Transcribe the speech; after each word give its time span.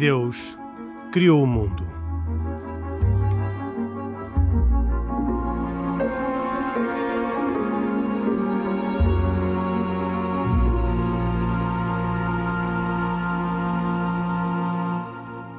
Deus 0.00 0.56
criou 1.12 1.42
o 1.42 1.46
mundo. 1.46 1.86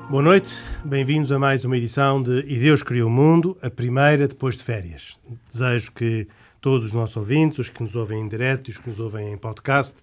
Boa 0.09 0.23
noite, 0.23 0.55
bem-vindos 0.83 1.31
a 1.31 1.37
mais 1.37 1.63
uma 1.63 1.77
edição 1.77 2.23
de 2.23 2.39
E 2.47 2.57
Deus 2.57 2.81
Criou 2.81 3.09
o 3.09 3.11
Mundo, 3.11 3.55
a 3.61 3.69
primeira 3.69 4.27
depois 4.27 4.57
de 4.57 4.63
férias. 4.63 5.19
Desejo 5.51 5.91
que 5.91 6.27
todos 6.59 6.87
os 6.87 6.93
nossos 6.93 7.15
ouvintes, 7.15 7.59
os 7.59 7.69
que 7.69 7.83
nos 7.83 7.95
ouvem 7.95 8.19
em 8.19 8.27
direto 8.27 8.69
e 8.69 8.71
os 8.71 8.79
que 8.79 8.89
nos 8.89 8.99
ouvem 8.99 9.31
em 9.33 9.37
podcast, 9.37 9.95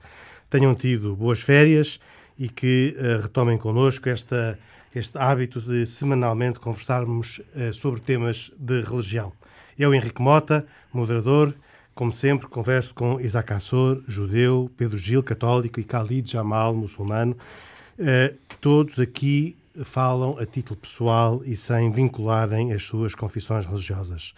tenham 0.49 0.77
tido 0.77 1.17
boas 1.17 1.41
férias 1.41 1.99
e 2.39 2.49
que 2.49 2.97
uh, 2.97 3.23
retomem 3.23 3.59
connosco 3.59 4.09
esta, 4.09 4.59
este 4.95 5.19
hábito 5.19 5.61
de 5.61 5.87
semanalmente 5.87 6.61
conversarmos 6.61 7.41
uh, 7.55 7.73
sobre 7.75 8.01
temas 8.01 8.53
de 8.59 8.81
religião. 8.83 9.33
Eu, 9.79 9.93
Henrique 9.93 10.23
Mota, 10.23 10.67
moderador, 10.93 11.55
como 11.95 12.13
sempre, 12.13 12.47
converso 12.47 12.95
com 12.95 13.21
Isaac 13.21 13.53
Assor, 13.53 14.03
judeu, 14.07 14.71
Pedro 14.77 14.97
Gil, 14.97 15.23
católico, 15.23 15.81
e 15.81 15.83
Khalid 15.83 16.31
Jamal, 16.31 16.75
muçulmano, 16.75 17.37
uh, 17.99 18.37
que 18.49 18.57
todos 18.59 18.99
aqui 19.01 19.57
falam 19.85 20.39
a 20.39 20.47
título 20.47 20.79
pessoal 20.79 21.43
e 21.45 21.57
sem 21.57 21.91
vincularem 21.91 22.73
as 22.73 22.85
suas 22.85 23.15
confissões 23.15 23.67
religiosas. 23.67 24.35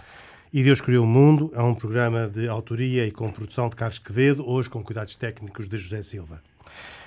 E 0.52 0.64
Deus 0.64 0.80
Criou 0.80 1.04
o 1.04 1.06
Mundo 1.06 1.52
é 1.54 1.62
um 1.62 1.74
programa 1.74 2.28
de 2.28 2.48
autoria 2.48 3.06
e 3.06 3.12
com 3.12 3.30
produção 3.30 3.68
de 3.68 3.76
Carlos 3.76 3.98
Quevedo, 3.98 4.48
hoje 4.48 4.68
com 4.68 4.82
cuidados 4.82 5.14
técnicos 5.14 5.68
de 5.68 5.76
José 5.76 6.02
Silva. 6.02 6.42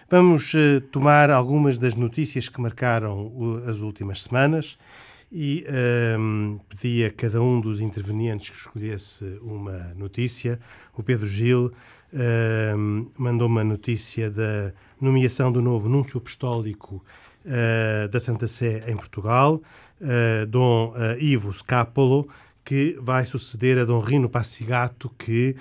Vamos 0.09 0.53
uh, 0.53 0.81
tomar 0.91 1.29
algumas 1.29 1.79
das 1.79 1.95
notícias 1.95 2.49
que 2.49 2.61
marcaram 2.61 3.27
uh, 3.27 3.69
as 3.69 3.79
últimas 3.79 4.23
semanas 4.23 4.77
e 5.31 5.65
uh, 5.67 6.59
pedi 6.69 7.03
a 7.03 7.11
cada 7.11 7.41
um 7.41 7.59
dos 7.59 7.79
intervenientes 7.79 8.49
que 8.49 8.57
escolhesse 8.57 9.39
uma 9.41 9.93
notícia. 9.95 10.59
O 10.95 11.01
Pedro 11.01 11.25
Gil 11.25 11.71
ehm, 12.13 13.07
mandou 13.17 13.47
uma 13.47 13.63
notícia 13.63 14.29
da 14.29 14.71
nomeação 15.01 15.51
do 15.51 15.61
novo 15.61 15.89
Núncio 15.89 16.19
Apostólico 16.19 17.03
uh, 17.45 18.07
da 18.09 18.19
Santa 18.19 18.47
Sé 18.47 18.83
em 18.87 18.95
Portugal, 18.95 19.61
uh, 20.01 20.45
Dom 20.45 20.91
uh, 20.91 21.19
Ivo 21.19 21.51
Scapolo, 21.51 22.27
que 22.63 22.97
vai 23.01 23.25
suceder 23.25 23.79
a 23.79 23.85
Dom 23.85 23.99
Rino 23.99 24.29
Passigato, 24.29 25.09
que, 25.17 25.55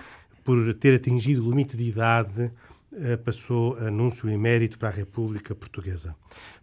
por 0.45 0.75
ter 0.75 0.95
atingido 0.95 1.45
o 1.45 1.49
limite 1.49 1.77
de 1.77 1.85
idade, 1.85 2.51
passou 3.25 3.77
anúncio 3.79 4.29
emérito 4.29 4.79
para 4.79 4.89
a 4.89 4.93
República 4.93 5.55
Portuguesa. 5.55 6.15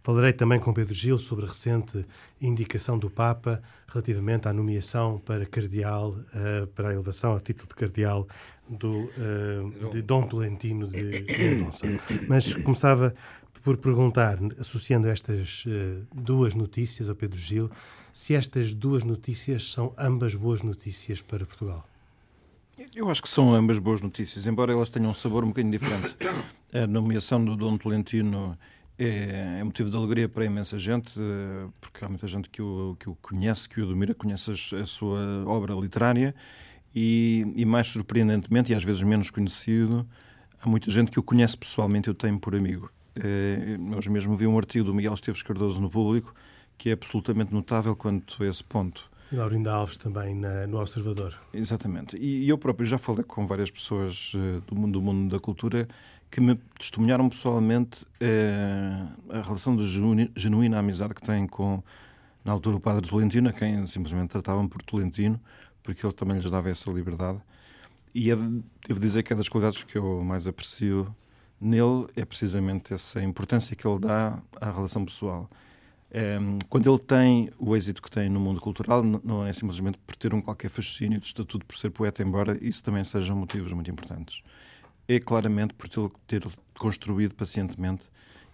Falarei 0.02 0.32
também 0.32 0.60
com 0.60 0.72
Pedro 0.72 0.94
Gil 0.94 1.18
sobre 1.18 1.44
a 1.44 1.48
recente 1.48 2.04
indicação 2.40 2.98
do 2.98 3.10
Papa 3.10 3.62
relativamente 3.88 4.48
à 4.48 4.52
nomeação 4.52 5.18
para 5.18 5.44
cardeal, 5.44 6.14
para 6.74 6.90
a 6.90 6.92
elevação 6.92 7.34
a 7.34 7.40
título 7.40 7.68
de 7.68 7.74
cardeal 7.74 8.28
do, 8.68 9.10
de 9.90 10.00
Dom 10.02 10.26
Tolentino 10.26 10.86
de 10.86 11.02
Mendonça. 11.02 11.86
Mas 12.28 12.54
começava 12.54 13.14
por 13.62 13.76
perguntar, 13.76 14.38
associando 14.58 15.08
estas 15.08 15.64
duas 16.14 16.54
notícias 16.54 17.08
ao 17.08 17.14
Pedro 17.14 17.38
Gil, 17.38 17.70
se 18.12 18.34
estas 18.34 18.74
duas 18.74 19.04
notícias 19.04 19.70
são 19.70 19.92
ambas 19.98 20.34
boas 20.34 20.62
notícias 20.62 21.20
para 21.20 21.44
Portugal. 21.44 21.86
Eu 22.94 23.10
acho 23.10 23.22
que 23.22 23.28
são 23.28 23.54
ambas 23.54 23.78
boas 23.78 24.00
notícias, 24.00 24.46
embora 24.46 24.72
elas 24.72 24.88
tenham 24.88 25.10
um 25.10 25.14
sabor 25.14 25.44
um 25.44 25.48
bocadinho 25.48 25.72
diferente. 25.72 26.16
A 26.72 26.86
nomeação 26.86 27.44
do 27.44 27.56
Dom 27.56 27.76
Tolentino 27.76 28.56
é, 28.96 29.58
é 29.58 29.64
motivo 29.64 29.90
de 29.90 29.96
alegria 29.96 30.28
para 30.28 30.44
imensa 30.44 30.78
gente, 30.78 31.12
eh, 31.18 31.68
porque 31.80 32.04
há 32.04 32.08
muita 32.08 32.28
gente 32.28 32.48
que 32.48 32.62
o, 32.62 32.96
que 32.98 33.10
o 33.10 33.16
conhece, 33.16 33.68
que 33.68 33.80
o 33.80 33.84
admira, 33.84 34.14
conhece 34.14 34.52
a, 34.52 34.86
sua 34.86 35.44
obra 35.46 35.74
literária 35.74 36.34
e, 36.94 37.44
e, 37.56 37.64
mais 37.64 37.88
surpreendentemente, 37.88 38.72
e 38.72 38.74
às 38.74 38.84
vezes 38.84 39.02
menos 39.02 39.30
conhecido, 39.30 40.06
há 40.62 40.68
muita 40.68 40.90
gente 40.90 41.10
que 41.10 41.18
o 41.18 41.22
conhece 41.24 41.56
pessoalmente 41.56 42.08
e 42.08 42.12
o 42.12 42.14
tem 42.14 42.38
por 42.38 42.54
amigo. 42.54 42.88
Eh, 43.16 43.76
nós 43.78 44.06
mesmo 44.06 44.36
vi 44.36 44.46
um 44.46 44.56
artigo 44.56 44.84
do 44.84 44.94
Miguel 44.94 45.14
Esteves 45.14 45.42
Cardoso 45.42 45.80
no 45.80 45.90
Público 45.90 46.32
que 46.80 46.88
é 46.88 46.92
absolutamente 46.94 47.52
notável 47.52 47.94
quanto 47.94 48.42
a 48.42 48.46
esse 48.46 48.64
ponto. 48.64 49.09
E 49.32 49.36
Laurinda 49.36 49.72
Alves 49.72 49.96
também 49.96 50.34
na, 50.34 50.66
no 50.66 50.80
Observador. 50.80 51.38
Exatamente. 51.54 52.16
E, 52.16 52.48
eu 52.48 52.58
próprio 52.58 52.86
já 52.86 52.98
falei 52.98 53.22
com 53.22 53.46
várias 53.46 53.70
pessoas 53.70 54.34
uh, 54.34 54.60
do, 54.66 54.74
mundo, 54.74 54.92
do 54.92 55.02
mundo 55.02 55.30
da 55.30 55.38
cultura 55.38 55.86
que 56.30 56.40
me 56.40 56.56
testemunharam 56.78 57.28
pessoalmente 57.28 58.04
uh, 58.04 59.30
a 59.30 59.42
relação 59.42 59.76
de 59.76 59.84
genuína 60.36 60.78
amizade 60.78 61.14
que 61.14 61.22
têm 61.22 61.46
com, 61.46 61.82
na 62.44 62.52
altura, 62.52 62.76
o 62.76 62.80
padre 62.80 63.08
Tolentino, 63.08 63.48
a 63.48 63.52
quem 63.52 63.86
simplesmente 63.86 64.30
tratavam 64.30 64.68
por 64.68 64.82
Tolentino, 64.82 65.40
porque 65.82 66.04
ele 66.04 66.12
também 66.12 66.38
lhes 66.38 66.50
dava 66.50 66.70
essa 66.70 66.90
liberdade. 66.90 67.40
E 68.14 68.30
é, 68.30 68.36
devo 68.36 69.00
dizer 69.00 69.22
que 69.22 69.32
é 69.32 69.36
das 69.36 69.48
qualidades 69.48 69.84
que 69.84 69.96
eu 69.96 70.22
mais 70.24 70.46
aprecio 70.46 71.14
nele 71.60 72.06
é 72.16 72.24
precisamente 72.24 72.94
essa 72.94 73.22
importância 73.22 73.76
que 73.76 73.86
ele 73.86 74.00
dá 74.00 74.38
à 74.60 74.70
relação 74.70 75.04
pessoal. 75.04 75.48
É, 76.12 76.38
quando 76.68 76.90
ele 76.90 76.98
tem 76.98 77.50
o 77.58 77.76
êxito 77.76 78.02
que 78.02 78.10
tem 78.10 78.28
no 78.28 78.40
mundo 78.40 78.60
cultural, 78.60 79.02
não 79.02 79.46
é 79.46 79.52
simplesmente 79.52 79.98
por 80.04 80.16
ter 80.16 80.34
um 80.34 80.40
qualquer 80.40 80.68
fascínio 80.68 81.20
de 81.20 81.26
estatuto 81.26 81.64
por 81.64 81.76
ser 81.76 81.90
poeta, 81.90 82.22
embora 82.22 82.58
isso 82.60 82.82
também 82.82 83.04
sejam 83.04 83.36
motivos 83.36 83.72
muito 83.72 83.90
importantes. 83.90 84.42
É 85.06 85.20
claramente 85.20 85.74
por 85.74 85.88
ter 86.26 86.44
construído 86.76 87.34
pacientemente 87.34 88.04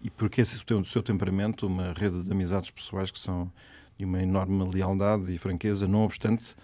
e 0.03 0.11
porque 0.11 0.43
esse 0.43 0.63
tem 0.65 0.77
o 0.77 0.85
seu 0.85 1.03
temperamento, 1.03 1.67
uma 1.67 1.93
rede 1.95 2.23
de 2.23 2.31
amizades 2.31 2.71
pessoais 2.71 3.11
que 3.11 3.19
são 3.19 3.51
de 3.99 4.05
uma 4.05 4.23
enorme 4.23 4.63
lealdade 4.71 5.33
e 5.33 5.39
franqueza, 5.39 5.89
não 5.89 6.05
obstante 6.05 6.55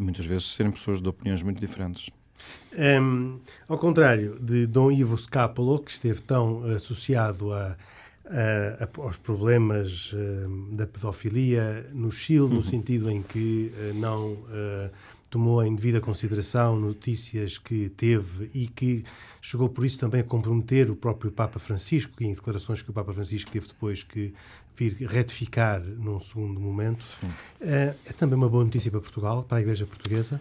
muitas 0.00 0.26
vezes 0.26 0.52
serem 0.52 0.72
pessoas 0.72 1.00
de 1.00 1.08
opiniões 1.08 1.42
muito 1.42 1.60
diferentes. 1.60 2.10
Um, 3.02 3.40
ao 3.66 3.76
contrário 3.78 4.38
de 4.40 4.66
Dom 4.66 4.92
Ivo 4.92 5.18
Scapolo, 5.18 5.80
que 5.80 5.90
esteve 5.90 6.22
tão 6.22 6.64
associado 6.64 7.52
a, 7.52 7.76
a, 8.30 9.02
aos 9.02 9.16
problemas 9.16 10.12
uh, 10.12 10.76
da 10.76 10.86
pedofilia 10.86 11.88
no 11.92 12.10
Chile, 12.10 12.40
uhum. 12.40 12.48
no 12.54 12.62
sentido 12.62 13.10
em 13.10 13.22
que 13.22 13.72
uh, 13.74 13.94
não 13.94 14.32
uh, 14.32 14.90
tomou 15.30 15.64
em 15.64 15.74
devida 15.74 16.00
consideração 16.00 16.78
notícias 16.78 17.58
que 17.58 17.88
teve 17.90 18.50
e 18.54 18.66
que 18.66 19.04
chegou 19.40 19.68
por 19.68 19.84
isso 19.84 19.98
também 19.98 20.20
a 20.20 20.24
comprometer 20.24 20.90
o 20.90 20.96
próprio 20.96 21.30
Papa 21.30 21.58
Francisco, 21.58 22.12
em 22.22 22.34
declarações 22.34 22.82
que 22.82 22.90
o 22.90 22.92
Papa 22.92 23.12
Francisco 23.12 23.50
teve 23.50 23.66
depois 23.66 24.02
que 24.02 24.32
vir 24.76 24.94
retificar 25.08 25.80
num 25.80 26.20
segundo 26.20 26.60
momento. 26.60 27.18
é 27.60 27.94
também 28.16 28.36
uma 28.36 28.48
boa 28.48 28.64
notícia 28.64 28.90
para 28.90 29.00
Portugal, 29.00 29.42
para 29.42 29.58
a 29.58 29.60
Igreja 29.60 29.84
Portuguesa. 29.84 30.40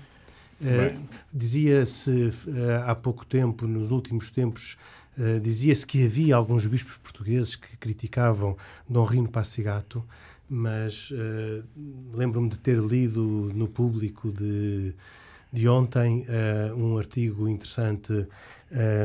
Uh, 0.59 0.99
Dizia-se 1.31 2.09
uh, 2.47 2.83
há 2.87 2.95
pouco 2.95 3.25
tempo, 3.25 3.67
nos 3.67 3.91
últimos 3.91 4.31
tempos, 4.31 4.77
uh, 5.17 5.39
dizia-se 5.39 5.85
que 5.85 6.05
havia 6.05 6.35
alguns 6.35 6.66
bispos 6.66 6.97
portugueses 6.97 7.55
que 7.55 7.75
criticavam 7.78 8.55
Dom 8.88 9.03
Rino 9.03 9.29
Passigato, 9.29 10.03
mas 10.50 11.11
lembro-me 12.13 12.47
de 12.47 12.57
ter 12.57 12.78
lido 12.79 13.51
no 13.53 13.67
público 13.67 14.31
de, 14.31 14.94
de 15.51 15.67
ontem 15.67 16.25
um 16.77 16.97
artigo 16.97 17.50
interessante 17.50 18.25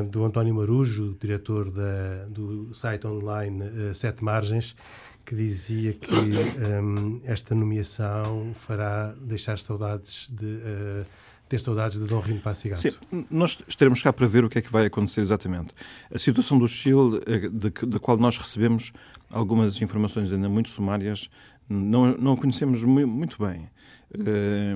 do 0.09 0.25
António 0.25 0.55
Marujo, 0.55 1.17
diretor 1.21 1.69
da, 1.69 2.27
do 2.29 2.73
site 2.73 3.09
online 3.09 3.93
Sete 3.93 4.23
Margens, 4.23 4.77
que 5.25 5.35
dizia 5.35 5.95
que 5.95 6.15
um, 6.15 7.21
esta 7.25 7.57
nomeação 7.57 8.53
fará 8.55 9.13
deixar 9.21 9.59
saudades 9.59 10.29
de 10.31 11.05
ter 11.53 11.61
saudades 11.61 11.99
de 11.99 12.07
Dom 12.07 12.21
Rino 12.21 12.41
Passigato. 12.41 12.81
Sim, 12.81 13.27
nós 13.31 13.59
estaremos 13.69 14.03
cá 14.03 14.11
para 14.11 14.27
ver 14.27 14.43
o 14.43 14.49
que 14.49 14.59
é 14.59 14.63
que 14.63 14.73
vai 14.73 14.87
acontecer 14.87 15.21
exatamente. 15.21 15.75
A 16.11 16.19
situação 16.19 16.59
do 16.59 16.67
Chile, 16.67 17.21
eh, 17.27 17.51
da 17.87 17.99
qual 17.99 18.17
nós 18.17 18.39
recebemos 18.39 18.91
algumas 19.31 19.79
informações 19.83 20.33
ainda 20.33 20.49
muito 20.49 20.71
sumárias, 20.71 21.29
não, 21.69 22.17
não 22.17 22.37
conhecemos 22.37 22.83
muito 22.85 23.37
bem. 23.45 23.69
Eh, 24.15 24.75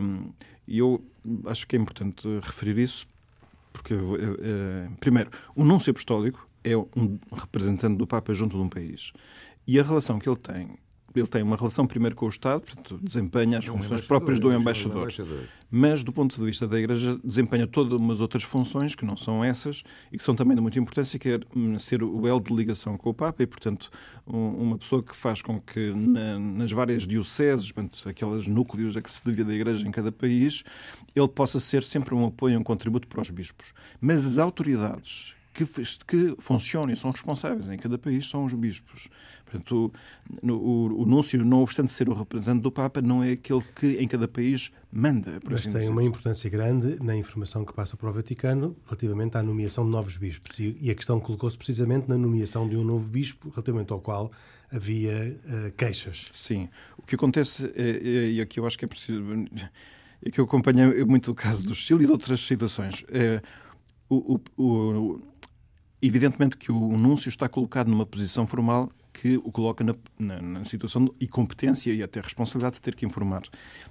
e 0.69 0.78
eu 0.78 1.02
acho 1.46 1.67
que 1.67 1.76
é 1.76 1.78
importante 1.78 2.28
referir 2.43 2.76
isso, 2.76 3.06
porque, 3.72 3.94
eh, 3.94 4.90
primeiro, 5.00 5.31
o 5.55 5.64
núncio 5.64 5.90
apostólico 5.90 6.46
é 6.62 6.76
um 6.76 7.19
representante 7.32 7.96
do 7.96 8.06
Papa 8.06 8.34
junto 8.34 8.55
de 8.55 8.62
um 8.62 8.69
país. 8.69 9.14
E 9.67 9.81
a 9.81 9.82
relação 9.82 10.19
que 10.19 10.29
ele 10.29 10.37
tem 10.37 10.76
ele 11.20 11.28
tem 11.28 11.42
uma 11.42 11.56
relação 11.56 11.86
primeiro 11.86 12.14
com 12.14 12.26
o 12.26 12.28
Estado, 12.28 12.62
portanto, 12.62 12.98
desempenha 13.02 13.58
as 13.58 13.68
um 13.68 13.72
funções 13.72 14.00
próprias 14.00 14.40
do 14.40 14.52
embaixador. 14.52 15.02
embaixador. 15.02 15.44
Mas, 15.70 16.04
do 16.04 16.12
ponto 16.12 16.36
de 16.36 16.44
vista 16.44 16.66
da 16.66 16.78
Igreja, 16.78 17.18
desempenha 17.24 17.66
todas 17.66 17.98
umas 17.98 18.20
outras 18.20 18.42
funções 18.42 18.94
que 18.94 19.04
não 19.04 19.16
são 19.16 19.44
essas 19.44 19.82
e 20.12 20.18
que 20.18 20.24
são 20.24 20.34
também 20.34 20.54
de 20.54 20.62
muita 20.62 20.78
importância, 20.78 21.18
que 21.18 21.28
é 21.28 21.78
ser 21.78 22.02
o 22.02 22.26
elo 22.26 22.40
de 22.40 22.54
ligação 22.54 22.96
com 22.96 23.10
o 23.10 23.14
Papa 23.14 23.42
e, 23.42 23.46
portanto, 23.46 23.90
uma 24.26 24.78
pessoa 24.78 25.02
que 25.02 25.14
faz 25.14 25.42
com 25.42 25.60
que 25.60 25.92
na, 25.92 26.38
nas 26.38 26.72
várias 26.72 27.06
dioceses, 27.06 27.70
portanto, 27.72 28.08
aqueles 28.08 28.46
núcleos 28.46 28.96
a 28.96 29.02
que 29.02 29.10
se 29.10 29.24
divide 29.24 29.50
a 29.50 29.54
Igreja 29.54 29.86
em 29.86 29.90
cada 29.90 30.12
país, 30.12 30.62
ele 31.14 31.28
possa 31.28 31.60
ser 31.60 31.82
sempre 31.82 32.14
um 32.14 32.26
apoio, 32.26 32.58
um 32.58 32.62
contributo 32.62 33.08
para 33.08 33.20
os 33.20 33.30
bispos. 33.30 33.72
Mas 34.00 34.24
as 34.24 34.38
autoridades 34.38 35.35
que, 35.56 35.82
que 36.06 36.37
funcionam 36.38 36.93
e 36.93 36.97
são 36.97 37.11
responsáveis 37.11 37.69
em 37.69 37.79
cada 37.79 37.97
país 37.97 38.29
são 38.29 38.44
os 38.44 38.53
bispos. 38.53 39.08
Portanto, 39.44 39.93
o, 40.43 40.53
o, 40.53 41.03
o 41.03 41.06
núncio, 41.06 41.44
não 41.44 41.62
obstante 41.62 41.93
ser 41.93 42.08
o 42.08 42.14
representante 42.14 42.62
do 42.62 42.70
Papa, 42.70 43.00
não 43.00 43.23
é 43.23 43.32
aquele 43.32 43.62
que 43.75 43.97
em 43.97 44.08
cada 44.08 44.26
país 44.26 44.73
manda. 44.93 45.41
Mas 45.44 45.61
assim 45.61 45.70
tem 45.70 45.81
dizer. 45.81 45.93
uma 45.93 46.03
importância 46.03 46.50
grande 46.50 46.99
na 47.03 47.17
informação 47.17 47.64
que 47.64 47.73
passa 47.73 47.97
para 47.97 48.11
o 48.11 48.12
Vaticano 48.12 48.76
relativamente 48.85 49.37
à 49.37 49.43
nomeação 49.43 49.85
de 49.85 49.91
novos 49.91 50.17
bispos. 50.17 50.58
E, 50.58 50.76
e 50.81 50.91
a 50.91 50.94
questão 50.94 51.20
colocou-se 51.20 51.56
precisamente 51.56 52.08
na 52.08 52.19
nomeação 52.19 52.69
de 52.69 52.76
um 52.76 52.85
novo 52.85 53.08
bispo, 53.08 53.49
relativamente 53.50 53.93
ao 53.93 54.00
qual 54.00 54.31
havia 54.70 55.38
uh, 55.44 55.73
queixas. 55.76 56.29
Sim. 56.32 56.69
O 56.99 57.03
que 57.03 57.14
acontece, 57.14 57.73
é, 57.76 57.91
é, 57.91 58.31
e 58.31 58.41
aqui 58.41 58.58
eu 58.58 58.67
acho 58.67 58.76
que 58.76 58.85
é 58.85 58.88
preciso. 58.88 59.23
É 60.25 60.31
que 60.31 60.41
eu 60.41 60.44
acompanhei 60.44 61.05
muito 61.05 61.31
o 61.31 61.35
caso 61.35 61.64
do 61.64 61.75
Chile 61.75 62.03
e 62.03 62.06
de 62.06 62.12
outras 62.12 62.41
situações. 62.41 63.05
É, 63.11 63.41
o, 64.08 64.41
o, 64.56 64.62
o, 64.62 65.20
evidentemente 66.00 66.56
que 66.56 66.70
o 66.70 66.94
anúncio 66.94 67.28
está 67.28 67.48
colocado 67.48 67.88
numa 67.88 68.06
posição 68.06 68.46
formal 68.46 68.90
que 69.12 69.38
o 69.38 69.50
coloca 69.50 69.82
na, 69.82 69.94
na, 70.19 70.43
na, 70.43 70.64
situação 70.64 71.08
e 71.19 71.26
competência 71.26 71.90
e 71.90 72.02
até 72.02 72.20
responsabilidade 72.20 72.75
de 72.75 72.82
ter 72.82 72.94
que 72.94 73.06
informar. 73.06 73.43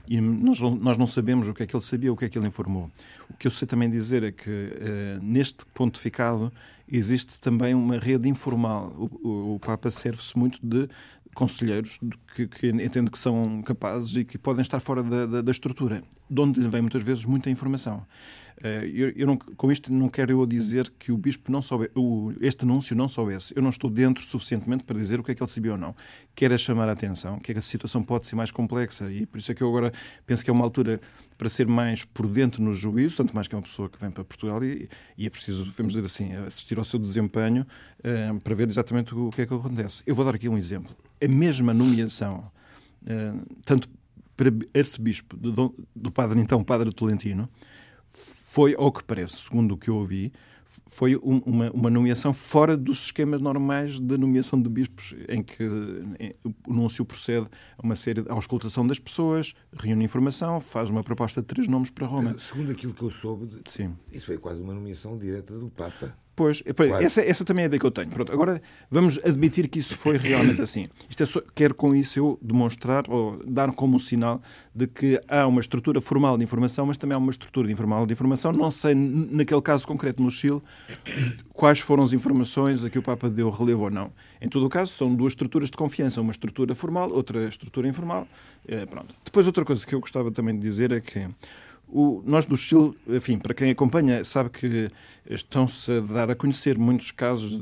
E 0.07 0.21
nós, 0.21 0.59
nós 0.59 0.99
não 0.99 1.07
sabemos 1.07 1.47
o 1.47 1.53
que 1.53 1.63
é 1.63 1.65
que 1.65 1.75
ele 1.75 1.83
sabia, 1.83 2.13
o 2.13 2.15
que 2.15 2.25
é 2.25 2.29
que 2.29 2.37
ele 2.37 2.47
informou. 2.47 2.91
O 3.27 3.33
que 3.33 3.47
eu 3.47 3.51
sei 3.51 3.67
também 3.67 3.89
dizer 3.89 4.21
é 4.21 4.31
que, 4.31 4.49
uh, 4.49 5.23
neste 5.23 5.65
pontificado, 5.73 6.53
existe 6.87 7.39
também 7.39 7.73
uma 7.73 7.97
rede 7.97 8.29
informal. 8.29 8.93
O, 8.95 9.27
o, 9.27 9.55
o 9.55 9.59
Papa 9.59 9.89
serve-se 9.89 10.37
muito 10.37 10.59
de 10.61 10.87
conselheiros 11.33 11.99
que, 12.33 12.47
que 12.47 12.67
entende 12.69 13.09
que 13.09 13.19
são 13.19 13.63
capazes 13.63 14.15
e 14.15 14.23
que 14.23 14.37
podem 14.37 14.61
estar 14.61 14.79
fora 14.79 15.01
da, 15.01 15.25
da, 15.25 15.41
da 15.41 15.51
estrutura, 15.51 16.03
de 16.29 16.41
onde 16.41 16.59
lhe 16.59 16.67
vem 16.69 16.81
muitas 16.81 17.01
vezes 17.01 17.25
muita 17.25 17.49
informação. 17.49 18.05
Eh, 18.63 18.89
eu, 18.93 19.09
eu 19.15 19.27
não, 19.27 19.37
com 19.37 19.71
isto 19.71 19.91
não 19.91 20.07
quero 20.07 20.31
eu 20.31 20.45
dizer 20.45 20.91
que 20.97 21.11
o 21.11 21.17
bispo 21.17 21.51
não 21.51 21.61
soube, 21.61 21.89
o, 21.93 22.31
este 22.39 22.63
anúncio 22.63 22.95
não 22.95 23.07
soubesse. 23.07 23.53
Eu 23.55 23.61
não 23.61 23.69
estou 23.69 23.89
dentro 23.89 24.23
suficientemente 24.23 24.83
para 24.83 24.97
dizer 24.97 25.19
o 25.19 25.23
que 25.23 25.31
é 25.31 25.35
que 25.35 25.43
ele 25.43 25.49
sabia 25.49 25.73
ou 25.73 25.77
não. 25.77 25.95
Quero 26.33 26.53
é 26.53 26.57
chamar 26.57 26.87
a 26.87 26.93
atenção 26.93 27.39
que 27.39 27.51
a 27.51 27.61
situação 27.61 28.03
pode 28.03 28.27
ser 28.27 28.35
mais 28.35 28.51
complexa 28.51 29.11
e 29.11 29.25
por 29.25 29.37
isso 29.37 29.51
é 29.51 29.55
que 29.55 29.61
eu 29.61 29.67
agora 29.67 29.91
penso 30.25 30.43
que 30.43 30.49
é 30.49 30.53
uma 30.53 30.63
altura 30.63 31.01
para 31.37 31.49
ser 31.49 31.67
mais 31.67 32.05
prudente 32.05 32.61
no 32.61 32.73
juízo, 32.73 33.17
tanto 33.17 33.35
mais 33.35 33.47
que 33.47 33.55
é 33.55 33.57
uma 33.57 33.63
pessoa 33.63 33.89
que 33.89 33.99
vem 33.99 34.09
para 34.09 34.23
Portugal 34.23 34.63
e, 34.63 34.87
e 35.17 35.27
é 35.27 35.29
preciso, 35.29 35.69
vamos 35.71 35.93
dizer 35.93 36.05
assim, 36.05 36.33
assistir 36.33 36.77
ao 36.77 36.85
seu 36.85 36.97
desempenho 36.97 37.65
uh, 37.99 38.39
para 38.39 38.55
ver 38.55 38.69
exatamente 38.69 39.13
o 39.13 39.29
que 39.31 39.41
é 39.41 39.45
que 39.45 39.53
acontece. 39.53 40.01
Eu 40.05 40.15
vou 40.15 40.23
dar 40.23 40.35
aqui 40.35 40.47
um 40.47 40.57
exemplo. 40.57 40.95
A 41.21 41.27
mesma 41.27 41.73
nomeação, 41.73 42.49
uh, 43.03 43.45
tanto 43.65 43.89
para 44.37 44.49
arcebispo 44.73 45.35
do, 45.35 45.75
do 45.95 46.11
padre, 46.11 46.39
então, 46.39 46.63
padre 46.63 46.91
Tolentino, 46.93 47.49
foi, 48.55 48.73
ao 48.77 48.89
que 48.89 49.03
parece, 49.03 49.35
segundo 49.35 49.73
o 49.73 49.77
que 49.77 49.89
eu 49.89 49.97
ouvi, 49.97 50.31
foi 50.87 51.17
um, 51.17 51.41
uma, 51.45 51.69
uma, 51.71 51.89
nomeação 51.89 52.31
fora 52.31 52.77
dos 52.77 53.03
esquemas 53.03 53.41
normais 53.41 53.99
de 53.99 54.17
nomeação 54.17 54.61
de 54.61 54.69
bispos, 54.69 55.13
em 55.27 55.43
que 55.43 55.61
em, 56.17 56.33
o 56.45 56.71
anúncio 56.71 57.03
procede 57.03 57.49
a 57.77 57.85
uma 57.85 57.97
série 57.97 58.21
de 58.21 58.31
auscultação 58.31 58.87
das 58.87 58.97
pessoas, 58.97 59.53
reúne 59.77 60.05
informação, 60.05 60.61
faz 60.61 60.89
uma 60.89 61.03
proposta 61.03 61.41
de 61.41 61.47
três 61.47 61.67
nomes 61.67 61.89
para 61.89 62.07
Roma. 62.07 62.37
Segundo 62.39 62.71
aquilo 62.71 62.93
que 62.93 63.03
eu 63.03 63.11
soube, 63.11 63.61
Sim. 63.67 63.93
isso 64.09 64.27
foi 64.27 64.37
quase 64.37 64.61
uma 64.61 64.73
nomeação 64.73 65.17
direta 65.17 65.53
do 65.59 65.69
Papa. 65.69 66.15
Pois, 66.35 66.61
essa, 67.01 67.21
essa 67.21 67.45
também 67.45 67.63
é 67.63 67.65
a 67.65 67.67
ideia 67.67 67.79
que 67.79 67.85
eu 67.85 67.91
tenho. 67.91 68.09
Pronto, 68.09 68.31
agora 68.31 68.61
vamos 68.91 69.17
admitir 69.23 69.69
que 69.69 69.79
isso 69.79 69.95
foi 69.95 70.17
realmente 70.17 70.61
assim. 70.61 70.87
Isto 71.09 71.23
é 71.23 71.25
só, 71.25 71.41
quero 71.53 71.73
com 71.73 71.95
isso 71.95 72.19
eu 72.19 72.39
demonstrar 72.41 73.05
ou 73.09 73.41
dar 73.45 73.71
como 73.71 73.95
um 73.95 73.99
sinal 73.99 74.41
de 74.73 74.85
que 74.85 75.21
há 75.29 75.47
uma 75.47 75.61
estrutura 75.61 76.01
formal 76.01 76.37
de 76.37 76.43
informação, 76.43 76.85
mas 76.85 76.97
também 76.97 77.15
há 77.15 77.17
uma 77.17 77.31
estrutura 77.31 77.71
informal 77.71 78.05
de 78.05 78.11
informação. 78.11 78.51
Não 78.51 78.69
sei, 78.69 78.93
naquele 78.93 79.61
caso 79.61 79.87
concreto 79.87 80.21
no 80.21 80.29
Chile, 80.29 80.61
quais 81.53 81.79
foram 81.79 82.03
as 82.03 82.11
informações 82.11 82.83
a 82.83 82.89
que 82.89 82.99
o 82.99 83.01
Papa 83.01 83.29
deu 83.29 83.49
relevo 83.49 83.85
ou 83.85 83.91
não. 83.91 84.11
Em 84.41 84.49
todo 84.49 84.65
o 84.65 84.69
caso, 84.69 84.91
são 84.91 85.15
duas 85.15 85.31
estruturas 85.31 85.71
de 85.71 85.77
confiança, 85.77 86.19
uma 86.19 86.31
estrutura 86.31 86.75
formal, 86.75 87.09
outra 87.11 87.47
estrutura 87.47 87.87
informal. 87.87 88.27
É, 88.67 88.85
pronto. 88.85 89.15
Depois, 89.23 89.47
outra 89.47 89.63
coisa 89.63 89.85
que 89.85 89.95
eu 89.95 90.01
gostava 90.01 90.31
também 90.31 90.53
de 90.53 90.61
dizer 90.61 90.91
é 90.91 90.99
que 90.99 91.29
o, 91.95 92.21
nós 92.25 92.45
do 92.45 92.57
Chile, 92.57 92.93
enfim, 93.07 93.37
para 93.37 93.53
quem 93.53 93.71
acompanha, 93.71 94.21
sabe 94.25 94.49
que 94.49 94.91
estão-se 95.29 95.89
a 95.89 96.01
dar 96.01 96.29
a 96.29 96.35
conhecer 96.35 96.77
muitos 96.77 97.09
casos 97.09 97.57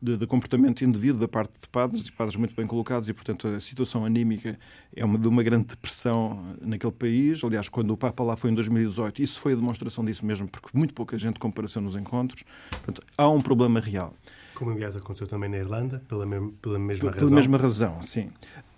de, 0.00 0.16
de, 0.16 0.26
comportamento 0.26 0.82
indevido 0.82 1.18
da 1.18 1.28
parte 1.28 1.52
de 1.60 1.68
padres, 1.68 2.06
e 2.06 2.12
padres 2.12 2.36
muito 2.36 2.54
bem 2.56 2.66
colocados, 2.66 3.06
e, 3.10 3.12
portanto, 3.12 3.46
a 3.48 3.60
situação 3.60 4.02
anímica 4.02 4.58
é 4.96 5.04
uma, 5.04 5.18
de 5.18 5.28
uma 5.28 5.42
grande 5.42 5.66
depressão 5.66 6.56
naquele 6.62 6.92
país. 6.92 7.44
Aliás, 7.44 7.68
quando 7.68 7.90
o 7.90 7.98
Papa 7.98 8.24
lá 8.24 8.34
foi 8.34 8.50
em 8.50 8.54
2018, 8.54 9.22
isso 9.22 9.38
foi 9.38 9.52
a 9.52 9.56
demonstração 9.56 10.02
disso 10.06 10.24
mesmo, 10.24 10.48
porque 10.48 10.70
muito 10.72 10.94
pouca 10.94 11.18
gente 11.18 11.38
compareceu 11.38 11.82
nos 11.82 11.96
encontros. 11.96 12.44
Portanto, 12.70 13.02
há 13.14 13.28
um 13.28 13.42
problema 13.42 13.78
real. 13.78 14.14
Como, 14.54 14.70
aliás, 14.70 14.96
aconteceu 14.96 15.26
também 15.26 15.50
na 15.50 15.58
Irlanda, 15.58 16.02
pela, 16.08 16.24
me 16.24 16.50
pela 16.62 16.78
mesma 16.78 17.00
pela 17.00 17.12
razão. 17.12 17.28
Pela 17.28 17.40
mesma 17.40 17.58
razão, 17.58 18.00
sim. 18.00 18.30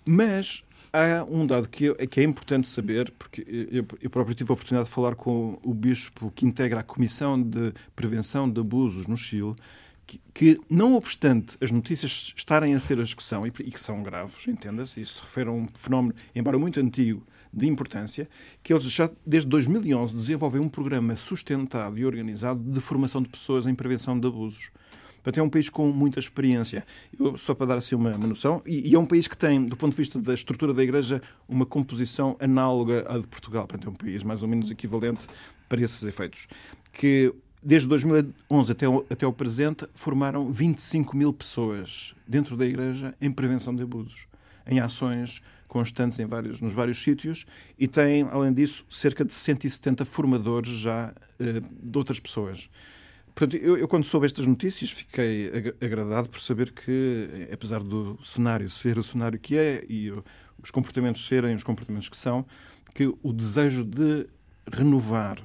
Mas 0.05 0.65
há 0.97 1.23
um 1.23 1.45
dado 1.45 1.69
que, 1.69 1.93
que 2.07 2.19
é 2.19 2.23
importante 2.23 2.67
saber, 2.67 3.11
porque 3.17 3.45
eu, 3.71 3.85
eu, 4.01 4.09
próprio 4.09 4.35
tive 4.35 4.51
a 4.51 4.53
oportunidade 4.53 4.89
de 4.89 4.93
falar 4.93 5.15
com 5.15 5.59
o 5.63 5.73
bispo 5.73 6.31
que 6.35 6.45
integra 6.45 6.79
a 6.79 6.83
Comissão 6.83 7.41
de 7.41 7.73
Prevenção 7.95 8.49
de 8.49 8.59
Abusos 8.59 9.07
no 9.07 9.15
Chile, 9.15 9.55
que, 10.05 10.19
que 10.33 10.59
não 10.69 10.95
obstante 10.95 11.57
as 11.61 11.71
notícias 11.71 12.33
estarem 12.35 12.73
a 12.73 12.79
ser 12.79 12.99
a 12.99 13.03
discussão, 13.03 13.45
e, 13.45 13.49
e 13.49 13.71
que 13.71 13.79
são 13.79 14.01
graves, 14.01 14.47
entenda-se, 14.47 15.01
isso 15.01 15.15
se 15.15 15.21
refere 15.21 15.49
a 15.49 15.51
um 15.51 15.67
fenómeno, 15.75 16.15
embora 16.33 16.57
muito 16.57 16.79
antigo, 16.79 17.23
de 17.53 17.67
importância, 17.67 18.29
que 18.61 18.73
eles 18.73 18.83
já 18.83 19.09
desde 19.25 19.49
2011 19.49 20.13
desenvolvem 20.13 20.61
um 20.61 20.69
programa 20.69 21.15
sustentado 21.15 21.97
e 21.97 22.05
organizado 22.05 22.59
de 22.59 22.79
formação 22.79 23.21
de 23.21 23.29
pessoas 23.29 23.65
em 23.65 23.73
prevenção 23.73 24.19
de 24.19 24.27
abusos. 24.27 24.69
Portanto, 25.27 25.39
é 25.39 25.43
um 25.43 25.49
país 25.49 25.69
com 25.69 25.87
muita 25.87 26.21
experiência. 26.21 26.85
Eu, 27.19 27.37
só 27.37 27.53
para 27.53 27.65
dar 27.65 27.75
assim 27.75 27.95
uma, 27.95 28.15
uma 28.15 28.27
noção, 28.27 28.61
e, 28.65 28.89
e, 28.89 28.95
é 28.95 28.97
um 28.99 29.05
país 29.05 29.27
que 29.27 29.35
tem, 29.35 29.65
do 29.65 29.75
ponto 29.75 29.91
de 29.91 29.97
vista 29.97 30.21
da 30.21 30.33
estrutura 30.33 30.73
da 30.73 30.81
Igreja, 30.81 31.21
uma 31.49 31.65
composição 31.65 32.37
análoga 32.39 33.05
à 33.09 33.17
de 33.17 33.27
Portugal. 33.27 33.67
Portanto, 33.67 33.89
é 33.89 33.91
um 33.91 33.93
país 33.93 34.23
mais 34.23 34.41
ou 34.41 34.47
menos 34.47 34.71
equivalente 34.71 35.27
para 35.67 35.81
esses 35.81 36.01
efeitos. 36.03 36.47
Que 36.93 37.35
desde 37.61 37.89
2011 37.89 38.71
até 38.71 38.87
o, 38.87 39.05
até 39.09 39.27
o 39.27 39.33
presente 39.33 39.85
formaram 39.93 40.49
25 40.49 41.17
mil 41.17 41.33
pessoas 41.33 42.15
dentro 42.25 42.55
da 42.55 42.65
Igreja 42.65 43.13
em 43.19 43.29
prevenção 43.29 43.75
de 43.75 43.83
abusos, 43.83 44.27
em 44.65 44.79
ações 44.79 45.41
constantes 45.67 46.19
em 46.19 46.25
vários, 46.25 46.61
nos 46.61 46.71
vários 46.71 47.03
sítios 47.03 47.45
e 47.77 47.85
tem, 47.85 48.25
além 48.31 48.53
disso, 48.53 48.85
cerca 48.89 49.25
de 49.25 49.33
170 49.33 50.05
formadores 50.05 50.69
já 50.69 51.13
eh, 51.37 51.59
de 51.83 51.97
outras 51.97 52.17
pessoas. 52.17 52.69
Portanto, 53.37 53.55
eu, 53.61 53.77
eu, 53.77 53.87
quando 53.87 54.03
soube 54.03 54.25
estas 54.25 54.47
notícias 54.47 54.89
fiquei 54.89 55.51
agradado 55.79 56.27
por 56.27 56.41
saber 56.41 56.71
que, 56.71 57.47
apesar 57.53 57.83
do 57.83 58.17
cenário 58.23 58.67
ser 58.67 58.97
o 58.97 59.03
cenário 59.03 59.39
que 59.39 59.55
é 59.55 59.85
e 59.87 60.11
os 60.59 60.71
comportamentos 60.71 61.23
serem 61.23 61.53
os 61.53 61.63
comportamentos 61.63 62.09
que 62.09 62.17
são, 62.17 62.43
que 62.95 63.05
o 63.21 63.31
desejo 63.31 63.83
de 63.83 64.25
renovar, 64.73 65.37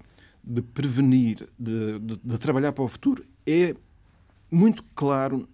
de 0.42 0.62
prevenir, 0.62 1.46
de, 1.58 1.98
de, 1.98 2.16
de 2.24 2.38
trabalhar 2.38 2.72
para 2.72 2.82
o 2.82 2.88
futuro 2.88 3.22
é 3.46 3.76
muito 4.50 4.82
claro 4.94 5.46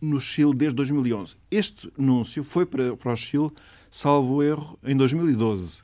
no 0.00 0.20
Chile 0.20 0.54
desde 0.54 0.76
2011. 0.76 1.34
Este 1.50 1.92
anúncio 1.98 2.44
foi 2.44 2.64
para, 2.64 2.96
para 2.96 3.12
o 3.12 3.16
Chile, 3.16 3.50
salvo 3.90 4.40
erro, 4.40 4.78
em 4.84 4.96
2012. 4.96 5.82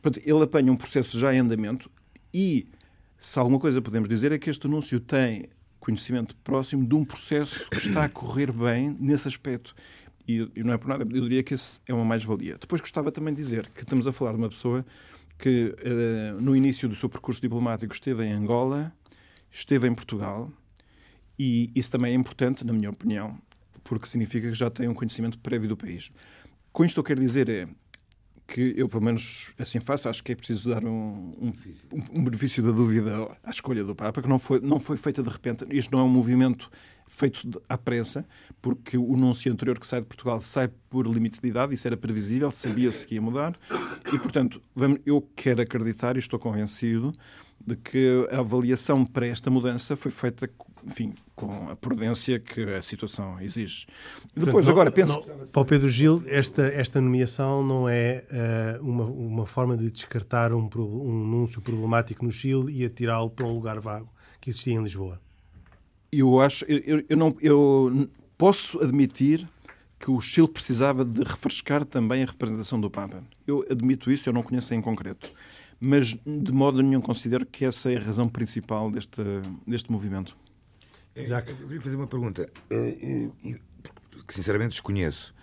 Portanto, 0.00 0.26
ele 0.26 0.42
apanha 0.42 0.72
um 0.72 0.76
processo 0.78 1.18
já 1.18 1.34
em 1.34 1.40
andamento 1.40 1.90
e 2.32 2.66
se 3.18 3.38
alguma 3.38 3.58
coisa 3.58 3.80
podemos 3.80 4.08
dizer 4.08 4.32
é 4.32 4.38
que 4.38 4.50
este 4.50 4.66
anúncio 4.66 5.00
tem 5.00 5.48
conhecimento 5.80 6.36
próximo 6.38 6.86
de 6.86 6.94
um 6.94 7.04
processo 7.04 7.68
que 7.70 7.78
está 7.78 8.04
a 8.04 8.08
correr 8.08 8.52
bem 8.52 8.96
nesse 8.98 9.28
aspecto. 9.28 9.74
E, 10.26 10.50
e 10.56 10.64
não 10.64 10.72
é 10.72 10.78
por 10.78 10.88
nada, 10.88 11.04
eu 11.04 11.22
diria 11.22 11.42
que 11.42 11.54
isso 11.54 11.80
é 11.86 11.94
uma 11.94 12.04
mais-valia. 12.04 12.58
Depois 12.58 12.80
gostava 12.80 13.12
também 13.12 13.32
de 13.32 13.40
dizer 13.40 13.68
que 13.68 13.82
estamos 13.82 14.06
a 14.08 14.12
falar 14.12 14.32
de 14.32 14.38
uma 14.38 14.48
pessoa 14.48 14.84
que 15.38 15.74
uh, 15.78 16.40
no 16.40 16.56
início 16.56 16.88
do 16.88 16.94
seu 16.94 17.08
percurso 17.08 17.40
diplomático 17.40 17.94
esteve 17.94 18.24
em 18.24 18.32
Angola, 18.32 18.92
esteve 19.50 19.86
em 19.86 19.94
Portugal, 19.94 20.50
e 21.38 21.70
isso 21.74 21.90
também 21.90 22.12
é 22.12 22.14
importante, 22.14 22.64
na 22.64 22.72
minha 22.72 22.90
opinião, 22.90 23.38
porque 23.84 24.06
significa 24.06 24.48
que 24.48 24.54
já 24.54 24.70
tem 24.70 24.88
um 24.88 24.94
conhecimento 24.94 25.38
prévio 25.38 25.68
do 25.68 25.76
país. 25.76 26.10
Com 26.72 26.84
isto 26.84 26.98
eu 26.98 27.04
quero 27.04 27.20
dizer 27.20 27.48
é, 27.48 27.68
que 28.46 28.74
eu, 28.76 28.88
pelo 28.88 29.02
menos, 29.02 29.52
assim 29.58 29.80
faço. 29.80 30.08
Acho 30.08 30.22
que 30.22 30.32
é 30.32 30.34
preciso 30.34 30.68
dar 30.70 30.84
um, 30.84 31.32
um, 31.40 31.52
um, 32.12 32.24
benefício 32.24 32.62
da 32.62 32.70
dúvida 32.70 33.28
à 33.42 33.50
escolha 33.50 33.82
do 33.82 33.94
Papa, 33.94 34.22
que 34.22 34.28
não 34.28 34.38
foi, 34.38 34.60
não 34.60 34.78
foi 34.78 34.96
feita 34.96 35.22
de 35.22 35.28
repente. 35.28 35.66
Isto 35.70 35.92
não 35.92 36.00
é 36.00 36.02
um 36.04 36.08
movimento 36.08 36.70
feito 37.08 37.62
à 37.68 37.78
pressa, 37.78 38.26
porque 38.60 38.98
o 38.98 39.14
anúncio 39.14 39.52
anterior 39.52 39.78
que 39.78 39.86
sai 39.86 40.00
de 40.00 40.06
Portugal 40.06 40.40
sai 40.40 40.68
por 40.90 41.06
limite 41.06 41.40
de 41.40 41.48
idade, 41.48 41.74
isso 41.74 41.86
era 41.86 41.96
previsível, 41.96 42.50
sabia-se 42.50 43.06
que 43.06 43.14
ia 43.14 43.22
mudar, 43.22 43.56
e, 44.12 44.18
portanto, 44.18 44.60
eu 45.04 45.26
quero 45.34 45.62
acreditar 45.62 46.16
e 46.16 46.18
estou 46.18 46.38
convencido 46.38 47.12
de 47.64 47.76
que 47.76 48.28
a 48.30 48.40
avaliação 48.40 49.06
para 49.06 49.26
esta 49.26 49.50
mudança 49.50 49.96
foi 49.96 50.10
feita 50.10 50.50
enfim, 50.86 51.12
com 51.34 51.68
a 51.68 51.76
prudência 51.76 52.38
que 52.38 52.62
a 52.62 52.82
situação 52.82 53.40
exige. 53.40 53.86
Depois, 54.34 54.52
Portanto, 54.52 54.70
agora, 54.70 54.90
penso... 54.90 55.24
Não, 55.26 55.46
para 55.46 55.62
o 55.62 55.64
Pedro 55.64 55.90
Gil, 55.90 56.22
esta, 56.26 56.62
esta 56.62 57.00
nomeação 57.00 57.64
não 57.64 57.88
é 57.88 58.24
uh, 58.30 58.82
uma, 58.88 59.04
uma 59.04 59.46
forma 59.46 59.76
de 59.76 59.90
descartar 59.90 60.52
um, 60.52 60.68
um 60.76 61.24
anúncio 61.24 61.60
problemático 61.60 62.24
no 62.24 62.30
Chile 62.30 62.72
e 62.72 62.84
atirá-lo 62.84 63.30
para 63.30 63.44
um 63.44 63.52
lugar 63.52 63.80
vago 63.80 64.08
que 64.40 64.50
existia 64.50 64.74
em 64.74 64.82
Lisboa. 64.82 65.20
Eu 66.12 66.40
acho, 66.40 66.64
eu, 66.66 67.04
eu, 67.08 67.16
não, 67.16 67.36
eu 67.40 68.08
posso 68.38 68.80
admitir 68.80 69.46
que 69.98 70.10
o 70.10 70.20
Chile 70.20 70.48
precisava 70.48 71.04
de 71.04 71.22
refrescar 71.22 71.84
também 71.84 72.22
a 72.22 72.26
representação 72.26 72.80
do 72.80 72.90
Papa. 72.90 73.22
Eu 73.46 73.66
admito 73.68 74.10
isso, 74.10 74.28
eu 74.28 74.32
não 74.32 74.42
conheço 74.42 74.72
em 74.72 74.80
concreto. 74.80 75.30
Mas 75.80 76.14
de 76.14 76.52
modo 76.52 76.82
nenhum 76.82 77.00
considero 77.00 77.44
que 77.44 77.64
essa 77.64 77.90
é 77.90 77.96
a 77.96 78.00
razão 78.00 78.28
principal 78.28 78.90
deste, 78.90 79.20
deste 79.66 79.90
movimento. 79.90 80.36
Exato. 81.16 81.50
Eu 81.50 81.56
queria 81.56 81.80
fazer 81.80 81.96
uma 81.96 82.06
pergunta 82.06 82.48
eh, 82.68 83.30
eh, 83.44 83.58
que 84.26 84.34
sinceramente 84.34 84.72
desconheço. 84.72 85.34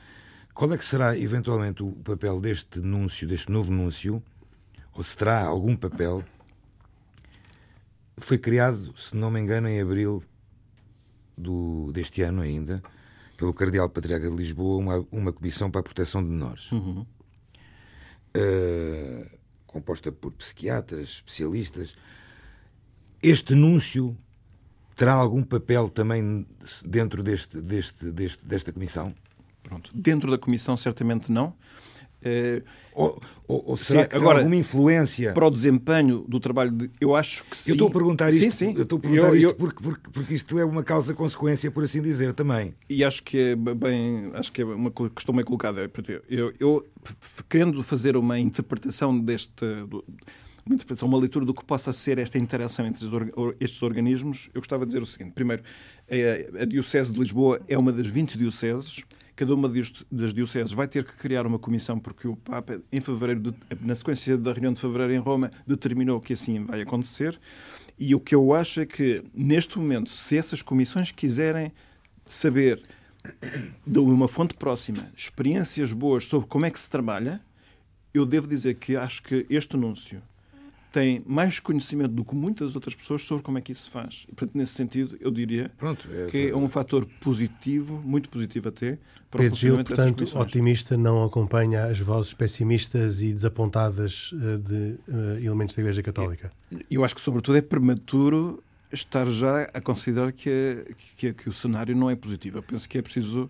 Qual 0.53 0.71
é 0.71 0.77
que 0.77 0.85
será 0.85 1.17
eventualmente 1.17 1.81
o 1.81 1.91
papel 1.91 2.39
deste 2.39 2.79
núncio, 2.79 3.27
deste 3.27 3.51
novo 3.51 3.71
núncio, 3.71 4.21
ou 4.93 5.03
se 5.03 5.17
terá 5.17 5.41
algum 5.41 5.75
papel? 5.75 6.23
Foi 8.17 8.37
criado, 8.37 8.95
se 8.95 9.15
não 9.17 9.31
me 9.31 9.39
engano, 9.39 9.67
em 9.67 9.81
abril 9.81 10.23
do, 11.35 11.91
deste 11.91 12.21
ano 12.21 12.41
ainda, 12.41 12.83
pelo 13.35 13.51
Cardeal 13.51 13.89
Patriarca 13.89 14.29
de 14.29 14.35
Lisboa, 14.35 14.77
uma, 14.77 15.07
uma 15.11 15.33
comissão 15.33 15.71
para 15.71 15.79
a 15.81 15.83
proteção 15.83 16.23
de 16.23 16.29
menores. 16.29 16.71
Uhum. 16.71 17.03
Uh, 18.37 19.37
composta 19.65 20.11
por 20.11 20.31
psiquiatras, 20.33 21.09
especialistas. 21.09 21.95
Este 23.23 23.55
núncio 23.55 24.15
terá 24.95 25.13
algum 25.13 25.43
papel 25.43 25.89
também 25.89 26.45
dentro 26.85 27.23
deste, 27.23 27.59
deste, 27.59 28.11
deste, 28.11 28.45
desta 28.45 28.71
comissão? 28.71 29.13
Pronto. 29.63 29.91
Dentro 29.93 30.29
da 30.29 30.37
comissão, 30.37 30.75
certamente 30.75 31.31
não. 31.31 31.53
Uh, 32.23 32.63
ou, 32.93 33.21
ou, 33.47 33.63
ou, 33.71 33.77
será 33.77 34.03
sim, 34.03 34.09
que 34.09 34.15
agora, 34.15 34.39
alguma 34.39 34.55
influência 34.55 35.33
para 35.33 35.45
o 35.45 35.49
desempenho 35.49 36.23
do 36.25 36.39
trabalho? 36.39 36.71
De, 36.71 36.89
eu 37.01 37.15
acho 37.15 37.43
que 37.43 37.57
sim. 37.57 37.71
Eu 37.71 37.73
estou 37.73 37.89
a 37.89 37.91
perguntar 37.91 38.29
isto, 38.29 38.39
sim, 38.39 38.51
sim. 38.51 38.73
Eu 38.77 38.83
estou 38.83 38.97
a 38.97 39.01
perguntar 39.01 39.27
eu, 39.27 39.35
isto 39.35 39.49
eu, 39.49 39.55
porque, 39.55 39.83
porque, 39.83 40.09
porque 40.09 40.33
isto 40.33 40.57
é 40.57 40.63
uma 40.63 40.83
causa-consequência, 40.83 41.69
por 41.69 41.83
assim 41.83 42.01
dizer, 42.01 42.31
também. 42.33 42.73
E 42.89 43.03
acho 43.03 43.23
que 43.23 43.37
é 43.37 43.55
bem, 43.55 44.31
acho 44.35 44.51
que 44.53 44.61
é 44.61 44.65
uma 44.65 44.91
questão 44.91 45.35
bem 45.35 45.43
colocada. 45.43 45.91
Eu, 46.29 46.53
eu 46.59 46.85
querendo 47.49 47.83
fazer 47.83 48.15
uma 48.15 48.39
interpretação 48.39 49.19
deste, 49.19 49.65
uma 50.65 50.75
interpretação, 50.75 51.07
uma 51.07 51.17
leitura 51.17 51.45
do 51.45 51.53
que 51.53 51.63
possa 51.63 51.91
ser 51.91 52.17
esta 52.17 52.37
interação 52.37 52.85
entre 52.85 53.05
estes 53.59 53.81
organismos, 53.81 54.49
eu 54.53 54.61
gostava 54.61 54.85
de 54.85 54.89
dizer 54.89 55.01
o 55.01 55.05
seguinte. 55.05 55.33
Primeiro, 55.33 55.63
a 56.59 56.65
Diocese 56.65 57.11
de 57.11 57.19
Lisboa 57.19 57.61
é 57.67 57.77
uma 57.77 57.91
das 57.91 58.07
20 58.07 58.37
dioceses. 58.37 59.03
Cada 59.35 59.53
uma 59.55 59.67
das 60.11 60.33
dioceses 60.33 60.71
vai 60.71 60.87
ter 60.87 61.03
que 61.03 61.15
criar 61.17 61.45
uma 61.47 61.57
comissão, 61.57 61.99
porque 61.99 62.27
o 62.27 62.35
Papa, 62.35 62.79
em 62.91 63.01
fevereiro, 63.01 63.53
na 63.81 63.95
sequência 63.95 64.37
da 64.37 64.53
reunião 64.53 64.71
de 64.71 64.79
fevereiro 64.79 65.13
em 65.13 65.17
Roma, 65.17 65.51
determinou 65.65 66.19
que 66.21 66.33
assim 66.33 66.63
vai 66.63 66.81
acontecer. 66.81 67.39
E 67.97 68.13
o 68.13 68.19
que 68.19 68.35
eu 68.35 68.53
acho 68.53 68.79
é 68.81 68.85
que, 68.85 69.23
neste 69.33 69.77
momento, 69.77 70.11
se 70.11 70.37
essas 70.37 70.61
comissões 70.61 71.11
quiserem 71.11 71.71
saber 72.25 72.83
de 73.85 73.99
uma 73.99 74.27
fonte 74.27 74.53
próxima 74.53 75.11
experiências 75.15 75.91
boas 75.91 76.25
sobre 76.25 76.47
como 76.47 76.65
é 76.65 76.71
que 76.71 76.79
se 76.79 76.89
trabalha, 76.89 77.41
eu 78.13 78.25
devo 78.25 78.47
dizer 78.47 78.75
que 78.75 78.95
acho 78.95 79.23
que 79.23 79.45
este 79.49 79.75
anúncio 79.75 80.21
tem 80.93 81.23
mais 81.25 81.59
conhecimento 81.59 82.11
do 82.11 82.23
que 82.23 82.35
muitas 82.35 82.75
outras 82.75 82.93
pessoas 82.93 83.23
sobre 83.23 83.43
como 83.43 83.57
é 83.57 83.61
que 83.61 83.71
isso 83.71 83.85
se 83.85 83.89
faz. 83.89 84.25
E, 84.29 84.35
portanto, 84.35 84.55
nesse 84.55 84.73
sentido, 84.73 85.17
eu 85.19 85.31
diria 85.31 85.71
Pronto, 85.75 86.07
é 86.13 86.27
que 86.27 86.49
é 86.49 86.55
um 86.55 86.69
fator 86.69 87.07
positivo, 87.19 87.99
muito 88.05 88.29
positivo 88.29 88.69
até, 88.69 88.99
para 89.31 89.39
Pedro 89.39 89.47
o 89.47 89.49
funcionamento 89.49 89.87
Gil, 89.87 89.97
portanto, 89.97 90.19
dessas 90.19 90.39
otimista, 90.39 90.95
não 90.95 91.23
acompanha 91.23 91.85
as 91.85 91.99
vozes 91.99 92.31
pessimistas 92.35 93.23
e 93.23 93.33
desapontadas 93.33 94.29
eh, 94.33 94.57
de 94.57 94.99
uh, 95.11 95.43
elementos 95.43 95.75
da 95.75 95.81
Igreja 95.81 96.03
Católica? 96.03 96.51
Eu 96.91 97.03
acho 97.03 97.15
que, 97.15 97.21
sobretudo, 97.21 97.57
é 97.57 97.61
prematuro 97.61 98.63
estar 98.91 99.25
já 99.25 99.63
a 99.73 99.81
considerar 99.81 100.31
que, 100.31 100.95
que, 101.17 101.33
que 101.33 101.49
o 101.49 101.53
cenário 101.53 101.95
não 101.95 102.07
é 102.07 102.15
positivo. 102.15 102.59
Eu 102.59 102.63
penso 102.63 102.87
que 102.87 102.99
é 102.99 103.01
preciso 103.01 103.49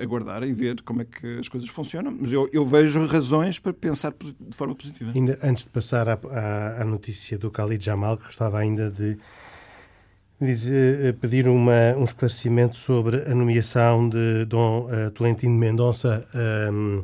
aguardar 0.00 0.42
e 0.42 0.52
ver 0.52 0.82
como 0.82 1.02
é 1.02 1.04
que 1.04 1.38
as 1.38 1.48
coisas 1.48 1.68
funcionam. 1.68 2.16
Mas 2.20 2.32
eu, 2.32 2.48
eu 2.52 2.64
vejo 2.64 3.04
razões 3.06 3.58
para 3.58 3.72
pensar 3.72 4.12
de 4.12 4.56
forma 4.56 4.74
positiva. 4.74 5.12
Ainda 5.14 5.38
antes 5.42 5.64
de 5.64 5.70
passar 5.70 6.08
à, 6.08 6.18
à, 6.30 6.82
à 6.82 6.84
notícia 6.84 7.38
do 7.38 7.50
Khalid 7.50 7.84
Jamal, 7.84 8.16
que 8.16 8.24
gostava 8.24 8.58
ainda 8.58 8.90
de 8.90 9.18
dizer, 10.44 11.06
eh, 11.06 11.12
pedir 11.12 11.48
uma, 11.48 11.94
um 11.96 12.04
esclarecimento 12.04 12.76
sobre 12.76 13.22
a 13.30 13.34
nomeação 13.34 14.08
de 14.08 14.44
Dom 14.46 14.86
uh, 14.86 15.10
Tolentino 15.12 15.56
Mendonça 15.56 16.26
um, 16.34 17.02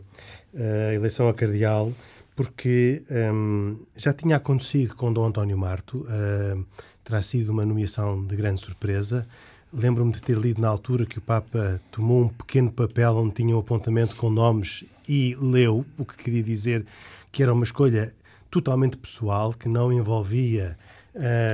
ehm, 0.55 0.95
eleição 0.95 1.29
a 1.29 1.35
cardeal, 1.35 1.93
porque 2.35 3.03
um, 3.11 3.15
ehm, 3.15 3.77
já 3.97 4.13
tinha 4.13 4.37
acontecido 4.37 4.95
com 4.95 5.13
Dom 5.13 5.27
António 5.27 5.57
Marto, 5.57 5.99
uh, 5.99 6.65
terá 7.05 7.23
sido 7.23 7.51
uma 7.51 7.65
nomeação 7.65 8.25
de 8.25 8.35
grande 8.37 8.61
surpresa. 8.61 9.27
Lembro-me 9.73 10.13
de 10.13 10.23
ter 10.23 10.37
lido 10.37 10.61
na 10.61 10.69
altura 10.69 11.05
que 11.05 11.19
o 11.19 11.21
Papa 11.21 11.81
tomou 11.91 12.23
um 12.23 12.29
pequeno 12.29 12.73
papel 12.73 13.17
onde 13.17 13.35
tinha 13.35 13.55
um 13.55 13.59
apontamento 13.59 14.17
com 14.17 14.31
nomes 14.31 14.85
e 15.07 15.37
leu, 15.41 15.85
o 15.99 16.05
que 16.05 16.17
queria 16.17 16.43
dizer 16.43 16.87
que 17.31 17.43
era 17.43 17.53
uma 17.53 17.65
escolha 17.65 18.15
totalmente 18.51 18.97
pessoal, 18.97 19.53
que 19.53 19.69
não 19.69 19.93
envolvia 19.93 20.79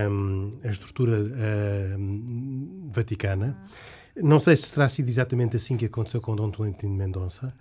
hum, 0.09 0.53
a 0.63 0.69
estrutura 0.69 1.19
hum, 1.99 2.89
vaticana. 2.93 3.57
Não 4.17 4.39
sei 4.39 4.57
se 4.57 4.73
terá 4.73 4.89
sido 4.89 5.09
exatamente 5.09 5.57
assim 5.57 5.77
que 5.77 5.87
aconteceu 5.87 6.21
com 6.21 6.37
Dom 6.37 6.51
Tolentino 6.51 6.95
Mendonça. 6.95 7.53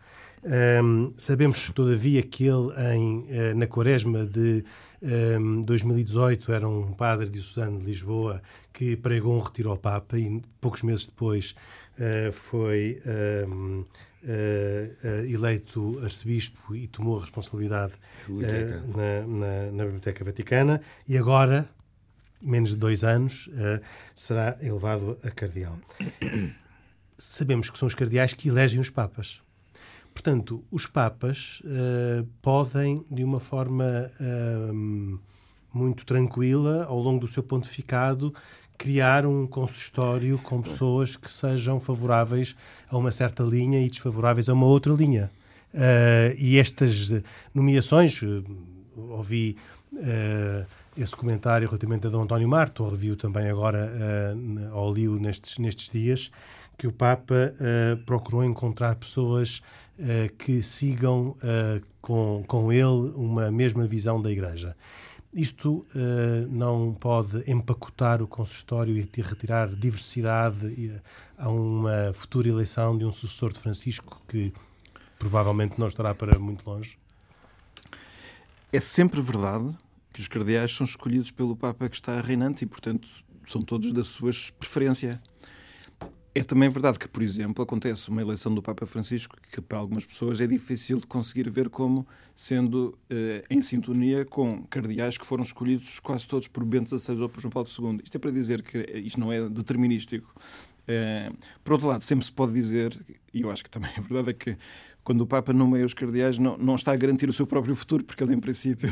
Um, 0.83 1.13
sabemos, 1.17 1.69
todavia, 1.71 2.21
que 2.21 2.45
ele, 2.45 2.73
em, 2.93 3.25
eh, 3.29 3.53
na 3.53 3.65
quaresma 3.65 4.25
de 4.25 4.63
um, 5.03 5.61
2018, 5.61 6.51
era 6.51 6.67
um 6.67 6.93
padre 6.93 7.29
de 7.29 7.41
Suzano 7.41 7.79
de 7.79 7.85
Lisboa 7.85 8.41
que 8.71 8.95
pregou 8.95 9.35
um 9.35 9.39
retiro 9.39 9.69
ao 9.69 9.77
Papa 9.77 10.17
e 10.17 10.41
poucos 10.61 10.81
meses 10.81 11.05
depois 11.05 11.53
uh, 11.99 12.31
foi 12.31 13.01
um, 13.47 13.81
uh, 13.81 13.85
uh, 14.23 15.25
eleito 15.25 15.99
arcebispo 16.03 16.73
e 16.73 16.87
tomou 16.87 17.17
a 17.17 17.21
responsabilidade 17.21 17.93
na, 18.27 19.27
na, 19.27 19.71
na, 19.71 19.83
Biblioteca 19.83 20.23
Vaticana 20.23 20.81
e 21.07 21.17
agora, 21.17 21.67
menos 22.41 22.71
de 22.71 22.77
dois 22.77 23.03
anos, 23.03 23.49
será 24.15 24.57
elevado 24.61 25.17
a 25.23 25.29
cardeal. 25.29 25.77
Sabemos 27.17 27.69
que 27.69 27.77
são 27.77 27.87
os 27.87 27.95
cardeais 27.95 28.33
que 28.33 28.49
elegem 28.49 28.79
os 28.79 28.89
papas. 28.89 29.41
Portanto, 30.13 30.63
os 30.71 30.85
papas 30.85 31.61
podem, 32.41 33.03
de 33.09 33.23
uma 33.23 33.39
forma 33.39 34.11
muito 35.73 36.05
tranquila, 36.05 36.85
ao 36.85 36.99
longo 36.99 37.19
do 37.19 37.27
seu 37.27 37.41
pontificado, 37.41 38.33
criar 38.77 39.25
um 39.25 39.47
consistório 39.47 40.37
com 40.37 40.61
pessoas 40.61 41.15
que 41.15 41.31
sejam 41.31 41.79
favoráveis 41.79 42.55
a 42.89 42.97
uma 42.97 43.11
certa 43.11 43.43
linha 43.43 43.79
e 43.83 43.89
desfavoráveis 43.89 44.49
a 44.49 44.53
uma 44.53 44.65
outra 44.65 44.93
linha. 44.93 45.31
Uh, 45.73 46.35
e 46.37 46.59
estas 46.59 47.11
nomeações, 47.53 48.21
uh, 48.21 48.43
ouvi 48.95 49.57
uh, 49.93 50.65
esse 50.95 51.15
comentário 51.15 51.67
relativamente 51.67 52.05
a 52.05 52.09
Dom 52.09 52.23
António 52.23 52.47
Marto, 52.47 52.83
ou 52.83 52.89
reviu 52.91 53.15
também 53.15 53.49
agora, 53.49 53.89
uh, 54.35 54.75
ou 54.75 54.93
li 54.93 55.07
nestes, 55.07 55.57
nestes 55.57 55.89
dias, 55.89 56.29
que 56.83 56.87
o 56.87 56.91
Papa 56.91 57.55
procurou 58.05 58.43
encontrar 58.43 58.95
pessoas 58.95 59.61
que 60.37 60.61
sigam 60.61 61.33
com, 62.01 62.43
com 62.45 62.73
ele 62.73 63.13
uma 63.15 63.49
mesma 63.49 63.87
visão 63.87 64.21
da 64.21 64.29
Igreja. 64.29 64.75
Isto 65.33 65.87
uh, 65.95 66.47
não 66.49 66.93
pode 66.93 67.49
empacotar 67.49 68.21
o 68.21 68.27
consistório 68.27 68.97
e 68.97 69.21
retirar 69.21 69.69
diversidade 69.69 71.01
a 71.37 71.49
uma 71.49 72.11
futura 72.13 72.49
eleição 72.49 72.97
de 72.97 73.05
um 73.05 73.11
sucessor 73.13 73.53
de 73.53 73.59
Francisco 73.59 74.21
que 74.27 74.53
provavelmente 75.17 75.79
não 75.79 75.87
estará 75.87 76.13
para 76.13 76.37
muito 76.37 76.69
longe? 76.69 76.99
É 78.73 78.81
sempre 78.81 79.21
verdade 79.21 79.73
que 80.11 80.19
os 80.19 80.27
cardeais 80.27 80.75
são 80.75 80.83
escolhidos 80.83 81.31
pelo 81.31 81.55
Papa 81.55 81.87
que 81.87 81.95
está 81.95 82.19
reinante 82.19 82.65
e, 82.65 82.67
portanto, 82.67 83.07
são 83.47 83.61
todos 83.61 83.93
da 83.93 84.03
sua 84.03 84.31
preferência. 84.59 85.17
É 86.35 86.43
também 86.43 86.67
verdade 86.67 86.97
que, 86.97 87.07
por 87.07 87.21
exemplo, 87.21 87.63
acontece 87.63 88.09
uma 88.09 88.19
eleição 88.19 88.53
do 88.53 88.61
Papa 88.61 88.87
Francisco 88.87 89.37
que, 89.51 89.61
para 89.61 89.77
algumas 89.77 90.03
pessoas, 90.03 90.41
é 90.41 90.47
difícil 90.47 90.99
de 90.99 91.05
conseguir 91.05 91.47
ver 91.47 91.69
como 91.69 92.07
sendo 92.35 92.97
eh, 93.07 93.43
em 93.51 93.61
sintonia 93.61 94.25
com 94.25 94.63
cardeais 94.63 95.15
que 95.15 95.27
foram 95.27 95.43
escolhidos 95.43 95.99
quase 95.99 96.27
todos 96.27 96.47
por 96.47 96.65
Bento 96.65 96.97
XVI 96.97 97.21
ou 97.21 97.29
por 97.29 97.39
João 97.39 97.51
Paulo 97.51 97.69
II. 97.69 98.01
Isto 98.03 98.15
é 98.15 98.19
para 98.19 98.31
dizer 98.31 98.63
que 98.63 98.79
isto 98.79 99.19
não 99.19 99.31
é 99.31 99.47
determinístico. 99.47 100.33
Eh, 100.87 101.29
por 101.63 101.73
outro 101.73 101.87
lado, 101.87 102.01
sempre 102.01 102.25
se 102.25 102.31
pode 102.31 102.51
dizer, 102.51 102.99
e 103.31 103.41
eu 103.41 103.51
acho 103.51 103.63
que 103.63 103.69
também 103.69 103.91
é 103.95 104.01
verdade, 104.01 104.31
é 104.31 104.33
que 104.33 104.57
quando 105.03 105.21
o 105.21 105.27
Papa 105.27 105.51
nomeia 105.51 105.85
os 105.85 105.93
cardeais, 105.93 106.37
não, 106.37 106.57
não 106.57 106.75
está 106.75 106.93
a 106.93 106.95
garantir 106.95 107.29
o 107.29 107.33
seu 107.33 107.45
próprio 107.45 107.75
futuro, 107.75 108.03
porque 108.03 108.23
ele, 108.23 108.33
em 108.33 108.39
princípio, 108.39 108.89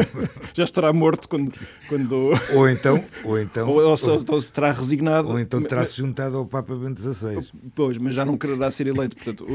já 0.54 0.64
estará 0.64 0.92
morto 0.92 1.28
quando. 1.28 1.52
quando... 1.88 2.32
Ou 2.54 2.68
então. 2.68 3.04
Ou, 3.24 3.38
então 3.38 3.68
ou, 3.70 3.76
ou, 3.76 3.90
ou, 3.90 4.24
ou 4.26 4.38
estará 4.38 4.72
resignado. 4.72 5.28
Ou 5.28 5.38
então 5.38 5.62
terá-se 5.62 5.98
juntado 5.98 6.38
ao 6.38 6.46
Papa 6.46 6.74
Bento 6.74 7.00
XVI. 7.00 7.50
Pois, 7.74 7.98
mas 7.98 8.14
já 8.14 8.24
não 8.24 8.38
quererá 8.38 8.70
ser 8.70 8.86
eleito. 8.86 9.14
Portanto, 9.16 9.46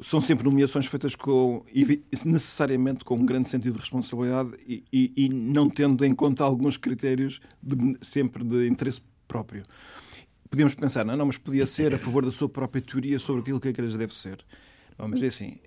são 0.00 0.20
sempre 0.20 0.44
nomeações 0.44 0.86
feitas 0.86 1.16
com, 1.16 1.64
necessariamente 2.24 3.04
com 3.04 3.16
um 3.16 3.26
grande 3.26 3.50
sentido 3.50 3.74
de 3.74 3.80
responsabilidade 3.80 4.52
e, 4.66 4.84
e, 4.92 5.12
e 5.16 5.28
não 5.28 5.68
tendo 5.68 6.04
em 6.04 6.14
conta 6.14 6.44
alguns 6.44 6.76
critérios 6.76 7.40
de, 7.60 7.96
sempre 8.00 8.44
de 8.44 8.68
interesse 8.68 9.00
próprio. 9.26 9.64
podíamos 10.48 10.74
pensar, 10.74 11.04
não, 11.04 11.16
não, 11.16 11.26
mas 11.26 11.36
podia 11.36 11.66
ser 11.66 11.92
a 11.94 11.98
favor 11.98 12.24
da 12.24 12.30
sua 12.30 12.48
própria 12.48 12.80
teoria 12.80 13.18
sobre 13.18 13.42
aquilo 13.42 13.60
que 13.60 13.68
a 13.68 13.70
Igreja 13.70 13.98
deve 13.98 14.14
ser. 14.14 14.38
Bom, 15.00 15.08
mas 15.08 15.22
é 15.22 15.28
assim, 15.28 15.58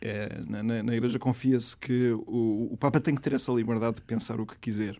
é, 0.00 0.40
na, 0.48 0.62
na, 0.62 0.96
Igreja 0.96 1.18
confia-se 1.18 1.76
que 1.76 2.12
o, 2.12 2.70
o, 2.72 2.76
Papa 2.78 2.98
tem 3.00 3.14
que 3.14 3.20
ter 3.20 3.34
essa 3.34 3.52
liberdade 3.52 3.96
de 3.96 4.02
pensar 4.02 4.40
o 4.40 4.46
que 4.46 4.58
quiser. 4.58 4.96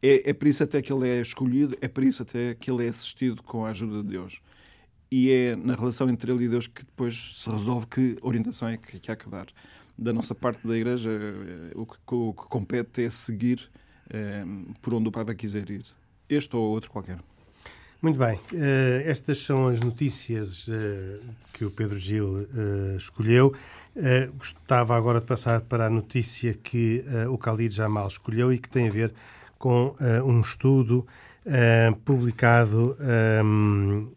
É, 0.00 0.30
é 0.30 0.32
por 0.32 0.48
isso 0.48 0.62
até 0.62 0.80
que 0.80 0.90
ele 0.90 1.06
é 1.06 1.20
escolhido, 1.20 1.76
é 1.80 1.88
por 1.88 2.04
isso 2.04 2.22
até 2.22 2.54
que 2.54 2.70
ele 2.70 2.86
é 2.86 2.88
assistido 2.88 3.42
com 3.42 3.66
a 3.66 3.70
ajuda 3.70 4.02
de 4.02 4.08
Deus. 4.08 4.40
E 5.10 5.30
é 5.30 5.56
na 5.56 5.74
relação 5.74 6.08
entre 6.08 6.32
ele 6.32 6.44
e 6.44 6.48
Deus 6.48 6.66
que 6.66 6.84
depois 6.84 7.42
se 7.42 7.50
resolve 7.50 7.86
que 7.86 8.16
orientação 8.22 8.68
é 8.68 8.76
que, 8.78 8.98
que 8.98 9.10
há 9.10 9.16
que 9.16 9.28
dar. 9.28 9.46
Da 9.96 10.12
nossa 10.12 10.34
parte 10.34 10.66
da 10.66 10.76
Igreja, 10.76 11.10
eh, 11.10 11.72
o 11.74 11.84
que, 11.84 11.96
o 12.06 12.32
que 12.32 12.48
compete 12.48 13.02
é 13.02 13.10
seguir 13.10 13.68
é, 14.08 14.44
por 14.80 14.94
onde 14.94 15.08
o 15.08 15.12
Papa 15.12 15.34
quiser 15.34 15.68
ir. 15.70 15.84
Este 16.28 16.54
ou 16.54 16.62
outro 16.62 16.90
qualquer. 16.90 17.18
Muito 18.00 18.16
bem, 18.16 18.36
uh, 18.36 19.10
estas 19.10 19.38
são 19.38 19.66
as 19.66 19.80
notícias 19.80 20.68
uh, 20.68 21.20
que 21.52 21.64
o 21.64 21.70
Pedro 21.70 21.98
Gil 21.98 22.28
uh, 22.28 22.96
escolheu. 22.96 23.52
gostava 24.36 24.96
agora 24.96 25.18
de 25.18 25.26
passar 25.26 25.62
para 25.62 25.86
a 25.86 25.90
notícia 25.90 26.54
que 26.54 27.04
o 27.28 27.36
Khalid 27.36 27.74
Jamal 27.74 28.06
escolheu 28.06 28.52
e 28.52 28.58
que 28.58 28.68
tem 28.68 28.86
a 28.86 28.92
ver 28.92 29.12
com 29.58 29.96
um 30.24 30.40
estudo 30.40 31.04
publicado 32.04 32.96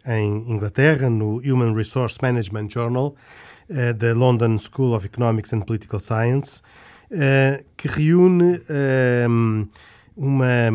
em 0.05 0.51
Inglaterra, 0.51 1.09
no 1.09 1.37
Human 1.37 1.73
Resource 1.73 2.19
Management 2.21 2.69
Journal, 2.69 3.15
da 3.97 4.13
London 4.13 4.55
School 4.59 4.93
of 4.93 5.03
Economics 5.03 5.51
and 5.51 5.61
Political 5.61 5.99
Science, 5.99 6.61
que 7.75 7.87
reúne 7.87 8.61
uma, 10.21 10.69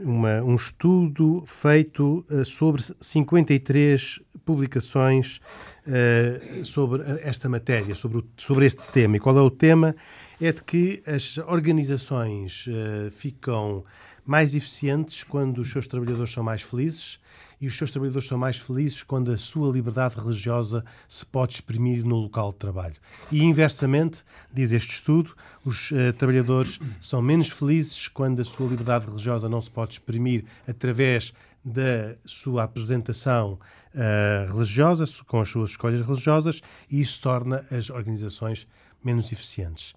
uma, 0.00 0.42
um 0.42 0.56
estudo 0.56 1.44
feito 1.46 2.26
uh, 2.28 2.44
sobre 2.44 2.82
53 3.00 4.18
publicações 4.44 5.40
uh, 5.86 6.64
sobre 6.64 7.00
esta 7.22 7.48
matéria, 7.48 7.94
sobre, 7.94 8.18
o, 8.18 8.24
sobre 8.36 8.66
este 8.66 8.82
tema. 8.88 9.16
E 9.16 9.20
qual 9.20 9.38
é 9.38 9.40
o 9.40 9.48
tema? 9.48 9.94
É 10.40 10.50
de 10.50 10.64
que 10.64 11.04
as 11.06 11.38
organizações 11.38 12.66
uh, 12.66 13.12
ficam 13.12 13.84
mais 14.26 14.56
eficientes 14.56 15.22
quando 15.22 15.58
os 15.58 15.70
seus 15.70 15.86
trabalhadores 15.86 16.32
são 16.32 16.42
mais 16.42 16.62
felizes 16.62 17.20
e 17.60 17.66
os 17.66 17.76
seus 17.76 17.90
trabalhadores 17.90 18.26
são 18.26 18.38
mais 18.38 18.56
felizes 18.56 19.02
quando 19.02 19.30
a 19.30 19.36
sua 19.36 19.70
liberdade 19.70 20.16
religiosa 20.16 20.84
se 21.08 21.26
pode 21.26 21.54
exprimir 21.54 22.04
no 22.04 22.16
local 22.16 22.52
de 22.52 22.58
trabalho. 22.58 22.96
E 23.30 23.42
inversamente, 23.42 24.24
diz 24.52 24.72
este 24.72 24.92
estudo, 24.92 25.34
os 25.64 25.90
uh, 25.90 26.12
trabalhadores 26.16 26.78
são 27.00 27.20
menos 27.20 27.50
felizes 27.50 28.08
quando 28.08 28.40
a 28.40 28.44
sua 28.44 28.68
liberdade 28.68 29.06
religiosa 29.06 29.48
não 29.48 29.60
se 29.60 29.70
pode 29.70 29.94
exprimir 29.94 30.44
através 30.66 31.34
da 31.62 32.16
sua 32.24 32.62
apresentação 32.64 33.58
uh, 33.94 34.52
religiosa, 34.52 35.04
com 35.26 35.40
as 35.40 35.48
suas 35.48 35.70
escolhas 35.70 36.00
religiosas, 36.00 36.62
e 36.88 37.00
isso 37.00 37.20
torna 37.20 37.64
as 37.70 37.90
organizações 37.90 38.66
menos 39.04 39.30
eficientes. 39.32 39.94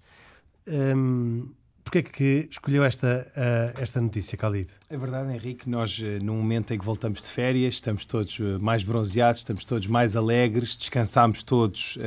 Um, 0.66 1.48
Porquê 1.84 1.98
é 1.98 2.02
que 2.02 2.48
escolheu 2.50 2.82
esta, 2.82 3.26
uh, 3.36 3.80
esta 3.80 4.00
notícia, 4.00 4.38
Khalid? 4.38 4.68
É 4.88 4.96
verdade, 4.96 5.32
Henrique, 5.32 5.68
nós, 5.68 5.98
uh, 5.98 6.24
num 6.24 6.36
momento 6.36 6.72
em 6.72 6.78
que 6.78 6.84
voltamos 6.84 7.22
de 7.22 7.28
férias, 7.28 7.74
estamos 7.74 8.06
todos 8.06 8.38
uh, 8.38 8.58
mais 8.58 8.82
bronzeados, 8.82 9.42
estamos 9.42 9.66
todos 9.66 9.86
mais 9.86 10.16
alegres, 10.16 10.76
descansamos 10.76 11.42
todos 11.42 11.98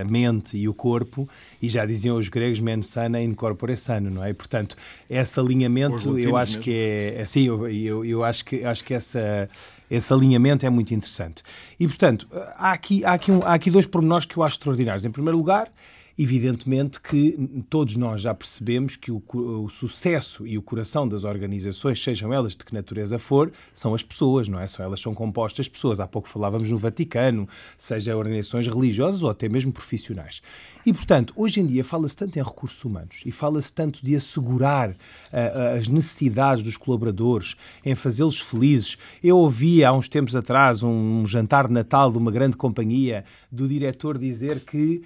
a 0.00 0.04
mente 0.04 0.56
e 0.56 0.66
o 0.66 0.72
corpo, 0.72 1.28
e 1.60 1.68
já 1.68 1.84
diziam 1.84 2.16
os 2.16 2.28
gregos, 2.28 2.60
mens 2.60 2.86
sana 2.86 3.20
in 3.20 3.34
corpore 3.34 3.76
sano, 3.76 4.10
não 4.10 4.24
é? 4.24 4.30
E, 4.30 4.34
portanto, 4.34 4.74
esse 5.08 5.38
alinhamento, 5.38 6.18
eu 6.18 6.34
acho 6.36 6.52
mesmo. 6.52 6.62
que 6.62 6.72
é, 6.72 7.20
assim, 7.20 7.46
eu, 7.46 7.68
eu, 7.68 8.04
eu 8.04 8.24
acho 8.24 8.44
que, 8.44 8.64
acho 8.64 8.82
que 8.82 8.94
essa 8.94 9.48
esse 9.90 10.12
alinhamento 10.12 10.66
é 10.66 10.70
muito 10.70 10.92
interessante. 10.92 11.42
E, 11.78 11.86
portanto, 11.86 12.26
há 12.56 12.72
aqui, 12.72 13.04
há 13.04 13.12
aqui, 13.12 13.30
um, 13.30 13.42
há 13.44 13.54
aqui 13.54 13.70
dois 13.70 13.86
pormenores 13.86 14.26
que 14.26 14.36
eu 14.36 14.42
acho 14.42 14.56
extraordinários. 14.56 15.04
Em 15.04 15.10
primeiro 15.10 15.36
lugar, 15.36 15.70
Evidentemente 16.18 16.98
que 16.98 17.64
todos 17.68 17.94
nós 17.96 18.22
já 18.22 18.34
percebemos 18.34 18.96
que 18.96 19.12
o, 19.12 19.22
o, 19.34 19.68
sucesso 19.68 20.46
e 20.46 20.56
o 20.56 20.62
coração 20.62 21.06
das 21.06 21.24
organizações, 21.24 22.02
sejam 22.02 22.32
elas 22.32 22.56
de 22.56 22.64
que 22.64 22.72
natureza 22.72 23.18
for, 23.18 23.52
são 23.74 23.94
as 23.94 24.02
pessoas, 24.02 24.48
não 24.48 24.58
é? 24.58 24.66
Só 24.66 24.82
elas 24.82 24.98
são 24.98 25.12
compostas 25.12 25.66
de 25.66 25.72
pessoas. 25.72 26.00
Há 26.00 26.06
pouco 26.06 26.26
falávamos 26.26 26.70
no 26.70 26.78
Vaticano, 26.78 27.46
seja 27.76 28.16
organizações 28.16 28.66
religiosas 28.66 29.22
ou 29.22 29.28
até 29.28 29.46
mesmo 29.46 29.72
profissionais. 29.72 30.40
E, 30.86 30.92
portanto, 30.92 31.34
hoje 31.36 31.60
em 31.60 31.66
dia 31.66 31.84
fala-se 31.84 32.16
tanto 32.16 32.38
em 32.38 32.42
recursos 32.42 32.82
humanos 32.82 33.20
e 33.26 33.30
fala-se 33.30 33.70
tanto 33.72 34.02
de 34.02 34.16
assegurar 34.16 34.90
uh, 34.90 35.78
as 35.78 35.86
necessidades 35.86 36.62
dos 36.62 36.78
colaboradores, 36.78 37.56
em 37.84 37.94
fazê-los 37.94 38.40
felizes. 38.40 38.96
Eu 39.22 39.36
ouvi 39.36 39.84
há 39.84 39.92
uns 39.92 40.08
tempos 40.08 40.34
atrás 40.34 40.82
um, 40.82 41.20
um 41.20 41.26
jantar 41.26 41.66
de 41.66 41.74
Natal 41.74 42.10
de 42.10 42.16
uma 42.16 42.32
grande 42.32 42.56
companhia 42.56 43.24
do 43.52 43.68
diretor 43.68 44.16
dizer 44.16 44.60
que 44.60 45.02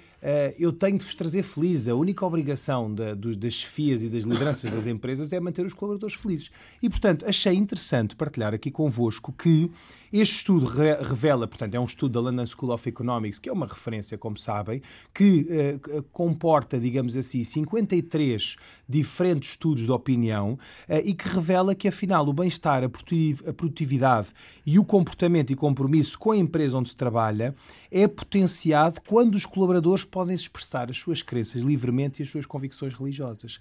eu 0.59 0.71
tenho 0.71 0.97
de 0.97 1.03
vos 1.03 1.15
trazer 1.15 1.43
felizes. 1.43 1.87
A 1.87 1.95
única 1.95 2.25
obrigação 2.25 2.93
da, 2.93 3.13
dos, 3.13 3.35
das 3.35 3.53
chefias 3.53 4.03
e 4.03 4.09
das 4.09 4.23
lideranças 4.23 4.71
das 4.71 4.85
empresas 4.87 5.31
é 5.33 5.39
manter 5.39 5.65
os 5.65 5.73
colaboradores 5.73 6.15
felizes. 6.15 6.51
E, 6.81 6.89
portanto, 6.89 7.25
achei 7.27 7.53
interessante 7.53 8.15
partilhar 8.15 8.53
aqui 8.53 8.69
convosco 8.69 9.31
que 9.31 9.71
este 10.11 10.37
estudo 10.37 10.65
revela, 10.65 11.47
portanto, 11.47 11.75
é 11.75 11.79
um 11.79 11.85
estudo 11.85 12.13
da 12.13 12.29
London 12.29 12.45
School 12.45 12.73
of 12.73 12.87
Economics, 12.87 13.39
que 13.39 13.47
é 13.47 13.53
uma 13.53 13.65
referência, 13.65 14.17
como 14.17 14.37
sabem, 14.37 14.81
que 15.13 15.47
uh, 15.49 16.03
comporta, 16.11 16.77
digamos 16.77 17.15
assim, 17.15 17.43
53 17.43 18.57
diferentes 18.87 19.51
estudos 19.51 19.83
de 19.83 19.91
opinião 19.91 20.53
uh, 20.53 20.95
e 21.03 21.13
que 21.13 21.29
revela 21.29 21.73
que, 21.73 21.87
afinal, 21.87 22.27
o 22.27 22.33
bem-estar, 22.33 22.83
a 22.83 22.89
produtividade 22.89 24.29
e 24.65 24.77
o 24.77 24.83
comportamento 24.83 25.51
e 25.51 25.55
compromisso 25.55 26.19
com 26.19 26.31
a 26.31 26.37
empresa 26.37 26.77
onde 26.77 26.89
se 26.89 26.97
trabalha 26.97 27.55
é 27.89 28.05
potenciado 28.07 28.99
quando 29.07 29.35
os 29.35 29.45
colaboradores 29.45 30.03
podem 30.03 30.35
expressar 30.35 30.89
as 30.89 30.97
suas 30.97 31.21
crenças 31.21 31.63
livremente 31.63 32.21
e 32.21 32.23
as 32.23 32.29
suas 32.29 32.45
convicções 32.45 32.93
religiosas. 32.93 33.59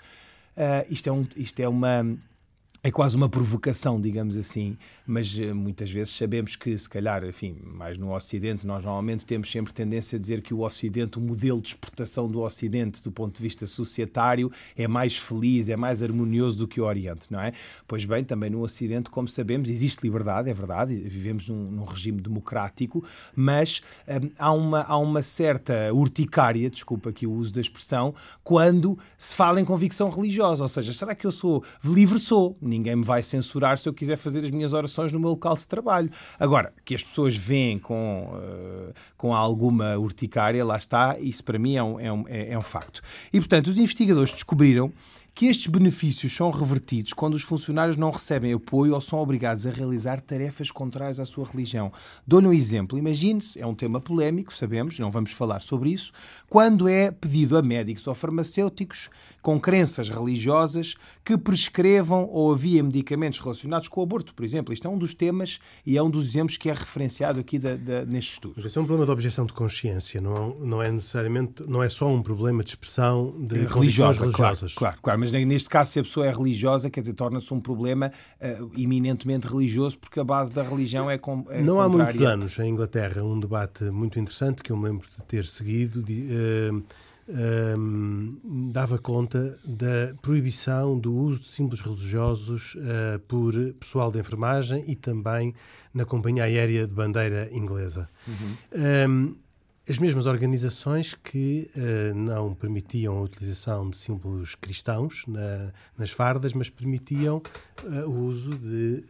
Uh, 0.57 0.85
isto, 0.91 1.09
é 1.09 1.13
um, 1.13 1.25
isto 1.37 1.61
é 1.61 1.69
uma 1.69 2.05
é 2.83 2.91
quase 2.91 3.15
uma 3.15 3.29
provocação, 3.29 4.01
digamos 4.01 4.37
assim, 4.37 4.77
mas 5.11 5.37
eh, 5.37 5.53
muitas 5.53 5.91
vezes 5.91 6.15
sabemos 6.15 6.55
que, 6.55 6.79
se 6.79 6.89
calhar, 6.89 7.25
enfim, 7.25 7.57
mais 7.65 7.99
no 7.99 8.15
Ocidente, 8.15 8.65
nós 8.65 8.85
normalmente 8.85 9.27
temos 9.27 9.51
sempre 9.51 9.73
tendência 9.73 10.17
a 10.17 10.21
dizer 10.21 10.41
que 10.41 10.55
o 10.55 10.61
Ocidente, 10.61 11.19
o 11.19 11.21
modelo 11.21 11.61
de 11.61 11.69
exportação 11.69 12.29
do 12.29 12.41
Ocidente, 12.41 13.03
do 13.03 13.11
ponto 13.11 13.37
de 13.37 13.43
vista 13.43 13.67
societário, 13.67 14.53
é 14.77 14.87
mais 14.87 15.17
feliz, 15.17 15.69
é 15.69 15.77
mais 15.77 16.01
harmonioso 16.01 16.59
do 16.59 16.69
que 16.69 16.81
o 16.81 16.85
Oriente, 16.85 17.27
não 17.29 17.41
é? 17.41 17.53
Pois 17.89 18.05
bem, 18.05 18.23
também 18.23 18.51
no 18.51 18.63
Ocidente, 18.63 19.11
como 19.11 19.27
sabemos, 19.27 19.69
existe 19.69 20.01
liberdade, 20.05 20.49
é 20.49 20.55
verdade, 20.55 20.95
vivemos 20.95 21.49
num, 21.49 21.73
num 21.73 21.85
regime 21.85 22.21
democrático, 22.21 23.05
mas 23.35 23.83
hum, 24.09 24.31
há, 24.39 24.53
uma, 24.53 24.83
há 24.83 24.97
uma 24.97 25.23
certa 25.25 25.93
urticária, 25.93 26.71
desculpa 26.71 27.11
aqui 27.11 27.27
o 27.27 27.33
uso 27.33 27.53
da 27.53 27.61
expressão, 27.61 28.15
quando 28.45 28.97
se 29.19 29.35
fala 29.35 29.61
em 29.61 29.65
convicção 29.65 30.09
religiosa, 30.09 30.63
ou 30.63 30.69
seja, 30.69 30.93
será 30.93 31.17
que 31.17 31.27
eu 31.27 31.33
sou 31.33 31.65
livre? 31.85 32.21
Sou 32.21 32.57
ninguém 32.63 32.95
me 32.95 33.05
vai 33.05 33.25
censurar 33.25 33.77
se 33.77 33.89
eu 33.89 33.93
quiser 33.93 34.17
fazer 34.17 34.45
as 34.45 34.51
minhas 34.51 34.73
orações 34.73 35.00
no 35.13 35.19
meu 35.19 35.31
local 35.31 35.57
de 35.57 35.67
trabalho. 35.67 36.11
Agora, 36.39 36.73
que 36.85 36.95
as 36.95 37.03
pessoas 37.03 37.37
veem 37.37 37.79
com, 37.79 38.31
uh, 38.35 38.93
com 39.17 39.35
alguma 39.35 39.97
urticária, 39.97 40.65
lá 40.65 40.77
está, 40.77 41.19
isso 41.19 41.43
para 41.43 41.59
mim 41.59 41.77
é 41.77 41.83
um, 41.83 42.01
é 42.01 42.13
um, 42.13 42.25
é, 42.29 42.53
é 42.53 42.59
um 42.59 42.63
facto. 42.63 43.01
E, 43.33 43.39
portanto, 43.39 43.69
os 43.69 43.79
investigadores 43.79 44.33
descobriram 44.33 44.93
que 45.35 45.47
estes 45.47 45.69
benefícios 45.69 46.35
são 46.35 46.51
revertidos 46.51 47.13
quando 47.13 47.35
os 47.35 47.43
funcionários 47.43 47.97
não 47.97 48.11
recebem 48.11 48.53
apoio 48.53 48.95
ou 48.95 49.01
são 49.01 49.19
obrigados 49.19 49.67
a 49.67 49.71
realizar 49.71 50.21
tarefas 50.21 50.71
contrárias 50.71 51.21
à 51.21 51.25
sua 51.25 51.47
religião. 51.47 51.93
Dou-lhe 52.27 52.47
um 52.47 52.53
exemplo. 52.53 52.99
Imagine-se, 52.99 53.61
é 53.61 53.67
um 53.67 53.75
tema 53.75 54.01
polémico, 54.01 54.55
sabemos, 54.55 54.99
não 54.99 55.11
vamos 55.11 55.33
falar 55.33 55.61
sobre 55.61 55.91
isso, 55.91 56.13
quando 56.49 56.89
é 56.89 57.11
pedido 57.11 57.57
a 57.57 57.63
médicos 57.63 58.07
ou 58.07 58.15
farmacêuticos 58.15 59.09
com 59.43 59.59
crenças 59.61 60.09
religiosas 60.09 60.95
que 61.25 61.37
prescrevam 61.37 62.29
ou 62.31 62.53
havia 62.53 62.83
medicamentos 62.83 63.39
relacionados 63.39 63.89
com 63.89 64.01
o 64.01 64.03
aborto, 64.03 64.35
por 64.35 64.45
exemplo. 64.45 64.73
Isto 64.73 64.87
é 64.87 64.91
um 64.91 64.99
dos 64.99 65.15
temas 65.15 65.59
e 65.85 65.97
é 65.97 66.03
um 66.03 66.11
dos 66.11 66.29
exemplos 66.29 66.57
que 66.57 66.69
é 66.69 66.73
referenciado 66.73 67.41
aqui 67.41 67.59
da, 67.59 67.77
da, 67.77 68.05
neste 68.05 68.35
estudo. 68.35 68.55
Mas 68.57 68.67
esse 68.67 68.79
é 68.79 68.81
um 68.81 68.85
problema 68.85 69.07
de 69.07 69.13
objeção 69.13 69.47
de 69.47 69.53
consciência, 69.53 70.21
não, 70.21 70.55
não 70.61 70.83
é 70.83 70.91
necessariamente, 70.91 71.63
não 71.67 71.83
é 71.83 71.89
só 71.89 72.09
um 72.09 72.23
problema 72.23 72.63
de 72.63 72.71
expressão 72.71 73.35
de 73.39 73.65
religiosa, 73.67 74.21
religiosas. 74.21 74.75
Claro, 74.75 74.75
claro, 74.75 74.99
claro, 75.03 75.21
mas 75.21 75.33
neste 75.33 75.69
caso, 75.69 75.93
se 75.93 75.99
a 75.99 76.03
pessoa 76.03 76.27
é 76.27 76.31
religiosa, 76.31 76.91
quer 76.91 77.01
dizer, 77.01 77.15
torna-se 77.15 77.53
um 77.53 77.61
problema 77.61 78.13
uh, 78.41 78.71
eminentemente 78.77 79.47
religioso, 79.47 79.99
porque 79.99 80.21
a 80.21 80.25
base 80.25 80.53
da 80.53 80.63
religião 80.63 81.11
é, 81.11 81.19
com, 81.19 81.47
é 81.51 81.63
Não 81.63 81.77
contrária. 81.77 81.83
há 81.83 81.89
muitos 81.89 82.23
anos, 82.23 82.59
em 82.59 82.71
Inglaterra, 82.71 83.23
um 83.23 83.39
debate 83.39 83.85
muito 83.85 84.19
interessante 84.19 84.63
que 84.63 84.71
eu 84.71 84.77
me 84.77 84.85
lembro 84.85 85.09
de 85.09 85.23
ter 85.25 85.47
seguido. 85.47 86.03
De, 86.03 86.29
uh, 86.31 86.83
um, 87.31 88.71
dava 88.73 88.99
conta 88.99 89.59
da 89.65 90.15
proibição 90.21 90.99
do 90.99 91.15
uso 91.15 91.41
de 91.41 91.49
símbolos 91.49 91.81
religiosos 91.81 92.75
uh, 92.75 93.19
por 93.29 93.55
pessoal 93.79 94.11
de 94.11 94.19
enfermagem 94.19 94.85
e 94.87 94.97
também 94.97 95.55
na 95.95 96.05
companhia 96.05 96.45
aérea 96.45 96.87
de 96.87 96.93
bandeira 96.93 97.49
inglesa. 97.53 98.09
Uhum. 98.27 98.57
Um, 99.09 99.37
as 99.89 99.99
mesmas 99.99 100.27
organizações 100.27 101.15
que 101.15 101.69
uh, 101.75 102.15
não 102.15 102.55
permitiam 102.55 103.17
a 103.17 103.23
utilização 103.23 103.91
de 103.91 103.97
símbolos 103.97 104.55
cristãos 104.55 105.25
na, 105.27 105.73
nas 105.99 106.11
fardas, 106.11 106.53
mas 106.53 106.71
permitiam 106.71 107.43
uh, 107.83 108.09
o 108.09 108.27
uso 108.27 108.51
de 108.51 109.05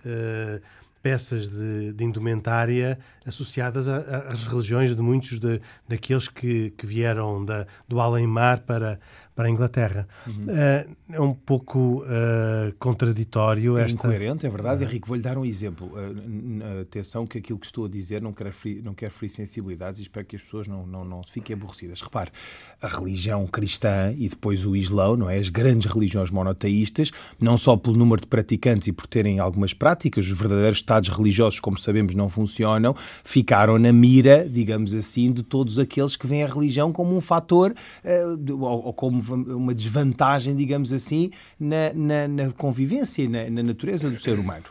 peças 1.02 1.48
de, 1.48 1.92
de 1.92 2.04
indumentária 2.04 2.98
associadas 3.26 3.88
às 3.88 4.44
religiões 4.44 4.94
de 4.94 5.02
muitos 5.02 5.38
de, 5.38 5.60
daqueles 5.88 6.28
que, 6.28 6.70
que 6.70 6.86
vieram 6.86 7.44
da, 7.44 7.66
do 7.88 8.00
além-mar 8.00 8.60
para, 8.60 9.00
para 9.34 9.46
a 9.46 9.50
Inglaterra. 9.50 10.06
Uhum. 10.26 10.44
Uh, 10.44 10.96
é 11.12 11.20
um 11.20 11.34
pouco 11.34 12.02
uh, 12.02 12.72
contraditório. 12.78 13.78
É 13.78 13.84
esta... 13.84 13.94
incoerente, 14.06 14.46
é 14.46 14.50
verdade. 14.50 14.84
Henrique, 14.84 15.06
vou-lhe 15.06 15.22
dar 15.22 15.38
um 15.38 15.44
exemplo. 15.44 15.88
Uh, 15.88 16.80
atenção 16.82 17.26
que 17.26 17.38
aquilo 17.38 17.58
que 17.58 17.66
estou 17.66 17.86
a 17.86 17.88
dizer 17.88 18.20
não 18.20 18.32
quer 18.32 18.52
ferir, 18.52 18.82
não 18.82 18.94
quer 18.94 19.10
ferir 19.10 19.30
sensibilidades 19.30 20.00
e 20.00 20.02
espero 20.02 20.26
que 20.26 20.36
as 20.36 20.42
pessoas 20.42 20.68
não, 20.68 20.86
não, 20.86 21.04
não 21.04 21.22
fiquem 21.22 21.54
aborrecidas. 21.54 22.00
Repare, 22.00 22.30
a 22.82 22.88
religião 22.88 23.46
cristã 23.46 24.12
e 24.16 24.28
depois 24.28 24.66
o 24.66 24.74
Islão, 24.74 25.16
não 25.16 25.30
é? 25.30 25.38
as 25.38 25.48
grandes 25.48 25.90
religiões 25.90 26.30
monoteístas, 26.30 27.10
não 27.40 27.56
só 27.56 27.76
pelo 27.76 27.96
número 27.96 28.20
de 28.20 28.26
praticantes 28.26 28.88
e 28.88 28.92
por 28.92 29.06
terem 29.06 29.38
algumas 29.38 29.72
práticas, 29.72 30.26
os 30.26 30.38
verdadeiros 30.38 30.78
estados 30.78 31.08
religiosos, 31.08 31.60
como 31.60 31.78
sabemos, 31.78 32.14
não 32.14 32.28
funcionam, 32.28 32.94
ficaram 33.24 33.78
na 33.78 33.92
mira, 33.92 34.48
digamos 34.48 34.94
assim, 34.94 35.32
de 35.32 35.42
todos 35.42 35.78
aqueles 35.78 36.16
que 36.16 36.26
veem 36.26 36.42
a 36.42 36.46
religião 36.46 36.92
como 36.92 37.16
um 37.16 37.20
fator 37.20 37.74
ou, 38.48 38.86
ou 38.86 38.92
como 38.92 39.19
uma 39.28 39.74
desvantagem, 39.74 40.54
digamos 40.54 40.92
assim, 40.92 41.30
na, 41.58 41.92
na, 41.94 42.28
na 42.28 42.52
convivência 42.52 43.22
e 43.22 43.28
na, 43.28 43.48
na, 43.50 43.62
natureza 43.62 44.10
do 44.10 44.18
ser 44.18 44.38
humano. 44.38 44.64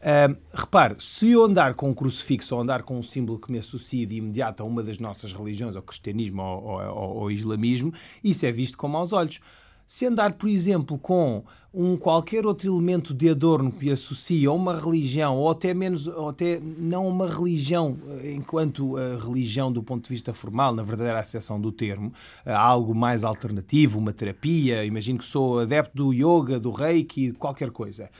Uh, 0.00 0.34
repare, 0.54 0.96
se 0.98 1.30
eu 1.30 1.44
andar 1.44 1.74
com 1.74 1.90
um 1.90 1.94
crucifixo 1.94 2.54
ou 2.54 2.60
andar 2.62 2.82
com 2.82 2.98
um 2.98 3.02
símbolo 3.02 3.38
que 3.38 3.52
me 3.52 3.58
associa 3.58 4.06
de 4.06 4.16
imediato 4.16 4.62
a 4.62 4.66
uma 4.66 4.82
das 4.82 4.98
nossas 4.98 5.32
religiões, 5.32 5.76
ao 5.76 5.82
cristianismo 5.82 6.42
ou, 6.42 6.62
ou, 6.62 6.80
ou 6.94 7.20
ao 7.22 7.30
islamismo, 7.30 7.92
isso 8.24 8.46
é 8.46 8.52
visto 8.52 8.78
com 8.78 8.88
maus 8.88 9.12
olhos. 9.12 9.40
Se 9.86 10.06
andar, 10.06 10.34
por 10.34 10.48
exemplo, 10.48 10.96
com 10.96 11.44
um 11.72 11.96
qualquer 11.96 12.44
outro 12.44 12.68
elemento 12.68 13.14
de 13.14 13.28
adorno 13.28 13.70
que 13.70 13.90
associa 13.90 14.48
a 14.48 14.52
uma 14.52 14.78
religião, 14.78 15.36
ou 15.36 15.50
até 15.50 15.72
menos, 15.72 16.06
ou 16.06 16.28
até 16.28 16.60
não 16.60 17.06
uma 17.06 17.28
religião, 17.28 17.96
eh, 18.22 18.32
enquanto 18.32 18.96
a 18.96 19.16
religião 19.24 19.72
do 19.72 19.82
ponto 19.82 20.04
de 20.04 20.10
vista 20.10 20.34
formal, 20.34 20.74
na 20.74 20.82
verdadeira 20.82 21.20
acessão 21.20 21.60
do 21.60 21.70
termo, 21.70 22.12
algo 22.44 22.94
mais 22.94 23.22
alternativo, 23.22 23.98
uma 23.98 24.12
terapia, 24.12 24.84
imagino 24.84 25.20
que 25.20 25.24
sou 25.24 25.60
adepto 25.60 25.96
do 25.96 26.12
yoga, 26.12 26.58
do 26.58 26.70
reiki, 26.70 27.32
qualquer 27.32 27.70
coisa 27.70 28.10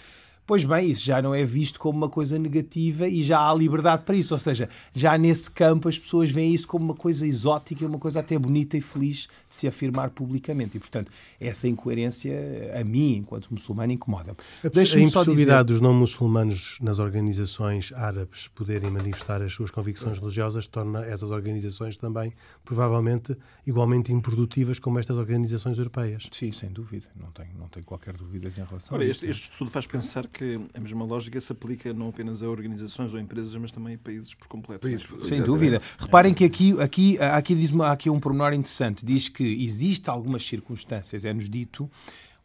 Pois 0.50 0.64
bem, 0.64 0.90
isso 0.90 1.04
já 1.04 1.22
não 1.22 1.32
é 1.32 1.44
visto 1.44 1.78
como 1.78 1.96
uma 1.96 2.08
coisa 2.08 2.36
negativa 2.36 3.06
e 3.06 3.22
já 3.22 3.38
há 3.38 3.54
liberdade 3.54 4.02
para 4.02 4.16
isso. 4.16 4.34
Ou 4.34 4.40
seja, 4.40 4.68
já 4.92 5.16
nesse 5.16 5.48
campo 5.48 5.88
as 5.88 5.96
pessoas 5.96 6.28
veem 6.28 6.52
isso 6.52 6.66
como 6.66 6.86
uma 6.86 6.94
coisa 6.96 7.24
exótica, 7.24 7.86
uma 7.86 8.00
coisa 8.00 8.18
até 8.18 8.36
bonita 8.36 8.76
e 8.76 8.80
feliz 8.80 9.28
de 9.48 9.54
se 9.54 9.68
afirmar 9.68 10.10
publicamente. 10.10 10.76
E, 10.76 10.80
portanto, 10.80 11.12
essa 11.38 11.68
incoerência, 11.68 12.34
a 12.74 12.82
mim, 12.82 13.18
enquanto 13.18 13.46
muçulmano, 13.48 13.92
incomoda-me. 13.92 14.38
A 14.64 14.98
impossibilidade 14.98 15.68
dizer... 15.68 15.74
dos 15.74 15.80
não-muçulmanos 15.80 16.78
nas 16.80 16.98
organizações 16.98 17.92
árabes 17.92 18.48
poderem 18.48 18.90
manifestar 18.90 19.40
as 19.42 19.52
suas 19.52 19.70
convicções 19.70 20.18
religiosas 20.18 20.66
torna 20.66 21.04
essas 21.04 21.30
organizações 21.30 21.96
também, 21.96 22.32
provavelmente, 22.64 23.36
igualmente 23.64 24.12
improdutivas 24.12 24.80
como 24.80 24.98
estas 24.98 25.16
organizações 25.16 25.78
europeias. 25.78 26.26
Sim, 26.32 26.50
sem 26.50 26.70
dúvida. 26.70 27.06
Não 27.14 27.30
tenho, 27.30 27.56
não 27.56 27.68
tenho 27.68 27.86
qualquer 27.86 28.16
dúvida 28.16 28.48
em 28.48 28.64
relação 28.64 28.96
Ora, 28.96 29.04
a 29.04 29.06
isso. 29.06 29.24
Este, 29.24 29.30
este 29.30 29.52
estudo 29.52 29.70
faz 29.70 29.86
pensar 29.86 30.26
que 30.26 30.39
que 30.40 30.58
a 30.72 30.80
mesma 30.80 31.04
lógica 31.04 31.38
se 31.38 31.52
aplica 31.52 31.92
não 31.92 32.08
apenas 32.08 32.42
a 32.42 32.48
organizações 32.48 33.12
ou 33.12 33.20
empresas, 33.20 33.54
mas 33.56 33.70
também 33.70 33.96
a 33.96 33.98
países 33.98 34.32
por 34.32 34.48
completo. 34.48 34.88
Países, 34.88 35.06
Sem 35.24 35.42
dúvida. 35.42 35.82
Reparem 35.98 36.32
que 36.32 36.46
aqui, 36.46 36.80
aqui, 36.80 37.18
aqui, 37.18 37.54
diz 37.54 37.78
há 37.78 37.92
aqui 37.92 38.08
um 38.08 38.18
pormenor 38.18 38.54
interessante. 38.54 39.04
Diz 39.04 39.28
que 39.28 39.44
existe 39.62 40.08
algumas 40.08 40.42
circunstâncias, 40.42 41.26
é-nos 41.26 41.50
dito, 41.50 41.90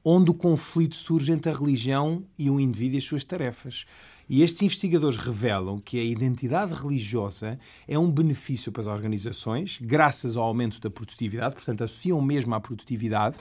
onde 0.04 0.30
o 0.30 0.34
conflito 0.34 0.98
surge 0.98 1.32
entre 1.32 1.50
a 1.50 1.56
religião 1.56 2.26
e 2.38 2.50
o 2.50 2.60
indivíduo 2.60 2.96
e 2.96 2.98
as 2.98 3.06
suas 3.06 3.24
tarefas. 3.24 3.86
E 4.28 4.42
estes 4.42 4.62
investigadores 4.64 5.18
revelam 5.18 5.78
que 5.78 6.00
a 6.00 6.04
identidade 6.04 6.74
religiosa 6.74 7.60
é 7.88 7.98
um 7.98 8.10
benefício 8.10 8.72
para 8.72 8.82
as 8.82 8.88
organizações, 8.88 9.78
graças 9.82 10.36
ao 10.36 10.44
aumento 10.44 10.82
da 10.82 10.90
produtividade, 10.90 11.54
portanto, 11.54 11.84
associam 11.84 12.20
mesmo 12.22 12.56
à 12.56 12.60
produtividade, 12.60 13.38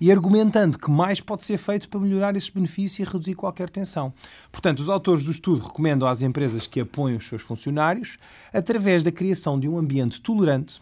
e 0.00 0.12
argumentando 0.12 0.78
que 0.78 0.90
mais 0.90 1.20
pode 1.20 1.44
ser 1.44 1.58
feito 1.58 1.88
para 1.88 1.98
melhorar 1.98 2.36
esses 2.36 2.50
benefícios 2.50 3.08
e 3.08 3.10
reduzir 3.10 3.34
qualquer 3.34 3.68
tensão. 3.68 4.12
Portanto, 4.52 4.78
os 4.78 4.88
autores 4.88 5.24
do 5.24 5.32
estudo 5.32 5.66
recomendam 5.66 6.06
às 6.06 6.22
empresas 6.22 6.66
que 6.66 6.80
apoiem 6.80 7.16
os 7.16 7.26
seus 7.26 7.42
funcionários 7.42 8.16
através 8.52 9.02
da 9.02 9.10
criação 9.10 9.58
de 9.58 9.68
um 9.68 9.76
ambiente 9.76 10.20
tolerante, 10.20 10.80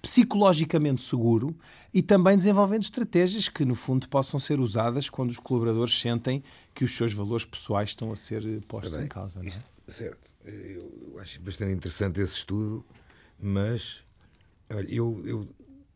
psicologicamente 0.00 1.02
seguro 1.02 1.56
e 1.92 2.02
também 2.02 2.36
desenvolvendo 2.36 2.82
estratégias 2.82 3.48
que, 3.48 3.64
no 3.64 3.74
fundo, 3.74 4.08
possam 4.08 4.40
ser 4.40 4.60
usadas 4.60 5.08
quando 5.08 5.30
os 5.30 5.38
colaboradores 5.38 5.98
sentem 5.98 6.42
que 6.74 6.84
os 6.84 6.96
seus 6.96 7.12
valores 7.12 7.44
pessoais 7.44 7.90
estão 7.90 8.10
a 8.12 8.16
ser 8.16 8.44
eh, 8.46 8.60
postos 8.66 8.96
Bem, 8.96 9.04
em 9.04 9.08
causa. 9.08 9.44
Isto, 9.44 9.64
é? 9.86 9.92
Certo. 9.92 10.30
Eu 10.44 11.18
acho 11.20 11.40
bastante 11.42 11.72
interessante 11.72 12.20
esse 12.20 12.36
estudo, 12.36 12.84
mas 13.38 14.02
olha, 14.70 14.88
eu, 14.88 15.20
eu 15.24 15.48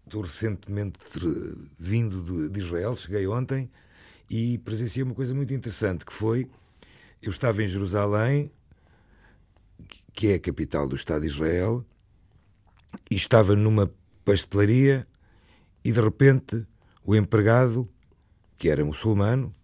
estou 0.04 0.22
recentemente 0.22 0.98
vindo 1.78 2.50
de 2.50 2.60
Israel, 2.60 2.94
cheguei 2.94 3.26
ontem 3.26 3.70
e 4.28 4.58
presenciei 4.58 5.02
uma 5.02 5.14
coisa 5.14 5.34
muito 5.34 5.54
interessante 5.54 6.04
que 6.04 6.12
foi 6.12 6.48
eu 7.22 7.30
estava 7.30 7.62
em 7.62 7.66
Jerusalém, 7.66 8.52
que 10.12 10.28
é 10.28 10.34
a 10.34 10.38
capital 10.38 10.86
do 10.86 10.94
Estado 10.94 11.22
de 11.22 11.28
Israel, 11.28 11.82
e 13.10 13.14
estava 13.14 13.54
numa 13.54 13.90
pastelaria 14.24 15.06
e 15.84 15.92
de 15.92 16.00
repente 16.00 16.66
o 17.04 17.14
empregado, 17.14 17.88
que 18.56 18.68
era 18.70 18.84
muçulmano, 18.84 19.54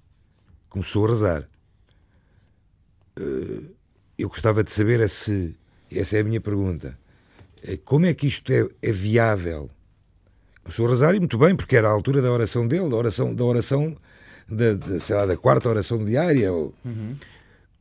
começou 0.68 1.06
a 1.06 1.08
rezar. 1.08 1.48
Eh, 3.16 3.70
eu 4.18 4.28
gostava 4.28 4.62
de 4.62 4.70
saber 4.70 5.08
se, 5.08 5.56
essa 5.90 6.18
é 6.18 6.20
a 6.20 6.24
minha 6.24 6.40
pergunta, 6.40 6.98
eh, 7.62 7.78
como 7.78 8.06
é 8.06 8.12
que 8.12 8.26
isto 8.26 8.52
é, 8.52 8.68
é 8.82 8.92
viável? 8.92 9.70
Começou 10.62 10.86
a 10.86 10.90
rezar 10.90 11.14
e 11.14 11.18
muito 11.18 11.38
bem, 11.38 11.56
porque 11.56 11.76
era 11.76 11.88
a 11.88 11.92
altura 11.92 12.20
da 12.20 12.30
oração 12.30 12.68
dele, 12.68 12.90
da 12.90 12.96
oração, 12.96 13.34
da 13.34 13.44
oração 13.44 13.96
da, 14.46 14.74
da, 14.74 15.00
sei 15.00 15.16
lá, 15.16 15.24
da 15.24 15.36
quarta 15.36 15.68
oração 15.68 16.04
diária. 16.04 16.52
Ou... 16.52 16.74
Uhum. 16.84 17.16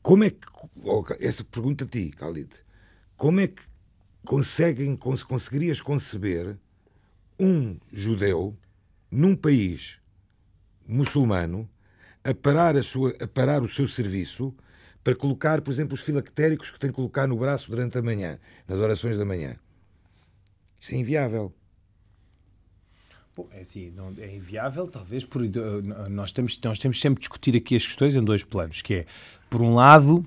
Como 0.01 0.23
é 0.23 0.29
que, 0.29 0.39
essa 1.19 1.43
pergunta 1.43 1.83
a 1.83 1.88
ti, 1.88 2.13
Khalid, 2.17 2.49
como 3.17 3.41
é 3.41 3.47
que 3.47 3.62
conseguem, 4.25 4.95
conseguirias 4.95 5.82
conceber 5.82 6.58
um 7.39 7.77
judeu 7.91 8.55
num 9.10 9.36
país 9.36 9.97
muçulmano 10.88 11.69
a 12.23 12.34
parar, 12.34 12.75
a 12.75 12.84
sua, 12.84 13.15
a 13.21 13.27
parar 13.27 13.63
o 13.63 13.67
seu 13.67 13.88
serviço 13.88 14.53
para 15.03 15.15
colocar, 15.15 15.62
por 15.62 15.71
exemplo, 15.71 15.93
os 15.93 16.01
filactéricos 16.01 16.69
que 16.69 16.79
tem 16.79 16.89
que 16.89 16.95
colocar 16.95 17.27
no 17.27 17.38
braço 17.38 17.69
durante 17.69 17.97
a 17.97 18.01
manhã, 18.01 18.39
nas 18.67 18.79
orações 18.79 19.17
da 19.17 19.25
manhã. 19.25 19.55
Isso 20.79 20.93
é 20.93 20.97
inviável. 20.97 21.53
É 23.51 23.62
assim, 23.62 23.89
não, 23.91 24.12
é 24.17 24.36
inviável, 24.36 24.86
talvez, 24.88 25.23
por, 25.23 25.41
nós, 26.10 26.34
temos, 26.34 26.60
nós 26.62 26.77
temos 26.77 26.99
sempre 26.99 27.21
discutir 27.21 27.55
aqui 27.55 27.75
as 27.77 27.86
questões 27.86 28.13
em 28.13 28.21
dois 28.21 28.43
planos, 28.43 28.82
que 28.82 28.95
é, 28.95 29.05
por 29.49 29.62
um 29.62 29.73
lado, 29.73 30.25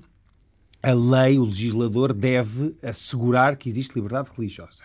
a 0.83 0.91
lei, 0.93 1.39
o 1.39 1.45
legislador 1.45 2.11
deve 2.11 2.75
assegurar 2.83 3.55
que 3.55 3.69
existe 3.69 3.95
liberdade 3.95 4.29
religiosa. 4.35 4.83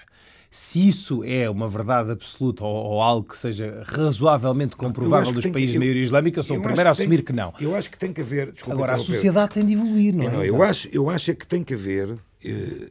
Se 0.50 0.86
isso 0.88 1.22
é 1.24 1.50
uma 1.50 1.68
verdade 1.68 2.10
absoluta 2.12 2.64
ou, 2.64 2.74
ou 2.74 3.02
algo 3.02 3.28
que 3.28 3.36
seja 3.36 3.82
razoavelmente 3.84 4.76
comprovável 4.76 5.32
nos 5.32 5.44
países 5.46 5.72
de 5.72 5.78
maioria 5.78 6.02
islâmica, 6.02 6.38
eu 6.38 6.44
sou 6.44 6.56
o 6.56 6.62
primeiro 6.62 6.88
a 6.88 6.92
assumir 6.92 7.22
que 7.22 7.32
não. 7.32 7.52
Eu 7.60 7.74
acho 7.76 7.90
que 7.90 7.98
tem 7.98 8.12
que 8.12 8.20
haver. 8.20 8.52
Desculpa, 8.52 8.74
Agora, 8.74 8.94
a 8.94 8.98
sociedade 8.98 9.54
tem 9.54 9.66
de 9.66 9.74
evoluir, 9.74 10.14
não 10.14 10.24
é? 10.24 10.30
Não, 10.30 10.44
eu, 10.44 10.62
acho, 10.62 10.88
eu 10.90 11.10
acho 11.10 11.32
é 11.32 11.34
que 11.34 11.46
tem 11.46 11.62
que 11.62 11.74
haver. 11.74 12.16
Eh, 12.42 12.88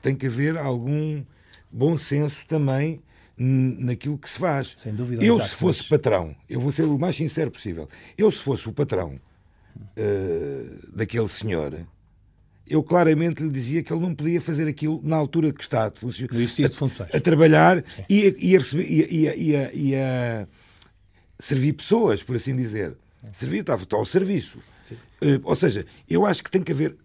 tem 0.00 0.14
que 0.14 0.26
haver 0.26 0.56
algum 0.56 1.22
bom 1.70 1.96
senso 1.98 2.46
também 2.46 3.02
naquilo 3.36 4.16
que 4.16 4.28
se 4.28 4.38
faz. 4.38 4.74
Sem 4.76 4.94
dúvida. 4.94 5.22
Eu, 5.22 5.40
se 5.40 5.56
fosse 5.56 5.84
patrão, 5.84 6.34
eu 6.48 6.60
vou 6.60 6.70
ser 6.70 6.84
o 6.84 6.98
mais 6.98 7.16
sincero 7.16 7.50
possível. 7.50 7.88
Eu, 8.16 8.30
se 8.30 8.38
fosse 8.38 8.68
o 8.68 8.72
patrão 8.72 9.20
uh, 9.76 10.96
daquele 10.96 11.28
senhor, 11.28 11.86
eu 12.66 12.82
claramente 12.82 13.42
lhe 13.42 13.50
dizia 13.50 13.82
que 13.82 13.92
ele 13.92 14.00
não 14.00 14.14
podia 14.14 14.40
fazer 14.40 14.66
aquilo 14.66 15.00
na 15.02 15.16
altura 15.16 15.52
que 15.52 15.62
está 15.62 15.88
de 15.88 15.98
a, 16.64 17.16
a, 17.16 17.20
trabalhar 17.20 17.84
e, 18.08 18.36
e, 18.38 18.56
a 18.56 18.58
receber, 18.58 18.86
e, 18.88 19.22
e, 19.22 19.56
a, 19.56 19.70
e, 19.72 19.94
a, 19.94 20.46
servir 21.38 21.74
pessoas, 21.74 22.22
por 22.22 22.36
assim 22.36 22.56
dizer. 22.56 22.96
Servir, 23.32 23.60
estava 23.60 23.86
ao 23.92 24.04
serviço. 24.04 24.58
Uh, 25.22 25.40
ou 25.44 25.54
seja, 25.54 25.86
eu 26.08 26.26
acho 26.26 26.42
que 26.42 26.50
tem 26.50 26.62
que 26.62 26.72
haver 26.72 26.96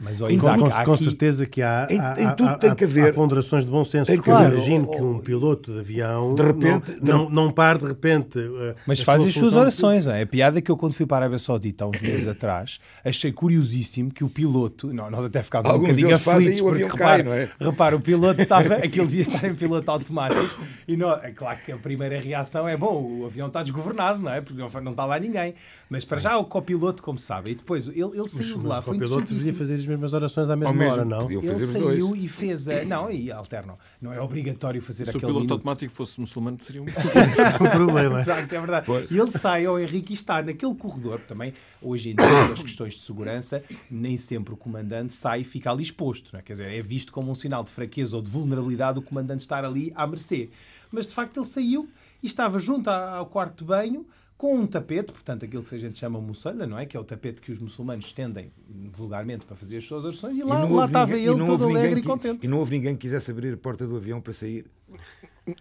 mas, 0.00 0.20
oh, 0.20 0.28
Isaac, 0.28 0.58
com, 0.58 0.70
com, 0.70 0.84
com 0.84 0.96
certeza 0.96 1.46
que 1.46 1.62
há, 1.62 1.86
em, 1.90 1.98
há, 1.98 2.14
em 2.18 2.36
tudo 2.36 2.48
há, 2.48 2.58
tem 2.58 2.74
que 2.74 2.84
haver 2.84 3.10
há 3.10 3.12
ponderações 3.12 3.64
de 3.64 3.70
bom 3.70 3.84
senso. 3.84 4.10
Tem 4.10 4.18
que 4.18 4.24
claro, 4.24 4.54
imagino 4.54 4.90
que 4.90 5.00
um 5.00 5.18
piloto 5.20 5.72
de 5.72 5.80
avião 5.80 6.34
de 6.34 6.42
repente, 6.42 6.98
não, 7.00 7.24
não, 7.24 7.30
não 7.30 7.52
par 7.52 7.78
de 7.78 7.86
repente. 7.86 8.38
Uh, 8.38 8.74
mas 8.86 9.00
faz 9.00 9.24
as 9.24 9.32
suas 9.34 9.54
orações. 9.54 10.04
De... 10.04 10.10
É? 10.10 10.22
A 10.22 10.26
piada 10.26 10.60
que 10.60 10.70
eu, 10.70 10.76
quando 10.76 10.94
fui 10.94 11.06
para 11.06 11.18
a 11.18 11.20
Arábia 11.20 11.38
Saudita 11.38 11.84
há 11.84 11.88
uns 11.88 12.00
meses 12.00 12.26
atrás, 12.26 12.80
achei 13.04 13.32
curiosíssimo 13.32 14.12
que 14.12 14.24
o 14.24 14.28
piloto. 14.28 14.92
Não, 14.92 15.10
nós 15.10 15.24
até 15.24 15.42
ficávamos 15.42 15.78
um 15.78 15.80
bocadinho 15.80 16.14
aflitos. 16.14 16.60
Porque, 16.60 16.84
repara, 16.84 17.24
cai, 17.24 17.38
é? 17.42 17.50
repara, 17.60 17.96
o 17.96 18.00
piloto 18.00 18.40
estava. 18.42 18.74
aquele 18.74 19.06
dia 19.06 19.20
estar 19.20 19.44
em 19.44 19.54
piloto 19.54 19.90
automático. 19.90 20.42
E 20.86 20.96
não, 20.96 21.12
é 21.12 21.30
claro 21.30 21.58
que 21.64 21.72
a 21.72 21.76
primeira 21.76 22.20
reação 22.20 22.68
é: 22.68 22.76
bom, 22.76 23.02
o 23.02 23.26
avião 23.26 23.48
está 23.48 23.62
desgovernado, 23.62 24.20
não 24.20 24.32
é? 24.32 24.40
Porque 24.40 24.60
não, 24.60 24.68
não 24.82 24.92
está 24.92 25.04
lá 25.04 25.18
ninguém. 25.18 25.54
Mas 25.88 26.04
para 26.04 26.18
já 26.18 26.36
o 26.36 26.44
copiloto, 26.44 27.02
como 27.02 27.18
sabe, 27.18 27.52
e 27.52 27.54
depois 27.54 27.88
ele, 27.88 28.00
ele 28.14 28.28
saiu 28.28 28.58
de 28.58 28.66
lá. 28.66 28.80
Foi 28.82 28.96
o 28.96 29.00
copiloto 29.00 29.34
devia 29.34 29.52
fazer 29.62 29.74
as 29.74 29.86
mesmas 29.86 30.12
orações 30.12 30.50
à 30.50 30.56
mesma 30.56 30.74
mesmo, 30.74 30.92
hora, 30.92 31.04
não? 31.04 31.30
Ele 31.30 31.66
saiu 31.66 32.08
dois. 32.08 32.24
e 32.24 32.28
fez 32.28 32.68
a... 32.68 32.84
Não, 32.84 33.10
e 33.10 33.30
alternam. 33.30 33.78
Não 34.00 34.12
é 34.12 34.20
obrigatório 34.20 34.82
fazer 34.82 35.06
Se 35.06 35.10
o 35.10 35.16
aquele 35.16 35.20
piloto 35.20 35.40
minuto. 35.40 35.52
automático 35.52 35.92
fosse 35.92 36.20
muçulmano, 36.20 36.58
seria 36.60 36.82
um. 36.82 36.86
o 36.86 37.70
problema. 37.70 38.20
De 38.22 38.26
facto, 38.26 38.52
é 38.52 38.60
verdade. 38.60 38.86
Pois. 38.86 39.10
E 39.10 39.18
ele 39.18 39.30
sai 39.30 39.66
ao 39.66 39.78
Henrique 39.78 40.12
e 40.12 40.14
está 40.14 40.42
naquele 40.42 40.74
corredor. 40.74 41.20
Também, 41.20 41.54
hoje 41.80 42.10
em 42.10 42.14
dia, 42.14 42.48
das 42.48 42.62
questões 42.62 42.94
de 42.94 43.00
segurança, 43.00 43.62
nem 43.90 44.18
sempre 44.18 44.52
o 44.54 44.56
comandante 44.56 45.14
sai 45.14 45.40
e 45.40 45.44
fica 45.44 45.70
ali 45.70 45.82
exposto. 45.82 46.30
Não 46.32 46.40
é? 46.40 46.42
Quer 46.42 46.52
dizer, 46.52 46.72
é 46.72 46.82
visto 46.82 47.12
como 47.12 47.30
um 47.30 47.34
sinal 47.34 47.64
de 47.64 47.70
fraqueza 47.70 48.16
ou 48.16 48.22
de 48.22 48.28
vulnerabilidade 48.30 48.98
o 48.98 49.02
comandante 49.02 49.40
estar 49.40 49.64
ali 49.64 49.92
à 49.94 50.06
mercê. 50.06 50.50
Mas, 50.90 51.06
de 51.06 51.14
facto, 51.14 51.38
ele 51.38 51.46
saiu 51.46 51.88
e 52.22 52.26
estava 52.26 52.58
junto 52.58 52.88
ao 52.88 53.26
quarto 53.26 53.58
de 53.58 53.64
banho 53.64 54.06
com 54.42 54.56
um 54.58 54.66
tapete, 54.66 55.12
portanto, 55.12 55.44
aquilo 55.44 55.62
que 55.62 55.72
a 55.72 55.78
gente 55.78 55.96
chama 55.96 56.20
muçulha, 56.20 56.66
não 56.66 56.76
é? 56.76 56.84
Que 56.84 56.96
é 56.96 57.00
o 57.00 57.04
tapete 57.04 57.40
que 57.40 57.52
os 57.52 57.60
muçulmanos 57.60 58.06
estendem 58.06 58.50
vulgarmente 58.92 59.46
para 59.46 59.54
fazer 59.54 59.76
as 59.76 59.84
suas 59.84 60.04
orações. 60.04 60.36
E 60.36 60.40
E 60.40 60.42
lá, 60.42 60.58
não 60.66 60.74
lá 60.74 60.86
estava 60.86 61.12
ninguém- 61.12 61.26
e 61.26 61.28
ele 61.32 61.46
todo 61.46 61.62
alegre 61.64 61.88
ninguém 61.90 62.02
e 62.02 62.06
contente. 62.06 62.44
E 62.44 62.48
não 62.48 62.58
houve 62.58 62.76
ninguém 62.76 62.96
que 62.96 63.02
quisesse 63.02 63.30
abrir 63.30 63.54
a 63.54 63.56
porta 63.56 63.86
do 63.86 63.96
avião 63.96 64.20
para 64.20 64.32
sair. 64.32 64.66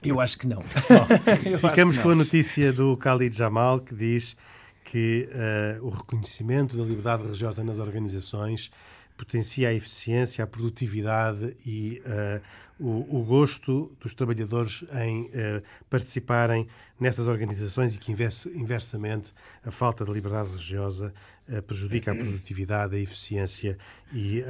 Eu 0.04 0.20
acho 0.20 0.36
que 0.40 0.48
não. 0.48 0.62
Acho 0.66 1.60
Ficamos 1.70 1.98
que 1.98 2.02
com 2.02 2.10
não. 2.10 2.16
a 2.16 2.18
notícia 2.24 2.74
do 2.74 2.96
Khalid 2.96 3.38
Jamal 3.38 3.82
que 3.82 3.94
diz 3.94 4.36
que 4.84 5.30
eh, 5.32 5.78
o 5.84 5.90
reconhecimento 5.90 6.76
da 6.76 6.84
liberdade 6.84 7.22
religiosa 7.22 7.64
nas 7.64 7.78
organizações 7.78 8.72
potencia 9.16 9.70
a 9.70 9.74
eficiência, 9.76 10.44
a 10.44 10.48
produtividade 10.48 11.56
e 11.68 12.02
eh, 12.04 12.42
o, 12.82 13.20
o 13.20 13.24
gosto 13.24 13.96
dos 14.02 14.16
trabalhadores 14.16 14.84
em 15.06 15.30
eh, 15.34 15.62
participarem 15.90 16.68
nessas 17.00 17.28
organizações 17.28 17.94
e 17.96 17.98
que 17.98 18.12
inverse- 18.12 18.50
inversamente 18.56 19.34
a 19.64 19.72
falta 19.72 20.04
de 20.04 20.12
liberdade 20.12 20.50
religiosa 20.50 21.14
eh, 21.48 21.62
prejudica 21.62 22.12
a 22.12 22.16
produtividade, 22.16 22.96
a 22.96 23.00
eficiência 23.00 23.78
e 24.12 24.44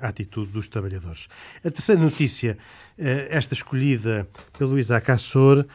a 0.00 0.08
atitude 0.08 0.52
dos 0.52 0.68
trabalhadores. 0.68 1.28
A 1.64 1.70
terceira 1.70 2.00
notícia, 2.00 2.56
eh, 2.96 3.26
esta 3.30 3.54
escolhida 3.54 4.28
pelo 4.56 4.78
Isaac 4.78 5.10
Assor, 5.10 5.66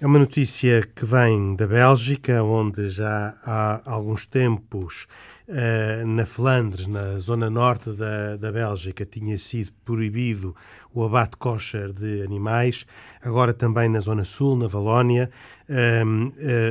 é 0.00 0.06
uma 0.06 0.18
notícia 0.18 0.82
que 0.82 1.06
vem 1.06 1.56
da 1.56 1.66
Bélgica, 1.66 2.42
onde 2.42 2.90
já 2.90 3.38
há 3.42 3.80
alguns 3.90 4.26
tempos, 4.26 5.06
eh, 5.46 6.04
na 6.06 6.24
Flandres, 6.24 6.86
na 6.86 7.18
zona 7.18 7.50
norte 7.50 7.90
da, 7.92 8.36
da 8.36 8.50
Bélgica, 8.50 9.04
tinha 9.04 9.36
sido 9.36 9.72
proibido 9.84 10.56
o 10.92 11.04
abate 11.04 11.36
kosher 11.36 11.92
de 11.92 12.22
animais. 12.22 12.86
Agora 13.22 13.52
também 13.52 13.88
na 13.88 14.00
zona 14.00 14.24
sul, 14.24 14.56
na 14.56 14.68
Valónia, 14.68 15.30
eh, 15.68 16.02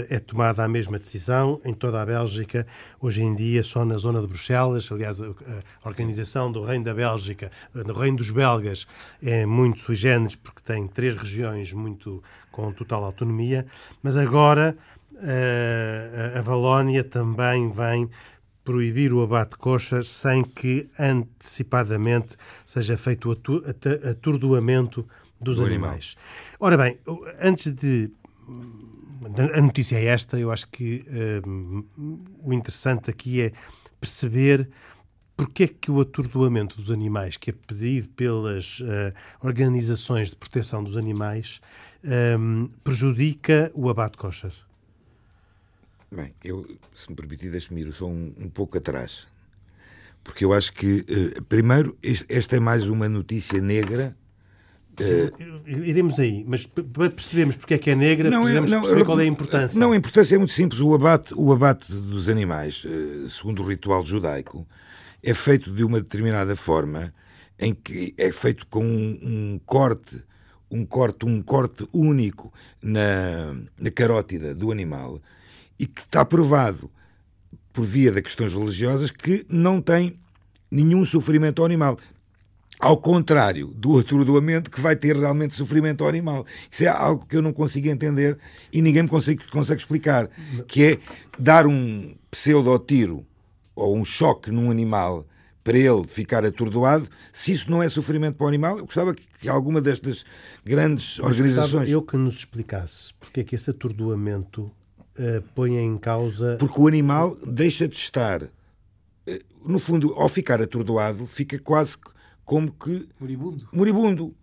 é 0.10 0.20
tomada 0.20 0.64
a 0.64 0.68
mesma 0.68 0.98
decisão 0.98 1.62
em 1.64 1.74
toda 1.74 2.02
a 2.02 2.06
Bélgica. 2.06 2.66
Hoje 3.00 3.22
em 3.22 3.36
dia, 3.36 3.62
só 3.62 3.86
na 3.86 3.98
zona 3.98 4.22
de 4.22 4.28
Bruxelas, 4.28 4.92
aliás, 4.92 5.22
a, 5.22 5.26
a 5.26 5.88
organização 5.88 6.52
do 6.52 6.64
Reino 6.64 6.86
da 6.86 6.94
Bélgica, 6.94 7.52
do 7.74 7.94
Reino 7.94 8.18
dos 8.18 8.32
Belgas, 8.32 8.88
é 9.22 9.46
muito 9.46 9.82
sui 9.82 9.96
generis, 9.96 10.36
porque 10.36 10.62
tem 10.64 10.88
três 10.88 11.16
regiões 11.16 11.72
muito 11.74 12.24
com 12.52 12.72
total 12.72 13.04
autonomia, 13.04 13.66
mas 14.02 14.18
agora 14.18 14.76
eh, 15.22 16.34
a 16.36 16.42
Valónia 16.42 17.04
também 17.04 17.70
vem 17.72 18.10
proibir 18.64 19.14
o 19.14 19.22
abate 19.22 19.58
kosher 19.58 20.04
sem 20.06 20.44
que 20.44 20.90
antecipadamente 20.98 22.36
seja 22.66 22.98
feito 22.98 23.30
o 23.30 24.10
atordoamento 24.10 25.08
dos 25.40 25.58
Do 25.58 25.66
animal. 25.66 25.90
animais. 25.90 26.16
Ora 26.60 26.78
bem, 26.78 26.98
antes 27.42 27.72
de 27.72 28.12
a 29.56 29.62
notícia 29.62 29.98
é 29.98 30.06
esta, 30.06 30.38
eu 30.38 30.52
acho 30.52 30.68
que 30.70 31.06
hum, 31.46 31.84
o 32.44 32.54
interessante 32.54 33.10
aqui 33.10 33.42
é 33.42 33.54
perceber 34.00 34.70
porque 35.36 35.64
é 35.64 35.68
que 35.68 35.90
o 35.90 36.00
atordoamento 36.00 36.78
dos 36.78 36.92
animais, 36.92 37.38
que 37.38 37.50
é 37.50 37.54
pedido 37.54 38.08
pelas 38.10 38.84
eh, 38.86 39.14
organizações 39.42 40.30
de 40.30 40.36
proteção 40.36 40.84
dos 40.84 40.96
animais, 40.96 41.60
hum, 42.38 42.70
prejudica 42.84 43.72
o 43.74 43.90
abate 43.90 44.16
kosher. 44.18 44.54
Bem, 46.16 46.34
eu, 46.44 46.64
se 46.94 47.10
me 47.10 47.16
permitir, 47.16 47.50
deixe-me 47.50 47.82
ir 47.82 47.92
só 47.94 48.06
um, 48.06 48.34
um 48.38 48.50
pouco 48.50 48.78
atrás. 48.78 49.28
Porque 50.24 50.46
eu 50.46 50.54
acho 50.54 50.72
que, 50.74 51.04
eh, 51.10 51.42
primeiro, 51.50 51.98
este- 52.04 52.26
esta 52.34 52.56
é 52.56 52.60
mais 52.60 52.88
uma 52.88 53.10
notícia 53.10 53.60
negra. 53.60 54.16
Sim, 55.00 55.32
iremos 55.66 56.20
aí, 56.20 56.46
mas 56.48 56.68
para 56.68 57.10
percebermos 57.10 57.56
porque 57.58 57.74
é 57.74 57.78
que 57.80 57.90
é 57.90 57.96
negra, 57.96 58.28
é- 58.28 58.32
precisamos 58.32 58.70
perceber 58.72 59.02
eu- 59.02 59.06
qual 59.06 59.20
é 59.20 59.24
a 59.24 59.26
importância. 59.26 59.80
Não, 59.80 59.92
a 59.92 59.96
importância 59.98 60.36
é 60.36 60.38
muito 60.38 60.54
simples. 60.54 60.80
O 60.82 60.94
abate, 60.94 61.34
o 61.36 61.52
abate 61.52 61.92
dos 61.92 62.30
animais, 62.30 62.84
eh, 62.86 63.28
segundo 63.28 63.64
o 63.64 63.68
ritual 63.68 64.06
judaico, 64.06 64.68
é 65.24 65.34
feito 65.34 65.72
de 65.74 65.84
uma 65.84 66.00
determinada 66.00 66.56
forma 66.56 67.12
em 67.58 67.74
que 67.74 68.14
é 68.20 68.32
feito 68.32 68.68
com 68.68 68.86
um, 68.86 69.20
um 69.56 69.60
corte, 69.66 70.24
um 70.70 70.86
corte, 70.86 71.26
um 71.26 71.42
corte 71.42 71.88
único 71.92 72.54
na, 72.82 73.56
na 73.80 73.90
carótida 73.90 74.54
do 74.54 74.72
animal 74.72 75.20
e 75.80 75.86
que 75.86 76.02
está 76.02 76.24
provado 76.24 76.90
por 77.72 77.84
via 77.84 78.12
de 78.12 78.22
questões 78.22 78.54
religiosas 78.54 79.10
que 79.10 79.46
não 79.50 79.82
tem 79.82 80.20
nenhum 80.70 81.04
sofrimento 81.04 81.60
ao 81.60 81.66
animal. 81.66 81.98
Ao 82.80 82.98
contrário 82.98 83.68
do 83.68 84.00
atordoamento 84.00 84.70
que 84.70 84.82
vai 84.82 84.96
ter 84.96 85.16
realmente 85.16 85.56
sofrimento 85.56 86.04
ao 86.04 86.10
animal. 86.10 86.46
Isso 86.70 86.84
é 86.84 86.88
algo 86.88 87.26
que 87.26 87.38
eu 87.38 87.42
não 87.42 87.54
consigo 87.54 87.88
entender 87.88 88.38
e 88.72 88.82
ninguém 88.82 89.04
me 89.04 89.10
consegue, 89.10 89.44
consegue 89.52 89.82
explicar. 89.82 90.30
Que 90.68 90.84
é 90.84 91.00
dar 91.38 91.66
um 91.66 92.16
pseudo-tiro 92.30 93.26
ou 93.76 93.96
um 93.98 94.04
choque 94.04 94.52
num 94.52 94.70
animal 94.70 95.26
para 95.64 95.78
ele 95.78 96.06
ficar 96.08 96.44
atordoado, 96.44 97.08
se 97.32 97.54
isso 97.54 97.72
não 97.72 97.82
é 97.82 97.88
sofrimento 97.88 98.36
para 98.36 98.46
o 98.46 98.48
animal, 98.50 98.78
eu 98.78 98.86
gostava 98.86 99.16
que, 99.16 99.48
alguma 99.48 99.80
destas 99.80 100.26
grandes 100.66 101.20
organizações. 101.20 101.90
eu 101.90 102.02
que 102.02 102.18
nos 102.18 102.36
explicasse 102.36 103.14
porque 103.18 103.40
é 103.40 103.44
que 103.46 103.56
esse 103.56 103.70
atordoamento 103.70 104.70
eh, 105.18 105.42
põe 105.56 105.78
em 105.78 105.98
causa. 105.98 106.58
Porque 106.60 106.80
o 106.80 106.88
animal 106.88 107.36
deixa 107.46 107.88
de 107.88 107.96
estar. 107.96 108.44
eh, 109.28 109.42
No 109.66 109.80
fundo, 109.80 110.14
ao 110.14 110.28
ficar 110.30 110.62
atordoado, 110.62 111.26
fica 111.28 111.58
quase 111.60 111.98
como 112.46 112.72
que 112.72 113.06
Moribundo. 113.20 113.68
moribundo. 113.72 114.36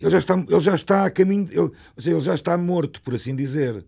Ele 0.00 0.10
já 0.10 0.18
está, 0.18 0.34
ele 0.34 0.60
já 0.60 0.74
está 0.74 1.04
a 1.04 1.10
caminho, 1.10 1.46
ele, 1.50 1.58
ou 1.60 1.72
seja, 1.98 2.10
ele 2.16 2.20
já 2.20 2.34
está 2.34 2.56
morto, 2.56 3.02
por 3.02 3.14
assim 3.14 3.34
dizer. 3.36 3.84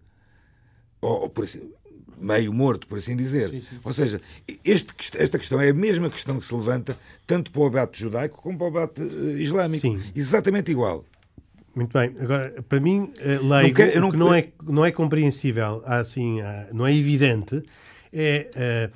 Ou, 1.01 1.23
ou 1.23 1.29
por 1.31 1.45
assim, 1.45 1.73
meio 2.19 2.53
morto, 2.53 2.87
por 2.87 2.99
assim 2.99 3.17
dizer. 3.17 3.49
Sim, 3.49 3.61
sim. 3.63 3.79
Ou 3.83 3.93
seja, 3.93 4.21
este, 4.65 4.93
esta 5.17 5.39
questão 5.39 5.61
é 5.61 5.71
a 5.71 5.75
mesma 5.75 6.11
questão 6.11 6.39
que 6.39 6.45
se 6.45 6.55
levanta 6.55 6.99
tanto 7.27 7.51
para 7.51 7.61
o 7.63 7.67
abate 7.67 7.99
judaico 8.01 8.43
como 8.43 8.59
para 8.59 8.65
o 8.65 8.69
abate 8.69 9.01
eh, 9.01 9.41
islâmico. 9.43 9.81
Sim. 9.87 10.03
Exatamente 10.15 10.71
igual. 10.71 11.05
Muito 11.75 11.93
bem. 11.99 12.15
Agora, 12.21 12.63
para 12.69 12.81
mim, 12.81 13.13
eh, 13.19 13.39
leigo, 13.43 13.77
quero- 13.77 13.93
eu 13.93 14.01
não- 14.03 14.09
o 14.09 14.13
que 14.13 14.19
não 14.19 14.35
é, 14.35 14.49
não 14.63 14.85
é 14.85 14.93
compreensível, 14.93 15.83
assim, 15.87 16.39
não 16.73 16.87
é 16.87 16.95
evidente, 16.95 17.63
é 18.13 18.51
eh, 18.55 18.91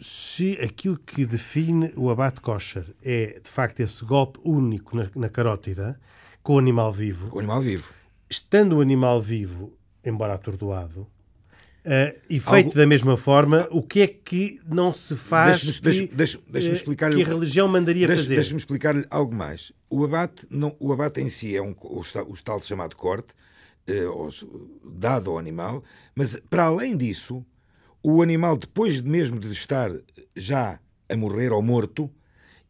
se 0.00 0.58
aquilo 0.62 0.98
que 0.98 1.24
define 1.24 1.92
o 1.96 2.10
abate 2.10 2.40
kosher 2.40 2.84
é, 3.04 3.40
de 3.42 3.48
facto, 3.50 3.80
esse 3.80 4.04
golpe 4.04 4.38
único 4.44 4.96
na, 4.96 5.08
na 5.14 5.28
carótida 5.28 5.98
com 6.42 6.54
o 6.56 6.58
animal 6.58 6.92
vivo, 6.92 7.28
O 7.34 7.38
animal 7.38 7.60
vivo. 7.62 7.88
estando 8.28 8.76
o 8.76 8.80
animal 8.80 9.22
vivo, 9.22 9.72
embora 10.04 10.34
atordoado, 10.34 11.06
eh, 11.88 12.16
e 12.28 12.40
feito 12.40 12.66
Algo- 12.66 12.74
da 12.74 12.86
mesma 12.86 13.16
forma, 13.16 13.68
o 13.70 13.80
que 13.82 14.00
é 14.00 14.06
que 14.08 14.60
não 14.68 14.92
se 14.92 15.14
faz 15.14 15.62
Deixa-me- 15.62 15.72
que, 15.72 15.80
deixa- 15.82 16.08
deixa- 16.12 16.38
deixa-me 16.50 16.74
eh, 16.74 16.76
explicar-lhe 16.78 17.16
que 17.16 17.22
a 17.30 17.32
religião 17.32 17.68
mandaria 17.68 18.06
Deixa- 18.08 18.22
fazer? 18.24 18.34
Deixa-me 18.34 18.58
explicar-lhe 18.58 19.06
algo 19.08 19.34
mais. 19.34 19.72
O 19.88 20.04
abate, 20.04 20.46
não, 20.50 20.74
o 20.80 20.92
abate 20.92 21.20
em 21.20 21.30
si 21.30 21.56
é 21.56 21.62
um, 21.62 21.74
o, 21.80 22.00
o 22.00 22.36
tal 22.42 22.60
chamado 22.60 22.96
corte, 22.96 23.28
se- 24.32 24.46
dado 24.84 25.30
ao 25.30 25.38
animal, 25.38 25.82
mas 26.14 26.36
para 26.50 26.64
além 26.64 26.96
disso, 26.96 27.44
o 28.02 28.20
animal, 28.20 28.56
depois 28.56 29.00
de 29.00 29.08
mesmo 29.08 29.38
de 29.38 29.52
estar 29.52 29.90
já 30.34 30.78
a 31.08 31.16
morrer 31.16 31.52
ou 31.52 31.62
morto, 31.62 32.10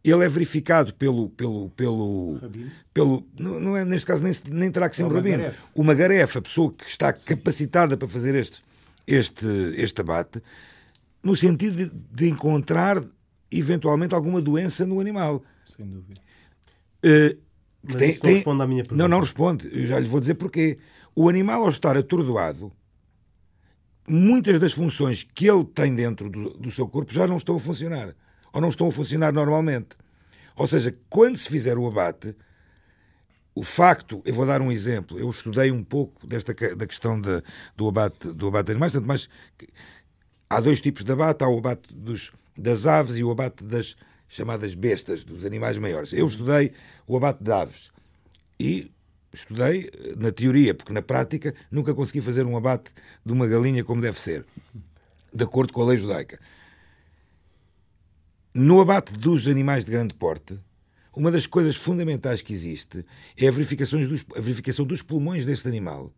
ele 0.04 0.24
é 0.24 0.28
verificado 0.28 0.94
pelo. 0.94 1.30
pelo, 1.30 1.70
pelo, 1.70 2.38
pelo 2.94 3.26
não, 3.38 3.58
não 3.58 3.76
é, 3.76 3.84
neste 3.84 4.06
caso, 4.06 4.22
nem, 4.22 4.32
nem 4.50 4.70
terá 4.70 4.88
que 4.88 4.94
ser 4.96 5.02
É 5.02 5.06
um 5.06 5.08
rabino. 5.08 5.38
garefa. 5.38 5.58
Uma 5.74 5.94
garefa, 5.94 6.38
a 6.38 6.42
pessoa 6.42 6.72
que 6.72 6.84
está 6.88 7.12
capacitada 7.12 7.96
para 7.96 8.06
fazer 8.06 8.34
este, 8.34 8.62
este, 9.06 9.46
este 9.76 10.00
abate, 10.00 10.42
no 11.22 11.36
sentido 11.36 11.76
de, 11.76 11.90
de 11.90 12.28
encontrar 12.28 13.04
eventualmente 13.50 14.14
alguma 14.14 14.40
doença 14.40 14.84
no 14.86 15.00
animal. 15.00 15.42
Sem 15.64 15.86
dúvida. 15.86 16.20
Que 17.00 17.38
Mas 17.82 18.02
isso 18.02 18.20
não 18.24 18.32
responde 18.32 18.62
à 18.62 18.66
minha 18.66 18.82
pergunta. 18.82 19.02
Não, 19.02 19.08
não 19.08 19.20
responde. 19.20 19.68
Eu 19.72 19.86
já 19.86 19.98
lhe 19.98 20.08
vou 20.08 20.20
dizer 20.20 20.34
porquê. 20.34 20.78
O 21.14 21.28
animal, 21.28 21.62
ao 21.62 21.70
estar 21.70 21.96
atordoado, 21.96 22.72
muitas 24.08 24.58
das 24.58 24.72
funções 24.72 25.22
que 25.22 25.48
ele 25.48 25.64
tem 25.64 25.94
dentro 25.94 26.28
do, 26.28 26.50
do 26.50 26.70
seu 26.70 26.88
corpo 26.88 27.12
já 27.12 27.26
não 27.26 27.38
estão 27.38 27.56
a 27.56 27.60
funcionar. 27.60 28.14
Ou 28.52 28.60
não 28.60 28.70
estão 28.70 28.88
a 28.88 28.92
funcionar 28.92 29.32
normalmente. 29.32 29.90
Ou 30.56 30.66
seja, 30.66 30.96
quando 31.08 31.36
se 31.36 31.48
fizer 31.48 31.78
o 31.78 31.86
abate, 31.86 32.34
o 33.56 33.62
facto, 33.62 34.20
eu 34.26 34.34
vou 34.34 34.44
dar 34.44 34.60
um 34.60 34.70
exemplo, 34.70 35.18
eu 35.18 35.30
estudei 35.30 35.70
um 35.72 35.82
pouco 35.82 36.26
desta 36.26 36.52
da 36.76 36.86
questão 36.86 37.18
da- 37.18 37.42
do, 37.74 37.88
abate, 37.88 38.28
do 38.28 38.48
abate 38.48 38.66
de 38.66 38.72
animais, 38.72 38.92
tanto 38.92 39.06
mais 39.08 39.30
há 40.50 40.60
dois 40.60 40.78
tipos 40.82 41.02
de 41.02 41.10
abate, 41.10 41.42
há 41.42 41.48
o 41.48 41.56
abate 41.58 41.92
dos, 41.94 42.32
das 42.54 42.86
aves 42.86 43.16
e 43.16 43.24
o 43.24 43.30
abate 43.30 43.64
das 43.64 43.96
chamadas 44.28 44.74
bestas, 44.74 45.24
dos 45.24 45.42
animais 45.42 45.78
maiores. 45.78 46.12
Eu 46.12 46.26
estudei 46.26 46.74
o 47.06 47.16
abate 47.16 47.42
de 47.42 47.50
aves 47.50 47.90
e 48.60 48.90
estudei 49.32 49.88
eh, 49.90 50.14
na 50.18 50.30
teoria, 50.30 50.74
porque 50.74 50.92
na 50.92 51.00
prática 51.00 51.54
nunca 51.70 51.94
consegui 51.94 52.20
fazer 52.20 52.44
um 52.44 52.58
abate 52.58 52.92
de 53.24 53.32
uma 53.32 53.46
galinha 53.46 53.82
como 53.82 54.02
deve 54.02 54.20
ser, 54.20 54.44
de 55.32 55.44
acordo 55.44 55.72
com 55.72 55.80
a 55.80 55.86
lei 55.86 55.96
judaica. 55.96 56.38
No 58.54 58.82
abate 58.82 59.14
dos 59.14 59.46
animais 59.46 59.82
de 59.82 59.92
grande 59.92 60.12
porte, 60.12 60.58
uma 61.16 61.32
das 61.32 61.46
coisas 61.46 61.76
fundamentais 61.76 62.42
que 62.42 62.52
existe 62.52 63.04
é 63.38 63.48
a, 63.48 63.50
verificação 63.50 64.06
dos, 64.06 64.26
a 64.36 64.40
verificação 64.40 64.84
dos 64.84 65.00
pulmões 65.00 65.46
deste 65.46 65.66
animal, 65.66 66.12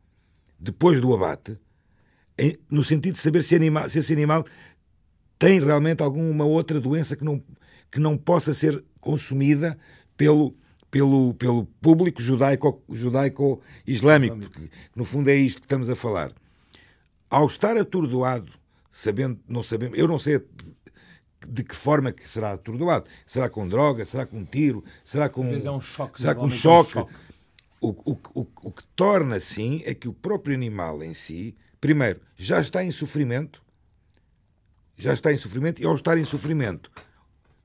depois 0.59 1.01
do 1.01 1.15
abate, 1.15 1.57
no 2.69 2.83
sentido 2.83 3.15
de 3.15 3.21
saber 3.21 3.45
se, 3.45 3.55
animal, 3.55 3.89
se 3.89 4.01
esse 4.01 4.13
animal 4.13 4.45
tem 5.39 5.61
realmente 5.61 6.03
alguma 6.03 6.45
outra 6.45 6.81
doença 6.81 7.17
que 7.17 7.25
não, 7.25 7.41
que 7.91 8.01
não 8.01 8.19
possa 8.19 8.53
ser 8.53 8.85
consumida 9.01 9.79
pelo, 10.17 10.53
pelo, 10.91 11.33
pelo 11.35 11.65
público 11.81 12.21
judaico-islâmico, 12.21 14.35
judaico 14.35 14.39
porque 14.39 14.69
no 14.97 15.05
fundo 15.05 15.31
é 15.31 15.37
isto 15.37 15.61
que 15.61 15.67
estamos 15.67 15.89
a 15.89 15.95
falar. 15.95 16.33
Ao 17.31 17.47
estar 17.47 17.77
atordoado, 17.77 18.51
sabendo, 18.91 19.39
não 19.49 19.63
sabemos, 19.63 19.97
eu 19.97 20.09
não 20.09 20.19
sei 20.19 20.45
de 21.47 21.63
que 21.63 21.75
forma 21.75 22.13
que 22.13 22.29
será 22.29 22.53
atordoado. 22.53 23.07
Será 23.27 23.49
com 23.49 23.69
droga? 23.69 24.05
Será 24.05 24.27
com 24.27 24.45
tiro? 24.45 24.85
Será 25.05 25.29
com. 25.29 25.45
é 25.45 25.71
um 25.71 25.81
choque. 25.81 26.21
Será 26.21 26.35
com? 26.35 26.43
É 26.43 26.45
um 26.45 26.51
choque. 26.51 26.99
O, 27.81 27.89
o, 27.89 28.19
o, 28.35 28.47
o 28.63 28.73
que 28.73 28.83
torna 28.97 29.37
assim 29.37 29.83
é 29.85 29.95
que 29.95 30.09
o 30.09 30.13
próprio 30.13 30.55
animal 30.55 31.03
em 31.03 31.15
si, 31.15 31.57
primeiro, 31.81 32.21
já 32.37 32.61
está 32.61 32.83
em 32.83 32.91
sofrimento, 32.91 33.63
já 34.97 35.13
está 35.13 35.33
em 35.33 35.37
sofrimento, 35.37 35.81
e 35.81 35.87
ao 35.87 35.95
estar 35.95 36.19
em 36.19 36.25
sofrimento, 36.25 36.91